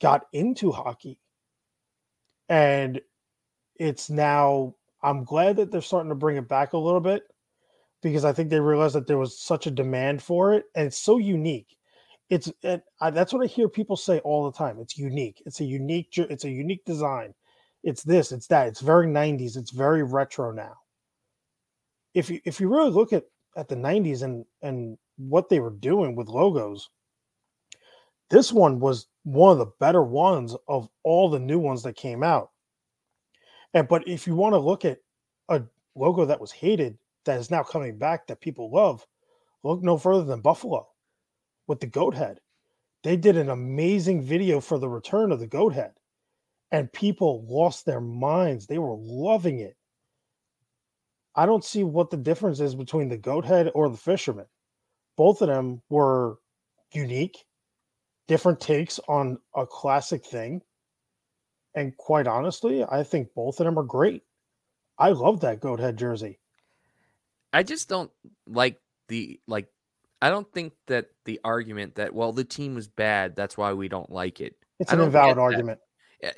got 0.00 0.26
into 0.32 0.70
hockey. 0.72 1.18
And 2.50 3.00
it's 3.76 4.10
now, 4.10 4.74
I'm 5.02 5.24
glad 5.24 5.56
that 5.56 5.70
they're 5.70 5.80
starting 5.80 6.10
to 6.10 6.14
bring 6.14 6.36
it 6.36 6.48
back 6.48 6.74
a 6.74 6.78
little 6.78 7.00
bit 7.00 7.22
because 8.02 8.24
I 8.24 8.32
think 8.32 8.50
they 8.50 8.60
realized 8.60 8.94
that 8.94 9.06
there 9.06 9.18
was 9.18 9.40
such 9.40 9.66
a 9.66 9.70
demand 9.70 10.22
for 10.22 10.54
it 10.54 10.66
and 10.74 10.86
it's 10.86 10.98
so 10.98 11.18
unique. 11.18 11.76
It's 12.30 12.52
and 12.62 12.82
I, 13.00 13.10
that's 13.10 13.32
what 13.32 13.42
I 13.42 13.46
hear 13.46 13.68
people 13.68 13.96
say 13.96 14.18
all 14.20 14.44
the 14.44 14.56
time. 14.56 14.78
It's 14.80 14.98
unique. 14.98 15.42
It's 15.46 15.60
a 15.60 15.64
unique. 15.64 16.08
It's 16.16 16.44
a 16.44 16.50
unique 16.50 16.84
design. 16.84 17.34
It's 17.82 18.02
this. 18.02 18.32
It's 18.32 18.46
that. 18.48 18.68
It's 18.68 18.80
very 18.80 19.06
90s. 19.06 19.56
It's 19.56 19.70
very 19.70 20.02
retro 20.02 20.52
now. 20.52 20.74
If 22.14 22.28
you 22.28 22.40
if 22.44 22.60
you 22.60 22.68
really 22.68 22.90
look 22.90 23.12
at 23.12 23.24
at 23.56 23.68
the 23.68 23.76
90s 23.76 24.22
and 24.22 24.44
and 24.62 24.98
what 25.16 25.48
they 25.48 25.58
were 25.58 25.70
doing 25.70 26.14
with 26.14 26.28
logos, 26.28 26.90
this 28.30 28.52
one 28.52 28.78
was 28.78 29.06
one 29.24 29.52
of 29.52 29.58
the 29.58 29.72
better 29.80 30.02
ones 30.02 30.54
of 30.68 30.88
all 31.02 31.30
the 31.30 31.40
new 31.40 31.58
ones 31.58 31.82
that 31.82 31.96
came 31.96 32.22
out. 32.22 32.50
And 33.72 33.88
but 33.88 34.06
if 34.06 34.26
you 34.26 34.34
want 34.34 34.52
to 34.52 34.58
look 34.58 34.84
at 34.84 34.98
a 35.48 35.62
logo 35.94 36.26
that 36.26 36.40
was 36.40 36.52
hated 36.52 36.98
that 37.28 37.38
is 37.38 37.50
now 37.50 37.62
coming 37.62 37.98
back 37.98 38.26
that 38.26 38.40
people 38.40 38.70
love, 38.70 39.06
look 39.62 39.82
no 39.82 39.98
further 39.98 40.24
than 40.24 40.40
Buffalo 40.40 40.88
with 41.66 41.78
the 41.78 41.86
goat 41.86 42.14
head. 42.14 42.40
They 43.04 43.16
did 43.16 43.36
an 43.36 43.50
amazing 43.50 44.22
video 44.22 44.60
for 44.60 44.78
the 44.78 44.88
return 44.88 45.30
of 45.30 45.38
the 45.38 45.46
goat 45.46 45.74
head, 45.74 45.92
and 46.72 46.92
people 46.92 47.44
lost 47.46 47.84
their 47.84 48.00
minds. 48.00 48.66
They 48.66 48.78
were 48.78 48.96
loving 48.98 49.60
it. 49.60 49.76
I 51.36 51.44
don't 51.44 51.64
see 51.64 51.84
what 51.84 52.10
the 52.10 52.16
difference 52.16 52.60
is 52.60 52.74
between 52.74 53.10
the 53.10 53.18
goat 53.18 53.44
head 53.44 53.70
or 53.74 53.90
the 53.90 53.96
fisherman. 53.96 54.46
Both 55.16 55.42
of 55.42 55.48
them 55.48 55.82
were 55.90 56.38
unique, 56.92 57.44
different 58.26 58.58
takes 58.58 58.98
on 59.06 59.38
a 59.54 59.66
classic 59.66 60.24
thing. 60.24 60.62
And 61.74 61.94
quite 61.98 62.26
honestly, 62.26 62.84
I 62.84 63.02
think 63.02 63.28
both 63.34 63.60
of 63.60 63.66
them 63.66 63.78
are 63.78 63.84
great. 63.84 64.22
I 64.98 65.10
love 65.10 65.40
that 65.42 65.60
goat 65.60 65.78
head 65.78 65.98
jersey. 65.98 66.40
I 67.52 67.62
just 67.62 67.88
don't 67.88 68.10
like 68.46 68.80
the 69.08 69.40
like 69.46 69.68
I 70.20 70.30
don't 70.30 70.50
think 70.52 70.72
that 70.86 71.06
the 71.24 71.40
argument 71.44 71.94
that 71.96 72.14
well 72.14 72.32
the 72.32 72.44
team 72.44 72.74
was 72.74 72.88
bad 72.88 73.34
that's 73.36 73.56
why 73.56 73.72
we 73.72 73.88
don't 73.88 74.10
like 74.10 74.40
it 74.40 74.56
It's 74.78 74.92
an 74.92 75.00
invalid 75.00 75.38
argument. 75.38 75.80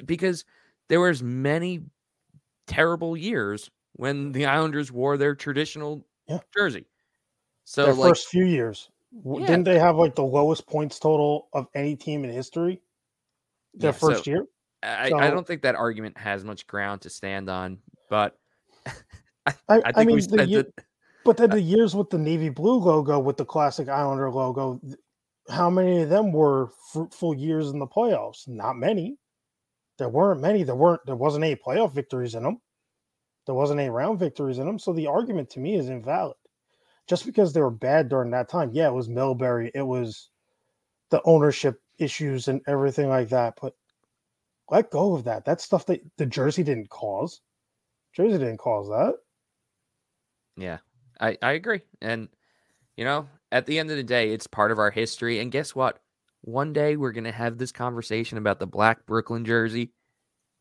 Because 0.05 0.45
there 0.89 1.01
was 1.01 1.23
many 1.23 1.83
terrible 2.67 3.17
years 3.17 3.71
when 3.95 4.33
the 4.33 4.47
Islanders 4.47 4.93
wore 4.93 5.17
their 5.17 5.35
traditional 5.35 6.05
Yeah. 6.29 6.39
jersey. 6.57 6.87
So 7.65 7.85
Their 7.87 7.95
like 7.95 8.11
first 8.11 8.29
few 8.29 8.45
years. 8.45 8.91
Yeah. 9.13 9.47
Didn't 9.47 9.65
they 9.65 9.79
have 9.79 9.97
like 9.97 10.15
the 10.15 10.23
lowest 10.25 10.67
points 10.67 10.99
total 10.99 11.49
of 11.53 11.67
any 11.75 11.97
team 11.97 12.25
in 12.25 12.31
history? 12.31 12.81
Their 13.75 13.91
Yeah, 13.91 13.97
so- 13.97 14.09
first 14.09 14.27
year? 14.27 14.45
I, 14.83 15.13
I 15.15 15.29
don't 15.31 15.47
think 15.47 15.61
that 15.63 15.75
argument 15.75 16.17
has 16.17 16.43
much 16.43 16.67
ground 16.67 17.03
to 17.03 17.11
stand 17.11 17.51
on, 17.51 17.79
but 18.09 18.39
I, 18.87 18.93
I, 19.47 19.55
I 19.69 19.93
think 19.93 20.07
mean, 20.07 20.15
we 20.17 20.23
the 20.23 20.29
said 20.39 20.49
year- 20.49 20.63
that 20.63 20.85
but 21.25 21.37
then 21.37 21.51
uh, 21.51 21.55
the 21.55 21.63
years 21.63 21.95
with 21.95 22.11
the 22.11 22.19
navy 22.19 22.49
blue 22.49 22.79
logo 22.79 23.19
with 23.19 23.37
the 23.37 23.45
classic 23.45 23.89
Islander 23.89 24.31
logo, 24.31 24.81
how 25.49 25.71
many 25.71 26.03
of 26.03 26.09
them 26.09 26.33
were 26.33 26.71
fruitful 26.93 27.35
years 27.35 27.71
in 27.71 27.79
the 27.79 27.87
playoffs? 27.87 28.49
Not 28.49 28.77
many. 28.77 29.17
There 29.99 30.09
weren't 30.09 30.41
many. 30.41 30.63
There 30.63 30.75
weren't. 30.75 31.05
There 31.05 31.17
wasn't 31.17 31.45
any 31.45 31.57
playoff 31.57 31.93
victories 31.93 32.35
in 32.35 32.43
them. 32.43 32.61
There 33.47 33.55
wasn't 33.55 33.81
any 33.81 33.91
round 33.91 34.19
victories 34.19 34.59
in 34.59 34.67
them. 34.67 34.79
So 34.79 34.93
the 34.93 35.09
argument 35.09 35.51
to 35.51 35.61
me 35.61 35.77
is 35.77 35.89
invalid. 35.89 36.37
Just 37.07 37.27
because 37.27 37.53
they 37.53 37.61
were 37.61 37.71
bad 37.71 38.09
during 38.09 38.31
that 38.31 38.49
time, 38.49 38.71
yeah, 38.73 38.87
it 38.89 38.95
was 38.95 39.09
Milbury, 39.09 39.71
it 39.75 39.83
was 39.83 40.31
the 41.11 41.21
ownership 41.25 41.83
issues 41.99 42.49
and 42.49 42.61
everything 42.69 43.09
like 43.09 43.29
that. 43.31 43.55
But 43.61 43.75
let 44.71 44.91
go 44.91 45.15
of 45.15 45.25
that. 45.25 45.45
That's 45.45 45.65
stuff 45.65 45.87
that 45.87 46.01
the 46.17 46.27
jersey 46.27 46.63
didn't 46.63 46.89
cause. 46.89 47.41
Jersey 48.13 48.39
didn't 48.39 48.59
cause 48.59 48.89
that. 48.89 49.15
Yeah, 50.57 50.79
I, 51.21 51.37
I 51.43 51.53
agree. 51.53 51.83
And, 52.01 52.29
you 52.97 53.05
know, 53.05 53.29
at 53.53 53.67
the 53.67 53.79
end 53.79 53.91
of 53.91 53.97
the 53.97 54.03
day, 54.03 54.33
it's 54.33 54.47
part 54.47 54.73
of 54.73 54.79
our 54.79 54.91
history. 54.91 55.41
And 55.41 55.53
guess 55.53 55.75
what? 55.75 56.01
One 56.43 56.73
day 56.73 56.97
we're 56.97 57.13
going 57.13 57.25
to 57.25 57.33
have 57.33 57.59
this 57.59 57.73
conversation 57.73 58.39
about 58.39 58.59
the 58.59 58.67
black 58.67 59.05
Brooklyn 59.07 59.45
jersey, 59.45 59.93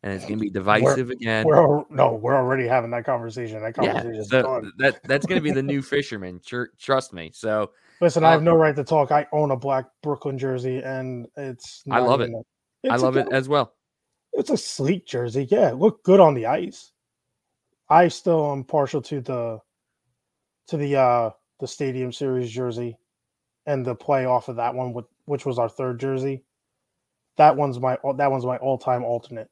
and 0.03 0.13
it's 0.13 0.25
going 0.25 0.37
to 0.37 0.43
be 0.43 0.49
divisive 0.49 1.09
again. 1.09 1.45
We're 1.45 1.83
no, 1.89 2.19
we're 2.21 2.35
already 2.35 2.67
having 2.67 2.91
that 2.91 3.05
conversation. 3.05 3.61
That 3.61 3.77
Yeah, 3.81 3.93
conversation 3.93 4.19
is 4.19 4.29
so 4.29 4.41
done. 4.41 4.71
that 4.77 5.01
that's 5.05 5.25
going 5.25 5.41
to 5.41 5.43
be 5.43 5.51
the 5.51 5.63
new 5.63 5.81
fisherman. 5.81 6.41
Tr- 6.45 6.65
trust 6.77 7.13
me. 7.13 7.31
So 7.33 7.71
Listen, 8.01 8.23
I 8.23 8.31
have 8.31 8.39
um, 8.39 8.45
no 8.45 8.55
right 8.55 8.75
to 8.75 8.83
talk. 8.83 9.11
I 9.11 9.27
own 9.31 9.51
a 9.51 9.57
black 9.57 9.85
Brooklyn 10.03 10.37
jersey, 10.37 10.81
and 10.83 11.27
it's. 11.37 11.83
I 11.89 11.99
love 11.99 12.21
it. 12.21 12.29
a- 12.29 12.43
I 12.89 12.93
it's 12.95 13.03
a 13.03 13.05
love 13.05 13.17
it 13.17 13.27
as 13.31 13.49
well. 13.49 13.73
It's 14.33 14.49
a 14.49 14.57
sleek 14.57 15.05
jersey. 15.05 15.47
Yeah, 15.49 15.69
it 15.69 15.75
looked 15.75 16.05
good 16.05 16.19
on 16.19 16.33
the 16.33 16.45
ice. 16.45 16.91
I 17.89 18.07
still 18.07 18.51
am 18.51 18.63
partial 18.63 19.01
to 19.03 19.19
the 19.19 19.59
to 20.69 20.77
the 20.77 20.95
uh 20.95 21.29
the 21.59 21.67
Stadium 21.67 22.11
Series 22.11 22.49
jersey 22.49 22.97
and 23.65 23.85
the 23.85 23.95
play 23.95 24.25
off 24.25 24.47
of 24.47 24.55
that 24.55 24.73
one, 24.73 24.93
with, 24.93 25.05
which 25.25 25.45
was 25.45 25.59
our 25.59 25.69
third 25.69 25.99
jersey. 25.99 26.43
That 27.37 27.55
one's 27.55 27.79
my 27.79 27.97
that 28.17 28.31
one's 28.31 28.45
my 28.45 28.57
all 28.57 28.77
time 28.77 29.03
alternate. 29.03 29.49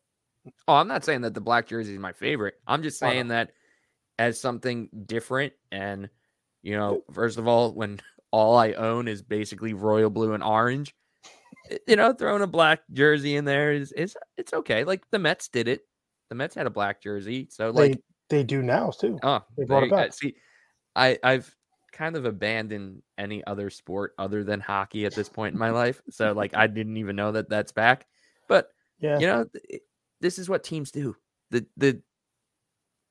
Oh, 0.67 0.75
I'm 0.75 0.87
not 0.87 1.03
saying 1.03 1.21
that 1.21 1.33
the 1.33 1.41
black 1.41 1.67
jersey 1.67 1.93
is 1.93 1.99
my 1.99 2.13
favorite. 2.13 2.55
I'm 2.65 2.83
just 2.83 3.01
Oh, 3.03 3.07
saying 3.07 3.29
that 3.29 3.51
as 4.17 4.39
something 4.39 4.89
different. 5.05 5.53
And, 5.71 6.09
you 6.61 6.77
know, 6.77 7.03
first 7.11 7.37
of 7.37 7.47
all, 7.47 7.73
when 7.73 7.99
all 8.31 8.57
I 8.57 8.73
own 8.73 9.07
is 9.07 9.21
basically 9.21 9.73
royal 9.73 10.09
blue 10.09 10.33
and 10.33 10.43
orange, 10.43 10.95
you 11.87 11.95
know, 11.95 12.13
throwing 12.13 12.41
a 12.41 12.47
black 12.47 12.81
jersey 12.91 13.35
in 13.35 13.45
there 13.45 13.73
is, 13.73 13.91
is 13.91 14.15
it's 14.37 14.53
okay. 14.53 14.83
Like 14.83 15.03
the 15.11 15.19
Mets 15.19 15.49
did 15.49 15.67
it. 15.67 15.81
The 16.29 16.35
Mets 16.35 16.55
had 16.55 16.67
a 16.67 16.71
black 16.71 17.01
jersey. 17.01 17.47
So, 17.51 17.71
like, 17.71 18.01
they 18.29 18.37
they 18.37 18.43
do 18.43 18.61
now 18.61 18.91
too. 18.91 19.19
oh, 19.23 19.41
they 19.57 19.65
brought 19.65 19.83
it 19.83 19.89
there 19.89 19.99
uh, 19.99 20.01
back. 20.03 20.13
See, 20.13 20.35
I, 20.97 21.17
I've 21.23 21.55
kind 21.91 22.15
of 22.15 22.25
abandoned 22.25 23.01
any 23.17 23.45
other 23.45 23.69
sport 23.69 24.13
other 24.17 24.43
than 24.43 24.59
hockey 24.59 25.05
at 25.05 25.15
this 25.15 25.29
point 25.29 25.53
in 25.53 25.59
my 25.59 25.69
life. 25.83 26.01
So, 26.09 26.33
like, 26.33 26.55
I 26.55 26.67
didn't 26.67 26.97
even 26.97 27.15
know 27.15 27.31
that 27.31 27.49
that's 27.49 27.71
back. 27.71 28.07
But 28.47 28.69
Yeah, 28.99 29.19
you 29.19 29.27
know, 29.27 29.45
th- 29.45 29.81
this 30.19 30.39
is 30.39 30.49
what 30.49 30.63
teams 30.63 30.91
do. 30.91 31.15
The 31.51 31.65
the 31.77 32.01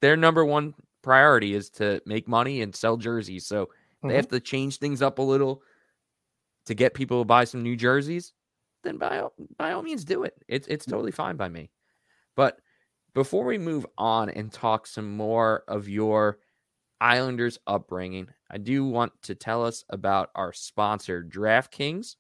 their 0.03 0.17
number 0.17 0.45
one 0.45 0.75
priority 1.03 1.55
is 1.55 1.71
to 1.71 2.03
make 2.05 2.29
money 2.29 2.63
and 2.63 2.75
sell 2.75 2.97
jerseys. 2.97 3.47
So 3.47 3.67
mm-hmm. 3.67 4.09
they 4.09 4.17
have 4.17 4.29
to 4.29 4.41
change 4.41 4.79
things 4.79 5.03
up 5.03 5.19
a 5.19 5.23
little 5.23 5.63
to 6.67 6.75
get 6.75 6.95
people 6.95 7.21
to 7.21 7.25
buy 7.25 7.45
some 7.45 7.63
new 7.63 7.77
jerseys. 7.77 8.33
Then 8.83 8.99
by 8.99 9.21
all, 9.21 9.33
by 9.57 9.73
all 9.73 9.83
means, 9.83 10.05
do 10.05 10.25
it. 10.25 10.35
It's 10.49 10.67
it's 10.69 10.85
totally 10.85 11.13
fine 11.13 11.37
by 11.37 11.49
me. 11.49 11.71
But 12.35 12.59
before 13.15 13.45
we 13.45 13.57
move 13.57 13.87
on 13.97 14.29
and 14.31 14.53
talk 14.53 14.87
some 14.87 15.17
more 15.17 15.65
of 15.69 15.89
your 15.89 16.39
Islanders 17.01 17.59
upbringing, 17.67 18.29
I 18.51 18.59
do 18.59 18.85
want 18.85 19.13
to 19.23 19.35
tell 19.35 19.65
us 19.65 19.85
about 19.91 20.31
our 20.35 20.53
sponsor, 20.53 21.23
DraftKings. 21.23 22.17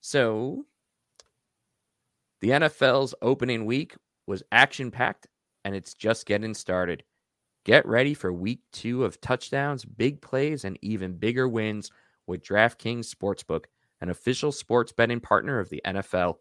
So, 0.00 0.64
the 2.40 2.50
NFL's 2.50 3.14
opening 3.22 3.64
week 3.64 3.96
was 4.26 4.42
action 4.52 4.90
packed 4.90 5.26
and 5.64 5.74
it's 5.74 5.94
just 5.94 6.26
getting 6.26 6.54
started. 6.54 7.02
Get 7.64 7.86
ready 7.86 8.14
for 8.14 8.32
week 8.32 8.60
two 8.72 9.04
of 9.04 9.20
touchdowns, 9.20 9.84
big 9.84 10.20
plays, 10.20 10.64
and 10.64 10.78
even 10.82 11.16
bigger 11.18 11.48
wins 11.48 11.90
with 12.26 12.44
DraftKings 12.44 13.12
Sportsbook, 13.12 13.64
an 14.00 14.10
official 14.10 14.52
sports 14.52 14.92
betting 14.92 15.18
partner 15.18 15.58
of 15.58 15.68
the 15.68 15.82
NFL. 15.84 16.36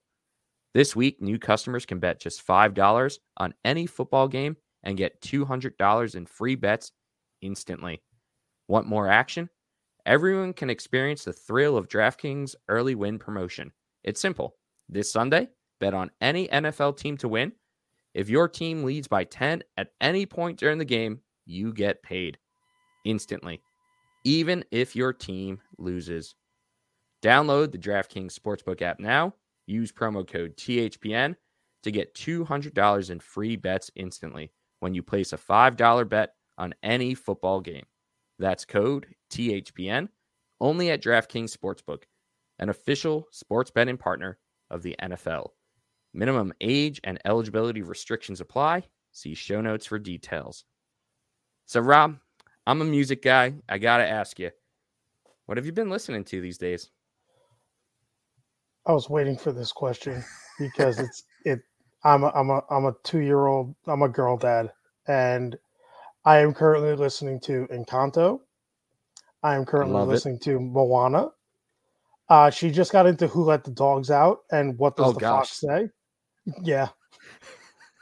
This 0.76 0.96
week, 0.96 1.22
new 1.22 1.40
customers 1.40 1.86
can 1.86 2.00
bet 2.00 2.20
just 2.20 2.46
$5 2.46 3.20
on 3.38 3.54
any 3.64 3.88
football 3.88 4.28
game 4.28 4.58
and 4.84 4.98
get 4.98 5.22
$200 5.22 6.16
in 6.16 6.26
free 6.26 6.56
bets 6.56 6.92
instantly. 7.46 8.02
Want 8.68 8.88
more 8.88 9.08
action? 9.08 9.50
Everyone 10.06 10.54
can 10.54 10.70
experience 10.70 11.24
the 11.24 11.34
thrill 11.34 11.78
of 11.78 11.88
DraftKings 11.88 12.56
early 12.68 12.96
win 12.96 13.20
promotion. 13.20 13.72
It's 14.04 14.22
simple. 14.22 14.56
This 14.88 15.12
Sunday, 15.12 15.50
bet 15.80 15.94
on 15.94 16.12
any 16.22 16.48
NFL 16.48 16.98
team 16.98 17.18
to 17.18 17.28
win 17.28 17.54
if 18.16 18.30
your 18.30 18.48
team 18.48 18.84
leads 18.84 19.10
by 19.10 19.26
10 19.26 19.62
at 19.76 19.90
any 20.00 20.26
point 20.26 20.58
during 20.58 20.78
the 20.78 20.86
game, 20.86 21.20
you 21.46 21.74
get 21.74 22.02
paid 22.02 22.38
instantly, 23.04 23.62
even 24.24 24.64
if 24.72 24.96
your 24.96 25.12
team 25.12 25.60
loses. 25.78 26.34
Download 27.22 27.70
the 27.72 27.78
DraftKings 27.78 28.34
Sportsbook 28.34 28.82
app 28.82 29.02
now. 29.02 29.34
Use 29.68 29.92
promo 29.92 30.26
code 30.26 30.56
THPN 30.56 31.36
to 31.84 31.92
get 31.92 32.16
$200 32.16 33.10
in 33.10 33.20
free 33.20 33.58
bets 33.58 33.92
instantly 33.96 34.50
when 34.80 34.94
you 34.94 35.04
place 35.04 35.34
a 35.34 35.38
$5 35.38 36.08
bet 36.08 36.36
on 36.58 36.74
any 36.84 37.14
football 37.14 37.62
game. 37.62 37.86
That's 38.40 38.66
code 38.66 39.08
THPN 39.32 40.10
only 40.62 40.90
at 40.90 41.02
DraftKings 41.02 41.56
Sportsbook, 41.56 42.04
an 42.60 42.70
official 42.70 43.28
sports 43.32 43.72
betting 43.72 43.98
partner 43.98 44.38
of 44.70 44.82
the 44.84 44.96
NFL. 45.02 45.50
Minimum 46.14 46.54
age 46.62 47.02
and 47.04 47.20
eligibility 47.26 47.82
restrictions 47.82 48.42
apply. 48.42 48.84
See 49.12 49.34
show 49.34 49.62
notes 49.62 49.86
for 49.86 50.00
details. 50.00 50.66
So, 51.66 51.82
Rob, 51.82 52.18
I'm 52.68 52.82
a 52.82 52.86
music 52.86 53.22
guy. 53.22 53.56
I 53.68 53.78
got 53.78 53.98
to 53.98 54.08
ask 54.08 54.40
you, 54.40 54.52
what 55.46 55.58
have 55.58 55.66
you 55.66 55.72
been 55.72 55.90
listening 55.90 56.24
to 56.26 56.42
these 56.42 56.58
days? 56.58 56.90
I 58.86 58.94
was 58.94 59.10
waiting 59.10 59.38
for 59.38 59.52
this 59.52 59.72
question 59.72 60.24
because 60.60 61.00
it's 61.00 61.24
it. 61.44 61.60
I'm 62.04 62.24
a, 62.24 62.32
I'm 62.36 62.50
a 62.50 62.62
I'm 62.70 62.86
a 62.86 62.94
two 63.04 63.20
year 63.20 63.48
old. 63.48 63.76
I'm 63.88 64.04
a 64.04 64.10
girl 64.10 64.38
dad, 64.38 64.72
and 65.08 65.58
I 66.26 66.40
am 66.40 66.54
currently 66.54 66.96
listening 66.96 67.40
to 67.42 67.68
Encanto. 67.72 68.40
I 69.44 69.56
am 69.56 69.64
currently 69.66 70.02
listening 70.02 70.36
it. 70.38 70.42
to 70.44 70.60
Moana. 70.60 71.30
Uh, 72.28 72.50
she 72.50 72.72
just 72.72 72.92
got 72.92 73.06
into 73.06 73.28
Who 73.28 73.44
Let 73.44 73.64
the 73.64 73.72
Dogs 73.72 74.10
Out 74.10 74.40
and 74.52 74.78
What 74.80 74.96
Does 74.96 75.08
oh, 75.08 75.14
the 75.14 75.20
gosh. 75.20 75.50
Fox 75.50 75.60
Say? 75.60 75.90
Yeah. 76.64 76.90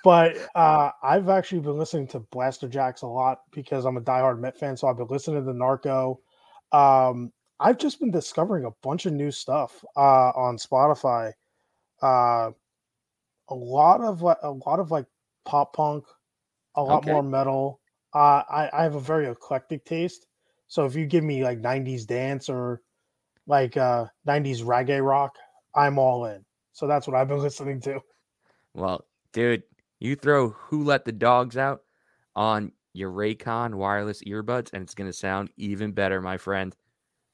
But 0.03 0.35
uh, 0.55 0.91
I've 1.01 1.29
actually 1.29 1.61
been 1.61 1.77
listening 1.77 2.07
to 2.09 2.19
Blasterjaxx 2.19 3.03
a 3.03 3.07
lot 3.07 3.39
because 3.51 3.85
I'm 3.85 3.97
a 3.97 4.01
diehard 4.01 4.39
Met 4.39 4.57
fan. 4.57 4.75
So 4.75 4.87
I've 4.87 4.97
been 4.97 5.07
listening 5.07 5.45
to 5.45 5.53
Narco. 5.53 6.19
Um, 6.71 7.31
I've 7.59 7.77
just 7.77 7.99
been 7.99 8.11
discovering 8.11 8.65
a 8.65 8.71
bunch 8.81 9.05
of 9.05 9.13
new 9.13 9.31
stuff 9.31 9.83
uh, 9.95 10.31
on 10.35 10.57
Spotify. 10.57 11.31
Uh, 12.01 12.51
a 13.49 13.55
lot 13.55 14.01
of 14.01 14.21
a 14.21 14.51
lot 14.51 14.79
of 14.79 14.91
like 14.91 15.05
pop 15.45 15.73
punk, 15.73 16.05
a 16.75 16.83
lot 16.83 17.03
okay. 17.03 17.11
more 17.11 17.23
metal. 17.23 17.79
Uh, 18.13 18.43
I, 18.49 18.69
I 18.73 18.83
have 18.83 18.95
a 18.95 18.99
very 18.99 19.27
eclectic 19.27 19.85
taste. 19.85 20.27
So 20.67 20.85
if 20.85 20.95
you 20.95 21.05
give 21.05 21.23
me 21.23 21.43
like 21.43 21.61
90s 21.61 22.05
dance 22.05 22.49
or 22.49 22.81
like 23.47 23.75
uh 23.77 24.05
90s 24.27 24.63
reggae 24.63 25.05
rock, 25.05 25.35
I'm 25.75 25.97
all 25.97 26.25
in. 26.25 26.45
So 26.71 26.87
that's 26.87 27.07
what 27.07 27.15
I've 27.15 27.27
been 27.27 27.39
listening 27.41 27.81
to. 27.81 27.99
Well, 28.73 29.05
dude, 29.31 29.63
you 29.99 30.15
throw 30.15 30.49
Who 30.49 30.83
Let 30.83 31.05
the 31.05 31.11
Dogs 31.11 31.57
Out 31.57 31.81
on 32.35 32.71
your 32.93 33.11
Raycon 33.11 33.75
wireless 33.75 34.23
earbuds, 34.23 34.71
and 34.73 34.83
it's 34.83 34.95
going 34.95 35.09
to 35.09 35.17
sound 35.17 35.49
even 35.57 35.91
better, 35.91 36.21
my 36.21 36.37
friend. 36.37 36.75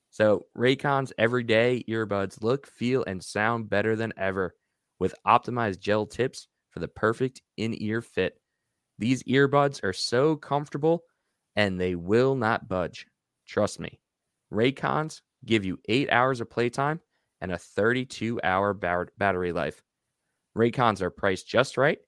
So, 0.10 0.48
Raycon's 0.58 1.14
everyday 1.18 1.84
earbuds 1.88 2.42
look, 2.42 2.66
feel, 2.66 3.04
and 3.06 3.24
sound 3.24 3.70
better 3.70 3.96
than 3.96 4.14
ever 4.18 4.56
with 4.98 5.14
optimized 5.26 5.80
gel 5.80 6.06
tips 6.06 6.48
for 6.70 6.80
the 6.80 6.88
perfect 6.88 7.42
in 7.58 7.76
ear 7.82 8.02
fit. 8.02 8.39
These 9.00 9.24
earbuds 9.24 9.82
are 9.82 9.93
so 9.93 10.36
comfortable 10.36 11.06
and 11.56 11.80
they 11.80 11.95
will 11.95 12.36
not 12.36 12.68
budge. 12.68 13.08
Trust 13.47 13.80
me. 13.80 14.00
Raycons 14.54 15.22
give 15.45 15.64
you 15.64 15.80
eight 15.88 16.12
hours 16.12 16.41
of 16.41 16.50
playtime 16.50 17.00
and 17.39 17.54
a 17.54 17.58
32 17.58 18.41
hour 18.43 18.74
battery 18.74 19.54
life. 19.54 19.82
Raycons 20.58 21.02
are 21.02 21.10
priced 21.10 21.47
just 21.47 21.78
right. 21.78 22.00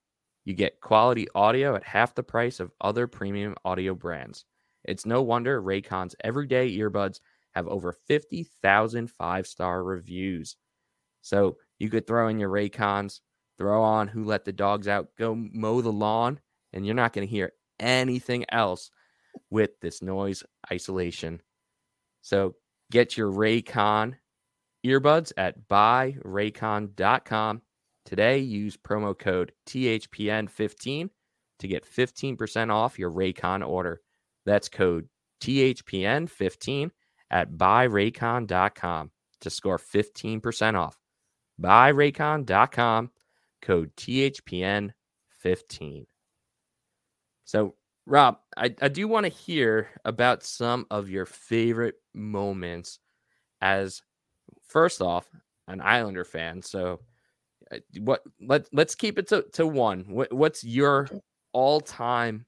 You 0.43 0.53
get 0.53 0.81
quality 0.81 1.27
audio 1.33 1.75
at 1.75 1.83
half 1.83 2.13
the 2.13 2.23
price 2.23 2.59
of 2.59 2.73
other 2.81 3.07
premium 3.07 3.55
audio 3.63 3.95
brands. 3.95 4.43
It's 4.83 5.05
no 5.05 5.21
wonder 5.21 5.61
Raycon's 5.61 6.15
everyday 6.23 6.75
earbuds 6.75 7.21
have 7.51 7.67
over 7.67 7.93
50,000 7.93 9.09
five 9.09 9.47
star 9.47 9.83
reviews. 9.83 10.57
So 11.21 11.57
you 11.79 11.89
could 11.89 12.05
throw 12.05 12.27
in 12.27 12.39
your 12.39 12.49
Raycons, 12.49 13.21
throw 13.57 13.81
on 13.81 14.09
Who 14.09 14.25
Let 14.25 14.43
the 14.43 14.51
Dogs 14.51 14.89
Out, 14.89 15.09
go 15.17 15.35
mow 15.35 15.81
the 15.81 15.91
lawn, 15.91 16.39
and 16.73 16.85
you're 16.85 16.95
not 16.95 17.13
going 17.13 17.27
to 17.27 17.31
hear 17.31 17.53
anything 17.79 18.45
else 18.51 18.91
with 19.49 19.79
this 19.81 20.01
noise 20.01 20.43
isolation. 20.71 21.41
So 22.21 22.55
get 22.91 23.17
your 23.17 23.31
Raycon 23.31 24.15
earbuds 24.85 25.31
at 25.37 25.67
buyraycon.com 25.67 27.61
Today, 28.05 28.39
use 28.39 28.77
promo 28.77 29.17
code 29.17 29.51
THPN15 29.67 31.09
to 31.59 31.67
get 31.67 31.85
15% 31.85 32.71
off 32.71 32.97
your 32.97 33.11
Raycon 33.11 33.67
order. 33.67 33.99
That's 34.45 34.69
code 34.69 35.09
THPN15 35.41 36.91
at 37.29 37.51
buyraycon.com 37.51 39.11
to 39.41 39.49
score 39.49 39.77
15% 39.77 40.75
off. 40.75 40.97
Buyraycon.com, 41.61 43.11
code 43.61 43.91
THPN15. 43.95 46.05
So, 47.51 47.75
Rob, 48.05 48.37
I, 48.55 48.73
I 48.81 48.87
do 48.87 49.09
want 49.09 49.25
to 49.25 49.29
hear 49.29 49.89
about 50.05 50.41
some 50.41 50.85
of 50.89 51.09
your 51.09 51.25
favorite 51.25 51.95
moments 52.13 52.99
as, 53.59 54.03
first 54.69 55.01
off, 55.01 55.29
an 55.67 55.81
Islander 55.81 56.23
fan. 56.23 56.61
So, 56.61 57.01
uh, 57.69 57.79
what 57.99 58.23
let 58.39 58.69
let's 58.71 58.95
keep 58.95 59.19
it 59.19 59.27
to, 59.27 59.43
to 59.51 59.67
one. 59.67 60.05
What, 60.07 60.31
what's 60.31 60.63
your 60.63 61.09
all 61.51 61.81
time 61.81 62.45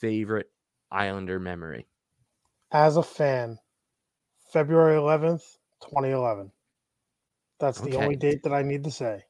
favorite 0.00 0.50
Islander 0.92 1.40
memory? 1.40 1.86
As 2.72 2.98
a 2.98 3.02
fan, 3.02 3.58
February 4.52 4.98
11th, 4.98 5.44
2011. 5.80 6.52
That's 7.58 7.80
the 7.80 7.88
okay. 7.88 7.96
only 7.96 8.16
date 8.16 8.42
that 8.42 8.52
I 8.52 8.64
need 8.64 8.84
to 8.84 8.90
say. 8.90 9.22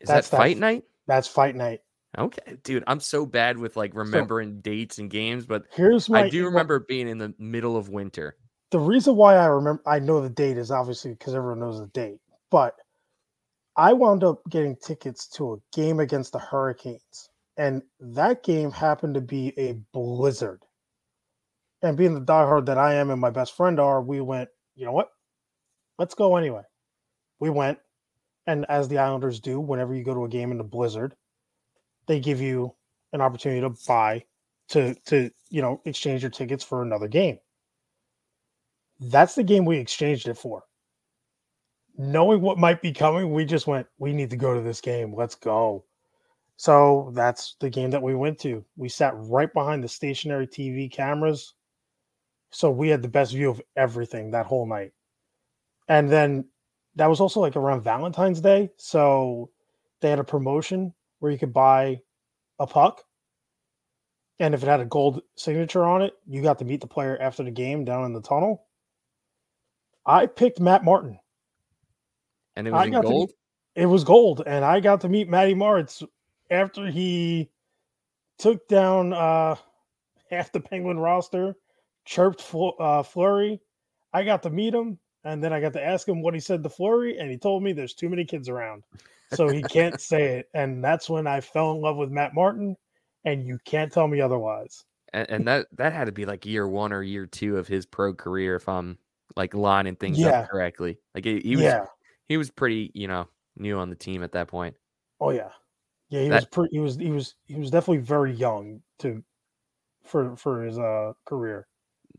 Is 0.00 0.08
that's 0.08 0.28
that 0.28 0.36
fight 0.36 0.56
that, 0.56 0.60
night? 0.60 0.84
That's 1.06 1.28
fight 1.28 1.54
night. 1.54 1.82
Okay, 2.16 2.56
dude, 2.62 2.84
I'm 2.86 3.00
so 3.00 3.26
bad 3.26 3.58
with 3.58 3.76
like 3.76 3.94
remembering 3.94 4.56
so, 4.56 4.60
dates 4.60 4.98
and 4.98 5.10
games, 5.10 5.46
but 5.46 5.64
here's 5.72 6.08
my, 6.08 6.24
I 6.24 6.28
do 6.28 6.44
remember 6.44 6.80
being 6.80 7.08
in 7.08 7.18
the 7.18 7.34
middle 7.38 7.76
of 7.76 7.88
winter. 7.88 8.36
The 8.70 8.78
reason 8.78 9.16
why 9.16 9.36
I 9.36 9.46
remember 9.46 9.82
I 9.86 9.98
know 9.98 10.20
the 10.20 10.30
date 10.30 10.58
is 10.58 10.70
obviously 10.70 11.12
because 11.12 11.34
everyone 11.34 11.60
knows 11.60 11.80
the 11.80 11.86
date, 11.88 12.18
but 12.50 12.74
I 13.76 13.92
wound 13.92 14.22
up 14.22 14.42
getting 14.48 14.76
tickets 14.76 15.26
to 15.30 15.54
a 15.54 15.76
game 15.76 15.98
against 15.98 16.32
the 16.32 16.38
Hurricanes, 16.38 17.30
and 17.56 17.82
that 17.98 18.44
game 18.44 18.70
happened 18.70 19.14
to 19.14 19.20
be 19.20 19.52
a 19.58 19.72
blizzard. 19.92 20.62
And 21.82 21.96
being 21.96 22.14
the 22.14 22.20
diehard 22.20 22.66
that 22.66 22.78
I 22.78 22.94
am 22.94 23.10
and 23.10 23.20
my 23.20 23.30
best 23.30 23.56
friend 23.56 23.80
are, 23.80 24.00
we 24.00 24.20
went, 24.20 24.48
you 24.76 24.86
know 24.86 24.92
what? 24.92 25.10
Let's 25.98 26.14
go 26.14 26.36
anyway. 26.36 26.62
We 27.40 27.50
went, 27.50 27.78
and 28.46 28.64
as 28.68 28.88
the 28.88 28.98
Islanders 28.98 29.40
do, 29.40 29.60
whenever 29.60 29.94
you 29.94 30.04
go 30.04 30.14
to 30.14 30.24
a 30.24 30.28
game 30.28 30.52
in 30.52 30.58
the 30.58 30.64
blizzard, 30.64 31.14
they 32.06 32.20
give 32.20 32.40
you 32.40 32.74
an 33.12 33.20
opportunity 33.20 33.60
to 33.60 33.70
buy 33.86 34.24
to 34.68 34.94
to 35.06 35.30
you 35.50 35.62
know 35.62 35.80
exchange 35.84 36.22
your 36.22 36.30
tickets 36.30 36.64
for 36.64 36.82
another 36.82 37.08
game. 37.08 37.38
That's 39.00 39.34
the 39.34 39.42
game 39.42 39.64
we 39.64 39.78
exchanged 39.78 40.28
it 40.28 40.38
for 40.38 40.64
knowing 41.96 42.40
what 42.40 42.58
might 42.58 42.82
be 42.82 42.92
coming, 42.92 43.32
we 43.32 43.44
just 43.44 43.66
went, 43.66 43.86
we 43.98 44.12
need 44.12 44.30
to 44.30 44.36
go 44.36 44.54
to 44.54 44.60
this 44.60 44.80
game. 44.80 45.14
Let's 45.14 45.34
go. 45.34 45.84
So 46.56 47.10
that's 47.14 47.56
the 47.60 47.70
game 47.70 47.90
that 47.90 48.02
we 48.02 48.14
went 48.14 48.38
to. 48.40 48.64
We 48.76 48.88
sat 48.88 49.14
right 49.16 49.52
behind 49.52 49.82
the 49.82 49.88
stationary 49.88 50.46
TV 50.46 50.90
cameras. 50.90 51.54
So 52.50 52.70
we 52.70 52.88
had 52.88 53.02
the 53.02 53.08
best 53.08 53.32
view 53.32 53.50
of 53.50 53.60
everything 53.76 54.30
that 54.30 54.46
whole 54.46 54.66
night. 54.66 54.92
And 55.88 56.08
then 56.08 56.46
that 56.94 57.08
was 57.08 57.20
also 57.20 57.40
like 57.40 57.56
around 57.56 57.82
Valentine's 57.82 58.40
Day. 58.40 58.70
So 58.76 59.50
they 60.00 60.10
had 60.10 60.20
a 60.20 60.24
promotion 60.24 60.94
where 61.18 61.32
you 61.32 61.38
could 61.38 61.52
buy 61.52 62.00
a 62.58 62.66
puck. 62.66 63.02
And 64.40 64.54
if 64.54 64.62
it 64.62 64.68
had 64.68 64.80
a 64.80 64.84
gold 64.84 65.22
signature 65.36 65.84
on 65.84 66.02
it, 66.02 66.14
you 66.26 66.42
got 66.42 66.58
to 66.58 66.64
meet 66.64 66.80
the 66.80 66.86
player 66.86 67.16
after 67.20 67.44
the 67.44 67.50
game 67.50 67.84
down 67.84 68.04
in 68.04 68.12
the 68.12 68.20
tunnel. 68.20 68.66
I 70.04 70.26
picked 70.26 70.60
Matt 70.60 70.84
Martin. 70.84 71.18
And 72.56 72.66
it 72.66 72.72
was 72.72 72.88
gold? 72.88 73.32
It 73.74 73.86
was 73.86 74.04
gold. 74.04 74.42
And 74.46 74.64
I 74.64 74.80
got 74.80 75.00
to 75.02 75.08
meet 75.08 75.28
Matty 75.28 75.54
Martz 75.54 76.06
after 76.50 76.86
he 76.86 77.50
took 78.38 78.66
down 78.68 79.12
uh, 79.12 79.56
half 80.30 80.52
the 80.52 80.60
Penguin 80.60 80.98
roster, 80.98 81.54
chirped 82.04 82.44
uh, 82.54 83.02
Fleury. 83.02 83.60
I 84.12 84.24
got 84.24 84.42
to 84.44 84.50
meet 84.50 84.74
him. 84.74 84.98
And 85.24 85.42
then 85.42 85.54
I 85.54 85.60
got 85.60 85.72
to 85.72 85.84
ask 85.84 86.06
him 86.06 86.20
what 86.20 86.34
he 86.34 86.40
said 86.40 86.62
to 86.62 86.68
Fleury. 86.68 87.18
And 87.18 87.30
he 87.30 87.38
told 87.38 87.62
me 87.62 87.72
there's 87.72 87.94
too 87.94 88.10
many 88.10 88.24
kids 88.24 88.48
around. 88.48 88.82
So 89.32 89.48
he 89.48 89.62
can't 89.62 90.00
say 90.00 90.38
it. 90.38 90.48
And 90.54 90.84
that's 90.84 91.08
when 91.08 91.26
I 91.26 91.40
fell 91.40 91.72
in 91.72 91.80
love 91.80 91.96
with 91.96 92.10
Matt 92.10 92.34
Martin. 92.34 92.76
And 93.24 93.46
you 93.46 93.58
can't 93.64 93.90
tell 93.90 94.06
me 94.06 94.20
otherwise. 94.20 94.84
And, 95.12 95.30
and 95.30 95.48
that 95.48 95.66
that 95.78 95.92
had 95.92 96.06
to 96.06 96.12
be 96.12 96.26
like 96.26 96.44
year 96.44 96.68
one 96.68 96.92
or 96.92 97.02
year 97.02 97.26
two 97.26 97.56
of 97.56 97.66
his 97.66 97.86
pro 97.86 98.12
career, 98.12 98.56
if 98.56 98.68
I'm 98.68 98.98
like 99.36 99.54
lining 99.54 99.96
things 99.96 100.18
yeah. 100.18 100.40
up 100.40 100.50
correctly. 100.50 100.98
Like 101.14 101.24
he, 101.24 101.40
he 101.40 101.56
was 101.56 101.64
yeah. 101.64 101.86
he 102.28 102.36
was 102.36 102.50
pretty, 102.50 102.90
you 102.94 103.08
know, 103.08 103.28
new 103.56 103.78
on 103.78 103.88
the 103.88 103.96
team 103.96 104.22
at 104.22 104.32
that 104.32 104.48
point. 104.48 104.76
Oh 105.20 105.30
yeah. 105.30 105.50
Yeah, 106.10 106.22
he 106.22 106.28
that, 106.28 106.34
was 106.34 106.44
pretty 106.46 106.76
he 106.76 106.80
was 106.80 106.96
he 106.96 107.10
was 107.10 107.34
he 107.46 107.54
was 107.54 107.70
definitely 107.70 108.02
very 108.02 108.32
young 108.32 108.82
to 108.98 109.22
for 110.04 110.36
for 110.36 110.62
his 110.62 110.78
uh 110.78 111.12
career. 111.24 111.66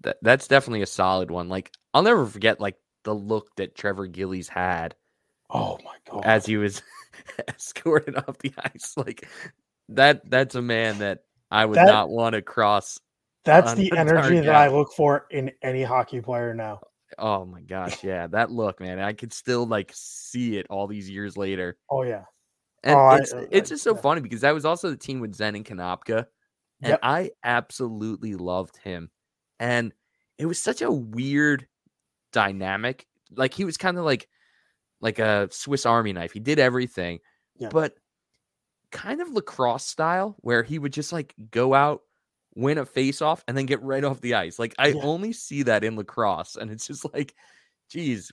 That 0.01 0.17
that's 0.21 0.47
definitely 0.47 0.81
a 0.81 0.87
solid 0.87 1.29
one. 1.29 1.49
Like 1.49 1.71
I'll 1.93 2.03
never 2.03 2.25
forget 2.25 2.59
like 2.59 2.77
the 3.03 3.13
look 3.13 3.55
that 3.57 3.75
Trevor 3.75 4.07
Gillies 4.07 4.49
had. 4.49 4.95
Oh 5.49 5.77
my 5.83 5.95
god. 6.09 6.25
As 6.25 6.45
he 6.45 6.57
was 6.57 6.81
escorted 7.47 8.15
off 8.15 8.37
the 8.39 8.53
ice. 8.57 8.95
Like 8.97 9.27
that 9.89 10.29
that's 10.29 10.55
a 10.55 10.61
man 10.61 10.99
that 10.99 11.23
I 11.51 11.65
would 11.65 11.77
that, 11.77 11.87
not 11.87 12.09
want 12.09 12.33
to 12.33 12.41
cross. 12.41 12.99
That's 13.43 13.73
the 13.75 13.95
energy 13.95 14.39
that 14.39 14.55
I 14.55 14.69
look 14.69 14.91
for 14.93 15.27
in 15.29 15.51
any 15.61 15.83
hockey 15.83 16.21
player 16.21 16.53
now. 16.53 16.79
Oh 17.19 17.45
my 17.45 17.61
gosh, 17.61 18.03
yeah, 18.03 18.27
that 18.27 18.51
look, 18.51 18.79
man. 18.79 18.99
I 18.99 19.13
could 19.13 19.31
still 19.31 19.65
like 19.65 19.91
see 19.93 20.57
it 20.57 20.65
all 20.69 20.87
these 20.87 21.09
years 21.09 21.37
later. 21.37 21.77
Oh 21.89 22.03
yeah. 22.03 22.23
And 22.83 22.95
oh, 22.95 23.09
it's 23.11 23.33
I, 23.33 23.45
it's 23.51 23.69
just 23.69 23.83
so 23.83 23.95
yeah. 23.95 24.01
funny 24.01 24.21
because 24.21 24.41
that 24.41 24.53
was 24.53 24.65
also 24.65 24.89
the 24.89 24.97
team 24.97 25.19
with 25.19 25.37
Zenon 25.37 25.63
Konopka. 25.63 26.25
And 26.81 26.91
yep. 26.91 26.99
I 27.01 27.31
absolutely 27.43 28.35
loved 28.35 28.77
him. 28.77 29.09
And 29.59 29.93
it 30.37 30.45
was 30.45 30.61
such 30.61 30.81
a 30.81 30.91
weird 30.91 31.67
dynamic. 32.33 33.07
Like 33.35 33.53
he 33.53 33.63
was 33.63 33.77
kind 33.77 33.97
of 33.97 34.03
like 34.03 34.27
like 35.01 35.19
a 35.19 35.47
Swiss 35.51 35.85
Army 35.85 36.13
knife. 36.13 36.31
He 36.31 36.39
did 36.39 36.59
everything, 36.59 37.19
yeah. 37.57 37.69
but 37.69 37.95
kind 38.91 39.21
of 39.21 39.29
lacrosse 39.29 39.85
style 39.85 40.35
where 40.39 40.63
he 40.63 40.79
would 40.79 40.93
just 40.93 41.11
like 41.11 41.33
go 41.51 41.73
out 41.73 42.01
win 42.55 42.77
a 42.77 42.85
face 42.85 43.21
off 43.21 43.43
and 43.47 43.57
then 43.57 43.65
get 43.65 43.81
right 43.83 44.03
off 44.03 44.21
the 44.21 44.33
ice. 44.33 44.57
Like 44.57 44.73
I 44.79 44.87
yeah. 44.87 45.01
only 45.03 45.33
see 45.33 45.63
that 45.63 45.83
in 45.83 45.95
lacrosse, 45.95 46.55
and 46.55 46.71
it's 46.71 46.87
just 46.87 47.11
like, 47.13 47.35
geez, 47.89 48.31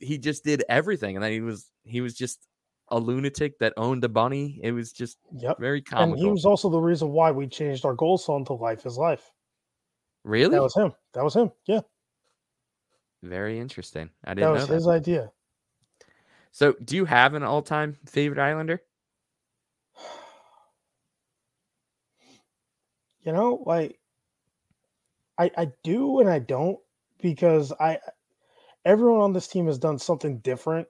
he 0.00 0.18
just 0.18 0.44
did 0.44 0.64
everything, 0.68 1.16
and 1.16 1.22
then 1.22 1.32
he 1.32 1.40
was 1.40 1.70
he 1.84 2.00
was 2.00 2.14
just 2.14 2.46
a 2.88 2.98
lunatic 2.98 3.58
that 3.58 3.74
owned 3.76 4.02
a 4.04 4.08
bunny. 4.08 4.58
It 4.62 4.72
was 4.72 4.92
just 4.92 5.18
yep. 5.36 5.58
very 5.58 5.82
comical. 5.82 6.14
And 6.14 6.22
he 6.22 6.30
was 6.30 6.46
also 6.46 6.70
the 6.70 6.80
reason 6.80 7.10
why 7.10 7.30
we 7.30 7.46
changed 7.46 7.84
our 7.84 7.94
goal 7.94 8.18
song 8.18 8.44
to 8.46 8.54
"Life 8.54 8.86
Is 8.86 8.96
Life." 8.96 9.30
Really? 10.24 10.56
That 10.56 10.62
was 10.62 10.74
him. 10.74 10.92
That 11.14 11.24
was 11.24 11.34
him. 11.34 11.52
Yeah. 11.66 11.80
Very 13.22 13.58
interesting. 13.58 14.10
I 14.24 14.34
didn't. 14.34 14.54
That 14.54 14.60
was 14.60 14.68
his 14.68 14.88
idea. 14.88 15.30
So, 16.50 16.74
do 16.84 16.96
you 16.96 17.04
have 17.04 17.34
an 17.34 17.42
all-time 17.42 17.96
favorite 18.06 18.40
Islander? 18.40 18.82
You 23.22 23.34
know, 23.34 23.62
like 23.66 23.98
I 25.36 25.50
I 25.54 25.68
do 25.84 26.20
and 26.20 26.30
I 26.30 26.38
don't 26.38 26.78
because 27.20 27.72
I 27.78 27.98
everyone 28.86 29.20
on 29.20 29.34
this 29.34 29.48
team 29.48 29.66
has 29.66 29.78
done 29.78 29.98
something 29.98 30.38
different. 30.38 30.88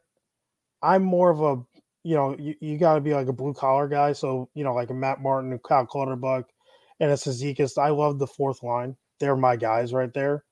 I'm 0.81 1.03
more 1.03 1.31
of 1.31 1.41
a 1.41 1.79
you 2.05 2.15
know, 2.15 2.37
you, 2.39 2.55
you 2.61 2.79
got 2.79 2.95
to 2.95 3.01
be 3.01 3.13
like 3.13 3.29
a 3.29 3.33
blue 3.33 3.53
collar 3.53 3.89
guy. 3.89 4.13
So, 4.13 4.49
you 4.55 4.65
know, 4.65 4.73
like 4.73 4.91
a 4.91 4.95
Matt 4.95 5.21
Martin, 5.21 5.53
a 5.53 5.59
Cal 5.59 5.85
Clutterbuck, 5.85 6.49
and 7.01 7.11
a 7.11 7.15
Cizikas. 7.15 7.77
I 7.77 7.91
love 7.91 8.19
the 8.19 8.27
fourth 8.27 8.63
line. 8.63 8.97
They're 9.21 9.37
my 9.37 9.57
guys 9.57 9.93
right 9.93 10.13
there. 10.15 10.45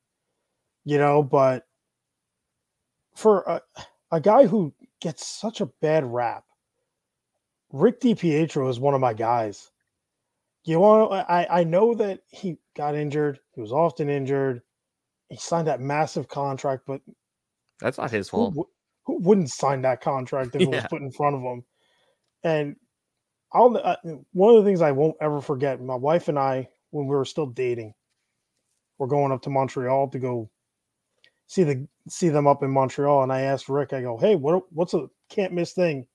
You 0.84 0.98
know, 0.98 1.22
but 1.22 1.64
for 3.14 3.42
a, 3.42 3.62
a 4.12 4.20
guy 4.20 4.46
who 4.46 4.74
gets 5.07 5.26
such 5.26 5.61
a 5.61 5.66
bad 5.80 6.04
rap, 6.04 6.44
Rick 7.72 8.00
DiPietro 8.00 8.68
is 8.68 8.80
one 8.80 8.94
of 8.94 9.00
my 9.00 9.14
guys 9.14 9.70
you 10.66 10.80
want 10.80 11.12
I, 11.12 11.46
I 11.48 11.64
know 11.64 11.94
that 11.94 12.20
he 12.28 12.59
got 12.76 12.96
injured. 12.96 13.38
He 13.54 13.61
was 13.61 13.72
often 13.72 14.11
injured. 14.11 14.62
He 15.28 15.36
signed 15.36 15.68
that 15.68 15.80
massive 15.80 16.28
contract, 16.28 16.82
but 16.86 17.00
that's 17.80 17.98
not 17.98 18.11
his 18.11 18.28
fault. 18.28 18.54
Who, 18.54 18.68
who 19.04 19.18
wouldn't 19.20 19.50
sign 19.50 19.82
that 19.82 20.00
contract 20.00 20.57
if 20.57 20.62
yeah. 20.62 20.66
it 20.66 20.70
was 20.70 20.86
put 20.90 21.02
in 21.02 21.12
front 21.12 21.36
of 21.36 21.42
him? 21.42 21.64
And 22.42 22.76
I'll 23.52 23.76
uh, 23.76 23.96
one 24.32 24.57
of 24.57 24.64
the 24.64 24.68
things 24.68 24.82
I 24.82 24.90
won't 24.90 25.16
ever 25.20 25.40
forget. 25.40 25.80
My 25.80 25.94
wife 25.94 26.28
and 26.28 26.38
I, 26.38 26.68
when 26.90 27.07
we 27.07 27.14
were 27.14 27.24
still 27.24 27.46
dating, 27.46 27.94
we're 28.98 29.07
going 29.07 29.30
up 29.30 29.42
to 29.42 29.50
Montreal 29.50 30.09
to 30.11 30.18
go 30.18 30.50
see 31.47 31.62
the 31.64 31.86
see 32.09 32.28
them 32.28 32.47
up 32.47 32.62
in 32.62 32.70
Montreal. 32.70 33.22
And 33.22 33.32
I 33.32 33.42
asked 33.42 33.68
Rick, 33.68 33.92
I 33.92 34.03
go, 34.03 34.16
"Hey, 34.16 34.36
what 34.36 34.64
what's 34.72 34.94
a 34.94 35.09
can't 35.28 35.53
miss 35.53 35.72
thing 35.72 36.07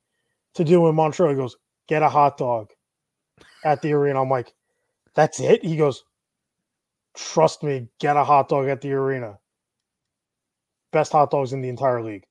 to 0.55 0.63
do 0.63 0.87
in 0.87 0.95
Montreal?" 0.95 1.31
He 1.31 1.37
goes, 1.37 1.55
"Get 1.87 2.03
a 2.03 2.09
hot 2.09 2.37
dog." 2.37 2.71
at 3.63 3.81
the 3.81 3.93
arena. 3.93 4.21
I'm 4.21 4.29
like, 4.29 4.53
that's 5.15 5.39
it? 5.39 5.63
He 5.63 5.77
goes, 5.77 6.03
trust 7.15 7.63
me, 7.63 7.87
get 7.99 8.17
a 8.17 8.23
hot 8.23 8.49
dog 8.49 8.67
at 8.67 8.81
the 8.81 8.93
arena. 8.93 9.37
Best 10.91 11.11
hot 11.11 11.31
dogs 11.31 11.53
in 11.53 11.61
the 11.61 11.69
entire 11.69 12.01
league. 12.01 12.25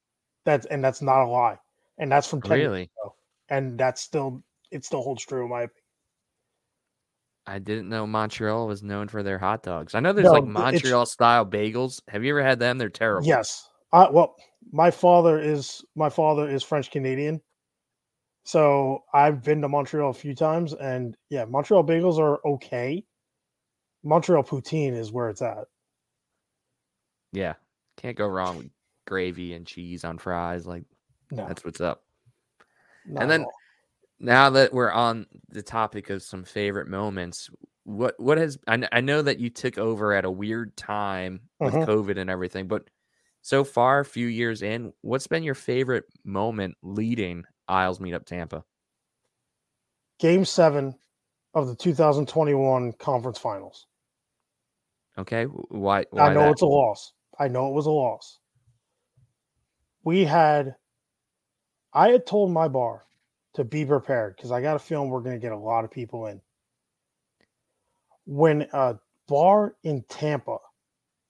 That's 0.44 0.66
and 0.66 0.84
that's 0.84 1.02
not 1.02 1.24
a 1.24 1.28
lie. 1.28 1.58
And 1.98 2.10
that's 2.10 2.26
from 2.26 2.42
10 2.42 2.58
really? 2.58 2.90
And 3.48 3.78
that's 3.78 4.00
still 4.00 4.42
it 4.70 4.84
still 4.84 5.02
holds 5.02 5.24
true 5.24 5.44
in 5.44 5.50
my 5.50 5.62
opinion. 5.62 5.79
I 7.50 7.58
didn't 7.58 7.88
know 7.88 8.06
Montreal 8.06 8.68
was 8.68 8.84
known 8.84 9.08
for 9.08 9.24
their 9.24 9.38
hot 9.38 9.64
dogs. 9.64 9.96
I 9.96 10.00
know 10.00 10.12
there's 10.12 10.26
no, 10.26 10.32
like 10.32 10.44
Montreal 10.44 11.04
style 11.04 11.44
bagels. 11.44 12.00
Have 12.06 12.22
you 12.22 12.30
ever 12.30 12.44
had 12.44 12.60
them? 12.60 12.78
They're 12.78 12.88
terrible. 12.88 13.26
Yes. 13.26 13.68
Uh, 13.92 14.06
well, 14.12 14.36
my 14.70 14.90
father 14.92 15.40
is 15.40 15.84
my 15.96 16.08
father 16.08 16.48
is 16.48 16.62
French 16.62 16.92
Canadian, 16.92 17.40
so 18.44 19.02
I've 19.12 19.42
been 19.42 19.60
to 19.62 19.68
Montreal 19.68 20.10
a 20.10 20.14
few 20.14 20.32
times, 20.32 20.74
and 20.74 21.16
yeah, 21.28 21.44
Montreal 21.44 21.82
bagels 21.82 22.18
are 22.20 22.38
okay. 22.46 23.04
Montreal 24.04 24.44
poutine 24.44 24.96
is 24.96 25.10
where 25.10 25.28
it's 25.28 25.42
at. 25.42 25.64
Yeah, 27.32 27.54
can't 27.96 28.16
go 28.16 28.28
wrong 28.28 28.58
with 28.58 28.70
gravy 29.08 29.54
and 29.54 29.66
cheese 29.66 30.04
on 30.04 30.18
fries. 30.18 30.66
Like 30.66 30.84
no. 31.32 31.48
that's 31.48 31.64
what's 31.64 31.80
up. 31.80 32.04
Not 33.06 33.22
and 33.22 33.30
then 33.30 33.46
now 34.20 34.50
that 34.50 34.72
we're 34.72 34.92
on 34.92 35.26
the 35.48 35.62
topic 35.62 36.10
of 36.10 36.22
some 36.22 36.44
favorite 36.44 36.88
moments, 36.88 37.50
what 37.84 38.14
what 38.20 38.38
has 38.38 38.58
I, 38.68 38.86
I 38.92 39.00
know 39.00 39.22
that 39.22 39.40
you 39.40 39.50
took 39.50 39.78
over 39.78 40.12
at 40.12 40.24
a 40.24 40.30
weird 40.30 40.76
time 40.76 41.40
with 41.58 41.74
uh-huh. 41.74 41.86
COVID 41.86 42.18
and 42.18 42.30
everything, 42.30 42.68
but 42.68 42.84
so 43.42 43.64
far, 43.64 44.00
a 44.00 44.04
few 44.04 44.26
years 44.26 44.62
in, 44.62 44.92
what's 45.00 45.26
been 45.26 45.42
your 45.42 45.54
favorite 45.54 46.04
moment 46.24 46.76
leading 46.82 47.44
Isles 47.68 47.98
Meetup 47.98 48.26
Tampa? 48.26 48.64
Game 50.18 50.44
seven 50.44 50.94
of 51.54 51.66
the 51.66 51.74
2021 51.74 52.92
conference 52.94 53.38
finals. 53.38 53.86
Okay. 55.18 55.44
Why? 55.44 56.04
why 56.10 56.28
I 56.28 56.34
know 56.34 56.42
that? 56.42 56.50
it's 56.50 56.62
a 56.62 56.66
loss. 56.66 57.12
I 57.38 57.48
know 57.48 57.68
it 57.68 57.74
was 57.74 57.86
a 57.86 57.90
loss. 57.90 58.38
We 60.04 60.24
had, 60.24 60.76
I 61.92 62.10
had 62.10 62.26
told 62.26 62.52
my 62.52 62.68
bar 62.68 63.06
to 63.54 63.64
be 63.64 63.84
prepared 63.84 64.36
because 64.36 64.52
I 64.52 64.60
got 64.60 64.76
a 64.76 64.78
feeling 64.78 65.08
we're 65.08 65.20
going 65.20 65.36
to 65.36 65.44
get 65.44 65.52
a 65.52 65.58
lot 65.58 65.84
of 65.84 65.90
people 65.90 66.26
in. 66.26 66.40
When 68.26 68.66
a 68.72 68.96
bar 69.28 69.74
in 69.82 70.04
Tampa, 70.08 70.58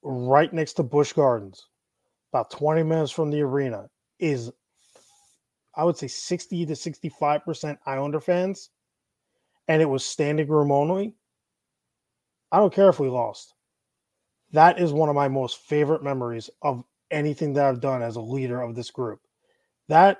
right 0.02 0.52
next 0.52 0.74
to 0.74 0.82
Busch 0.82 1.12
Gardens, 1.12 1.66
about 2.32 2.50
20 2.50 2.82
minutes 2.82 3.10
from 3.10 3.30
the 3.30 3.40
arena, 3.40 3.88
is 4.18 4.50
I 5.74 5.84
would 5.84 5.96
say 5.96 6.08
60 6.08 6.66
to 6.66 6.72
65% 6.72 7.78
Islander 7.86 8.20
fans, 8.20 8.70
and 9.68 9.80
it 9.80 9.88
was 9.88 10.04
standing 10.04 10.48
room 10.48 10.72
only. 10.72 11.14
I 12.52 12.58
don't 12.58 12.74
care 12.74 12.88
if 12.88 13.00
we 13.00 13.08
lost. 13.08 13.54
That 14.52 14.80
is 14.80 14.92
one 14.92 15.08
of 15.08 15.14
my 15.14 15.28
most 15.28 15.58
favorite 15.58 16.02
memories 16.02 16.50
of 16.62 16.84
anything 17.10 17.52
that 17.54 17.64
I've 17.64 17.80
done 17.80 18.02
as 18.02 18.16
a 18.16 18.20
leader 18.20 18.60
of 18.60 18.74
this 18.74 18.90
group. 18.90 19.20
That 19.88 20.18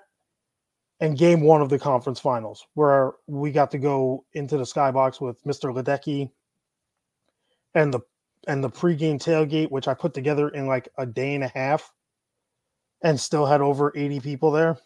and 1.01 1.16
game 1.16 1.40
one 1.40 1.62
of 1.62 1.70
the 1.70 1.78
conference 1.78 2.20
finals, 2.20 2.66
where 2.74 3.12
we 3.26 3.51
got 3.51 3.70
to 3.70 3.78
go 3.78 4.24
into 4.34 4.59
the 4.59 4.64
skybox 4.64 5.20
with 5.20 5.42
Mr. 5.44 5.74
Ledecky 5.74 6.30
and 7.74 7.92
the 7.92 8.01
and 8.46 8.62
the 8.64 8.70
pregame 8.70 9.22
tailgate, 9.22 9.70
which 9.70 9.88
I 9.88 9.94
put 9.94 10.14
together 10.14 10.48
in 10.51 10.66
like 10.66 10.88
a 10.98 11.07
day 11.07 11.34
and 11.34 11.44
a 11.44 11.48
half, 11.48 11.92
and 13.03 13.18
still 13.18 13.46
had 13.46 13.61
over 13.61 13.92
80 13.94 14.20
people 14.20 14.51
there. 14.51 14.78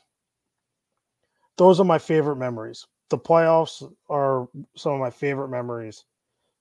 Those 1.56 1.78
are 1.78 1.84
my 1.84 1.98
favorite 1.98 2.36
memories. 2.36 2.84
The 3.10 3.18
playoffs 3.18 3.82
are 4.08 4.48
some 4.76 4.92
of 4.92 5.00
my 5.00 5.10
favorite 5.10 5.48
memories. 5.48 6.04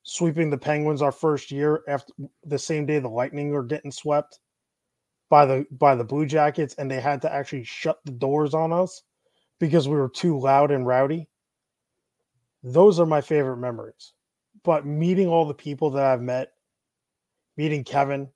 Sweeping 0.04 0.50
the 0.50 0.58
Penguins 0.58 1.02
our 1.02 1.12
first 1.12 1.50
year 1.50 1.82
after 1.88 2.14
the 2.44 2.60
same 2.60 2.86
day 2.86 3.00
the 3.00 3.08
Lightning 3.08 3.50
were 3.50 3.64
getting 3.64 3.92
swept 3.92 4.40
by 5.30 5.46
the 5.46 5.66
by 5.72 5.96
the 5.96 6.04
Blue 6.04 6.26
Jackets, 6.26 6.76
and 6.76 6.92
they 6.92 7.00
had 7.00 7.22
to 7.22 7.34
actually 7.34 7.64
shut 7.64 8.00
the 8.06 8.12
doors 8.12 8.54
on 8.54 8.74
us 8.74 9.04
because 9.64 9.88
we 9.88 9.96
were 9.96 10.10
too 10.10 10.38
loud 10.38 10.72
and 10.72 10.86
rowdy. 10.86 11.30
Those 12.64 13.00
are 13.00 13.06
my 13.06 13.22
favorite 13.22 13.58
memories. 13.58 14.12
But 14.64 14.86
meeting 14.86 15.30
all 15.30 15.46
the 15.48 15.54
people 15.54 15.90
that 15.92 16.06
I've 16.06 16.22
met, 16.22 16.52
meeting 17.56 17.86
Kevin 17.86 18.28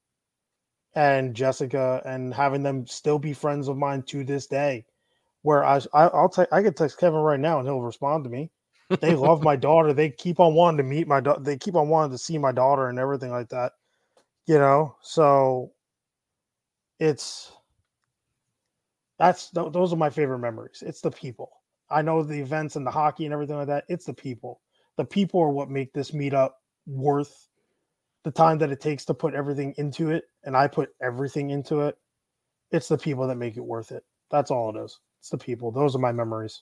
and 0.95 1.36
Jessica, 1.36 2.01
and 2.05 2.34
having 2.34 2.63
them 2.63 2.88
still 2.88 3.19
be 3.19 3.34
friends 3.34 3.67
of 3.67 3.75
mine 3.75 4.03
to 4.03 4.23
this 4.23 4.47
day, 4.47 4.86
where 5.41 5.65
I, 5.65 5.82
I 5.93 6.07
will 6.07 6.30
take 6.30 6.47
I 6.51 6.63
could 6.63 6.78
text 6.78 6.97
Kevin 6.97 7.19
right 7.19 7.39
now 7.39 7.59
and 7.59 7.67
he'll 7.67 7.82
respond 7.82 8.23
to 8.23 8.30
me. 8.30 8.49
They 9.01 9.15
love 9.17 9.43
my 9.43 9.57
daughter. 9.57 9.91
They 9.91 10.09
keep 10.09 10.39
on 10.39 10.53
wanting 10.53 10.78
to 10.78 10.84
meet 10.84 11.09
my 11.09 11.19
daughter. 11.19 11.41
They 11.41 11.57
keep 11.57 11.75
on 11.75 11.89
wanting 11.89 12.11
to 12.11 12.17
see 12.17 12.38
my 12.38 12.53
daughter 12.53 12.88
and 12.88 12.99
everything 12.99 13.32
like 13.32 13.49
that. 13.49 13.73
You 14.45 14.59
know, 14.59 14.95
so 15.01 15.73
it's 16.99 17.51
that's 19.20 19.49
those 19.49 19.93
are 19.93 19.97
my 19.97 20.09
favorite 20.09 20.39
memories. 20.39 20.84
It's 20.86 21.01
the 21.01 21.11
people. 21.11 21.49
I 21.89 22.01
know 22.01 22.22
the 22.22 22.39
events 22.39 22.76
and 22.76 22.86
the 22.86 22.91
hockey 22.91 23.26
and 23.26 23.34
everything 23.34 23.55
like 23.55 23.68
that. 23.68 23.86
It's 23.88 24.05
the 24.05 24.13
people. 24.13 24.61
The 24.97 25.05
people 25.05 25.41
are 25.41 25.49
what 25.49 25.70
make 25.70 25.93
this 25.93 26.11
meetup 26.11 26.51
worth 26.86 27.47
the 28.24 28.32
time 28.32 28.57
that 28.59 28.72
it 28.72 28.82
takes 28.82 29.05
to 29.05 29.13
put 29.13 29.34
everything 29.34 29.74
into 29.78 30.11
it. 30.11 30.26
And 30.43 30.55
I 30.55 30.68
put 30.68 30.89
everything 31.01 31.49
into 31.49 31.82
it. 31.82 31.97
It's 32.72 32.89
the 32.89 32.97
people 32.97 33.28
that 33.28 33.36
make 33.36 33.57
it 33.57 33.63
worth 33.63 33.91
it. 33.91 34.03
That's 34.30 34.51
all 34.51 34.76
it 34.76 34.84
is. 34.84 34.99
It's 35.20 35.30
the 35.30 35.38
people. 35.38 35.72
Those 35.72 35.95
are 35.95 35.99
my 35.99 36.11
memories. 36.11 36.61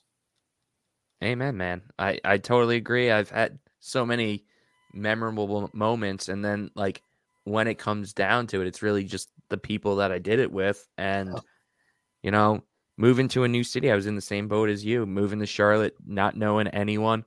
Amen, 1.24 1.56
man. 1.56 1.82
I, 1.98 2.20
I 2.24 2.38
totally 2.38 2.76
agree. 2.76 3.10
I've 3.10 3.30
had 3.30 3.58
so 3.80 4.06
many 4.06 4.44
memorable 4.94 5.70
moments. 5.72 6.28
And 6.28 6.44
then, 6.44 6.70
like, 6.76 7.02
when 7.44 7.66
it 7.66 7.78
comes 7.78 8.12
down 8.12 8.46
to 8.48 8.60
it, 8.60 8.66
it's 8.66 8.82
really 8.82 9.02
just 9.02 9.30
the 9.48 9.58
people 9.58 9.96
that 9.96 10.12
I 10.12 10.18
did 10.18 10.38
it 10.38 10.52
with. 10.52 10.86
And, 10.96 11.30
oh 11.30 11.40
you 12.26 12.32
know, 12.32 12.60
moving 12.98 13.28
to 13.28 13.44
a 13.44 13.48
new 13.48 13.62
city, 13.62 13.88
I 13.88 13.94
was 13.94 14.06
in 14.06 14.16
the 14.16 14.20
same 14.20 14.48
boat 14.48 14.68
as 14.68 14.84
you, 14.84 15.06
moving 15.06 15.38
to 15.38 15.46
Charlotte, 15.46 15.94
not 16.04 16.36
knowing 16.36 16.66
anyone. 16.66 17.24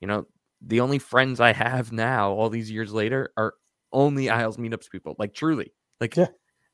You 0.00 0.08
know, 0.08 0.26
the 0.60 0.80
only 0.80 0.98
friends 0.98 1.38
I 1.38 1.52
have 1.52 1.92
now, 1.92 2.32
all 2.32 2.50
these 2.50 2.68
years 2.68 2.92
later, 2.92 3.32
are 3.36 3.54
only 3.92 4.28
Isles 4.28 4.56
meetups 4.56 4.90
people. 4.90 5.14
Like 5.20 5.34
truly. 5.34 5.72
Like 6.00 6.16
yeah. 6.16 6.26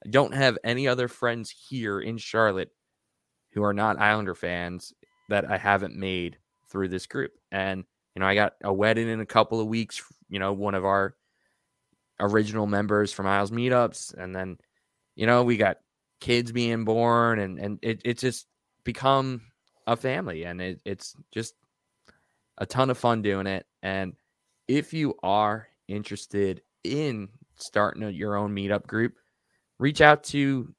I 0.07 0.09
don't 0.09 0.33
have 0.33 0.57
any 0.65 0.89
other 0.89 1.07
friends 1.07 1.51
here 1.69 2.01
in 2.01 2.17
Charlotte 2.17 2.71
who 3.53 3.63
are 3.63 3.75
not 3.75 4.01
Islander 4.01 4.35
fans 4.35 4.95
that 5.29 5.51
I 5.51 5.59
haven't 5.59 5.95
made 5.95 6.39
through 6.71 6.89
this 6.89 7.05
group. 7.05 7.33
And, 7.53 7.85
you 8.15 8.21
know, 8.21 8.27
I 8.27 8.35
got 8.35 8.55
a 8.65 8.73
wedding 8.73 9.11
in 9.11 9.21
a 9.21 9.27
couple 9.27 9.61
of 9.61 9.67
weeks, 9.67 10.03
you 10.31 10.39
know, 10.39 10.55
one 10.55 10.75
of 10.75 10.87
our 10.87 11.15
original 12.21 12.67
members 12.67 13.13
from 13.13 13.27
Isles 13.27 13.51
meetups. 13.51 14.15
And 14.17 14.35
then, 14.35 14.57
you 15.15 15.27
know, 15.27 15.43
we 15.43 15.59
got 15.59 15.77
kids 16.21 16.53
being 16.53 16.85
born 16.85 17.39
and 17.39 17.59
and 17.59 17.79
it, 17.83 18.03
it's 18.05 18.21
just 18.21 18.47
become 18.85 19.41
a 19.87 19.97
family 19.97 20.45
and 20.45 20.61
it, 20.61 20.81
it's 20.85 21.17
just 21.33 21.55
a 22.59 22.67
ton 22.67 22.91
of 22.91 22.99
fun 22.99 23.23
doing 23.23 23.47
it. 23.47 23.67
And 23.83 24.15
if 24.69 24.93
you 24.93 25.15
are 25.23 25.67
interested 25.89 26.63
in 26.85 27.29
starting 27.57 28.03
a, 28.03 28.11
your 28.11 28.37
own 28.37 28.55
meetup 28.55 28.87
group 28.87 29.15
reach 29.79 30.01
out 30.01 30.23
to 30.25 30.73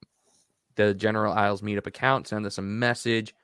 the 0.76 0.94
general 0.94 1.34
isles 1.34 1.62
meetup 1.62 1.88
account 1.88 2.28
send 2.28 2.46
us 2.46 2.58
a 2.58 2.62
message. 2.62 3.36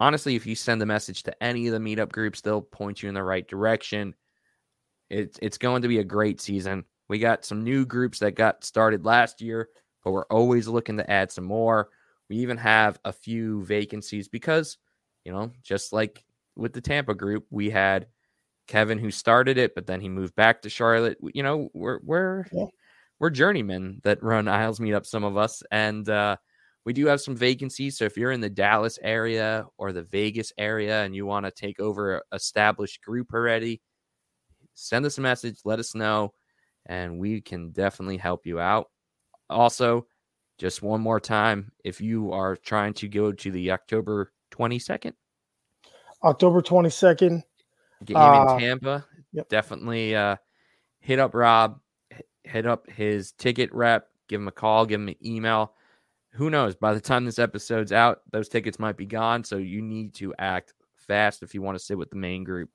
Honestly 0.00 0.34
if 0.34 0.46
you 0.46 0.54
send 0.54 0.82
a 0.82 0.86
message 0.86 1.22
to 1.22 1.42
any 1.42 1.68
of 1.68 1.72
the 1.72 1.78
meetup 1.78 2.10
groups 2.12 2.40
they'll 2.40 2.62
point 2.62 3.02
you 3.02 3.08
in 3.08 3.14
the 3.14 3.22
right 3.22 3.46
direction. 3.46 4.14
It's 5.08 5.38
it's 5.40 5.58
going 5.58 5.82
to 5.82 5.88
be 5.88 5.98
a 5.98 6.04
great 6.04 6.40
season. 6.40 6.84
We 7.08 7.18
got 7.18 7.44
some 7.44 7.62
new 7.62 7.86
groups 7.86 8.18
that 8.18 8.32
got 8.34 8.64
started 8.64 9.04
last 9.04 9.40
year 9.40 9.68
but 10.06 10.12
we're 10.12 10.24
always 10.26 10.68
looking 10.68 10.96
to 10.98 11.10
add 11.10 11.32
some 11.32 11.42
more. 11.42 11.88
We 12.30 12.36
even 12.36 12.56
have 12.58 13.00
a 13.04 13.12
few 13.12 13.64
vacancies 13.64 14.28
because, 14.28 14.78
you 15.24 15.32
know, 15.32 15.50
just 15.64 15.92
like 15.92 16.24
with 16.54 16.72
the 16.72 16.80
Tampa 16.80 17.12
group, 17.12 17.44
we 17.50 17.70
had 17.70 18.06
Kevin 18.68 19.00
who 19.00 19.10
started 19.10 19.58
it, 19.58 19.74
but 19.74 19.88
then 19.88 20.00
he 20.00 20.08
moved 20.08 20.36
back 20.36 20.62
to 20.62 20.70
Charlotte. 20.70 21.18
You 21.34 21.42
know, 21.42 21.70
we're 21.74 21.98
we're 22.04 22.44
yeah. 22.52 22.66
we're 23.18 23.30
journeymen 23.30 24.00
that 24.04 24.22
run 24.22 24.46
Isles 24.46 24.78
Meetup, 24.78 25.06
some 25.06 25.24
of 25.24 25.36
us, 25.36 25.60
and 25.72 26.08
uh, 26.08 26.36
we 26.84 26.92
do 26.92 27.06
have 27.06 27.20
some 27.20 27.34
vacancies. 27.34 27.98
So 27.98 28.04
if 28.04 28.16
you're 28.16 28.30
in 28.30 28.40
the 28.40 28.48
Dallas 28.48 29.00
area 29.02 29.66
or 29.76 29.90
the 29.90 30.04
Vegas 30.04 30.52
area 30.56 31.02
and 31.02 31.16
you 31.16 31.26
want 31.26 31.46
to 31.46 31.50
take 31.50 31.80
over 31.80 32.22
established 32.32 33.02
group 33.02 33.34
already, 33.34 33.82
send 34.74 35.04
us 35.04 35.18
a 35.18 35.20
message, 35.20 35.58
let 35.64 35.80
us 35.80 35.96
know, 35.96 36.32
and 36.86 37.18
we 37.18 37.40
can 37.40 37.72
definitely 37.72 38.18
help 38.18 38.46
you 38.46 38.60
out. 38.60 38.86
Also, 39.48 40.06
just 40.58 40.82
one 40.82 41.00
more 41.00 41.20
time, 41.20 41.70
if 41.84 42.00
you 42.00 42.32
are 42.32 42.56
trying 42.56 42.94
to 42.94 43.08
go 43.08 43.32
to 43.32 43.50
the 43.50 43.70
October 43.70 44.32
22nd, 44.52 45.12
October 46.24 46.62
22nd, 46.62 47.42
game 48.04 48.16
uh, 48.16 48.54
in 48.54 48.60
Tampa, 48.60 49.04
yep. 49.32 49.48
definitely 49.48 50.16
uh, 50.16 50.36
hit 51.00 51.18
up 51.18 51.34
Rob, 51.34 51.78
hit 52.44 52.66
up 52.66 52.90
his 52.90 53.32
ticket 53.32 53.72
rep, 53.72 54.08
give 54.28 54.40
him 54.40 54.48
a 54.48 54.52
call, 54.52 54.86
give 54.86 55.00
him 55.00 55.08
an 55.08 55.16
email. 55.24 55.74
Who 56.32 56.50
knows? 56.50 56.74
By 56.74 56.94
the 56.94 57.00
time 57.00 57.24
this 57.24 57.38
episode's 57.38 57.92
out, 57.92 58.20
those 58.30 58.48
tickets 58.48 58.78
might 58.78 58.96
be 58.96 59.06
gone. 59.06 59.44
So 59.44 59.56
you 59.56 59.82
need 59.82 60.14
to 60.14 60.34
act 60.38 60.74
fast 60.96 61.42
if 61.42 61.54
you 61.54 61.62
want 61.62 61.78
to 61.78 61.84
sit 61.84 61.96
with 61.96 62.10
the 62.10 62.16
main 62.16 62.44
group. 62.44 62.70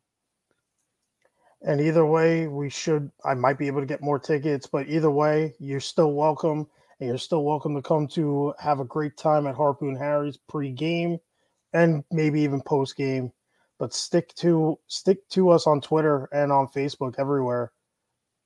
And 1.63 1.79
either 1.79 2.05
way, 2.05 2.47
we 2.47 2.69
should, 2.69 3.11
I 3.23 3.35
might 3.35 3.57
be 3.57 3.67
able 3.67 3.81
to 3.81 3.85
get 3.85 4.01
more 4.01 4.19
tickets, 4.19 4.65
but 4.65 4.87
either 4.87 5.11
way, 5.11 5.53
you're 5.59 5.79
still 5.79 6.13
welcome. 6.13 6.67
And 6.99 7.07
you're 7.07 7.17
still 7.17 7.43
welcome 7.43 7.75
to 7.75 7.81
come 7.81 8.07
to 8.09 8.53
have 8.59 8.79
a 8.79 8.85
great 8.85 9.17
time 9.17 9.47
at 9.47 9.55
Harpoon 9.55 9.95
Harry's 9.95 10.37
pre-game 10.37 11.19
and 11.73 12.03
maybe 12.11 12.41
even 12.41 12.61
post-game. 12.61 13.31
But 13.79 13.91
stick 13.91 14.35
to 14.35 14.77
stick 14.85 15.27
to 15.29 15.49
us 15.49 15.65
on 15.65 15.81
Twitter 15.81 16.29
and 16.31 16.51
on 16.51 16.67
Facebook 16.67 17.15
everywhere. 17.17 17.71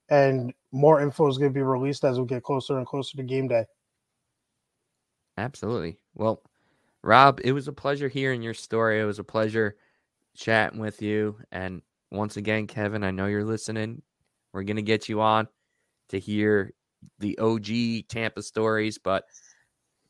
And 0.08 0.54
more 0.72 1.02
info 1.02 1.28
is 1.28 1.38
going 1.38 1.52
to 1.52 1.54
be 1.54 1.62
released 1.62 2.06
as 2.06 2.18
we 2.18 2.26
get 2.26 2.44
closer 2.44 2.78
and 2.78 2.88
closer 2.88 3.18
to 3.18 3.24
game 3.24 3.50
day. 3.50 3.66
Absolutely. 5.38 5.98
Well, 6.14 6.42
Rob, 7.02 7.42
it 7.44 7.52
was 7.52 7.68
a 7.68 7.74
pleasure 7.74 8.08
hearing 8.08 8.42
your 8.42 8.54
story. 8.54 9.02
It 9.02 9.06
was 9.06 9.20
a 9.20 9.24
pleasure 9.26 9.76
chatting 10.38 10.80
with 10.80 11.02
you. 11.02 11.38
And 11.52 11.82
once 12.12 12.38
again, 12.38 12.68
Kevin, 12.68 13.04
I 13.04 13.12
know 13.12 13.26
you're 13.26 13.44
listening. 13.44 14.02
We're 14.54 14.64
going 14.64 14.76
to 14.78 14.82
get 14.82 15.10
you 15.10 15.22
on 15.22 15.48
to 16.10 16.20
hear 16.20 16.72
the 17.20 17.38
OG 17.40 18.08
Tampa 18.08 18.42
stories, 18.42 18.98
but 18.98 19.26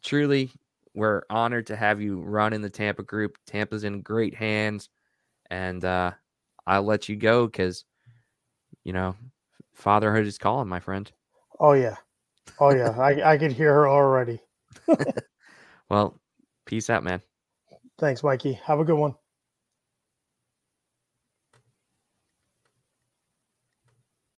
truly, 0.04 0.52
we're 0.94 1.24
honored 1.30 1.68
to 1.68 1.76
have 1.76 2.02
you 2.02 2.22
run 2.22 2.54
in 2.54 2.62
the 2.62 2.70
Tampa 2.70 3.04
group. 3.04 3.38
Tampa's 3.46 3.84
in 3.84 4.02
great 4.02 4.34
hands, 4.34 4.90
and 5.50 5.84
uh, 5.84 6.12
I'll 6.66 6.84
let 6.84 7.10
you 7.10 7.16
go 7.16 7.48
because, 7.48 7.86
you 8.84 8.94
know, 8.94 9.16
fatherhood 9.74 10.26
is 10.26 10.38
calling, 10.38 10.70
my 10.70 10.80
friend. 10.80 11.12
Oh, 11.60 11.74
yeah. 11.74 11.98
Oh, 12.60 12.74
yeah. 12.74 12.92
I, 12.92 13.34
I 13.34 13.38
can 13.38 13.52
hear 13.52 13.74
her 13.74 13.90
already. 13.90 14.40
well, 15.90 16.20
peace 16.66 16.90
out, 16.90 17.04
man. 17.04 17.22
Thanks, 17.98 18.24
Mikey. 18.24 18.54
Have 18.66 18.80
a 18.80 18.86
good 18.86 18.98
one. 18.98 19.16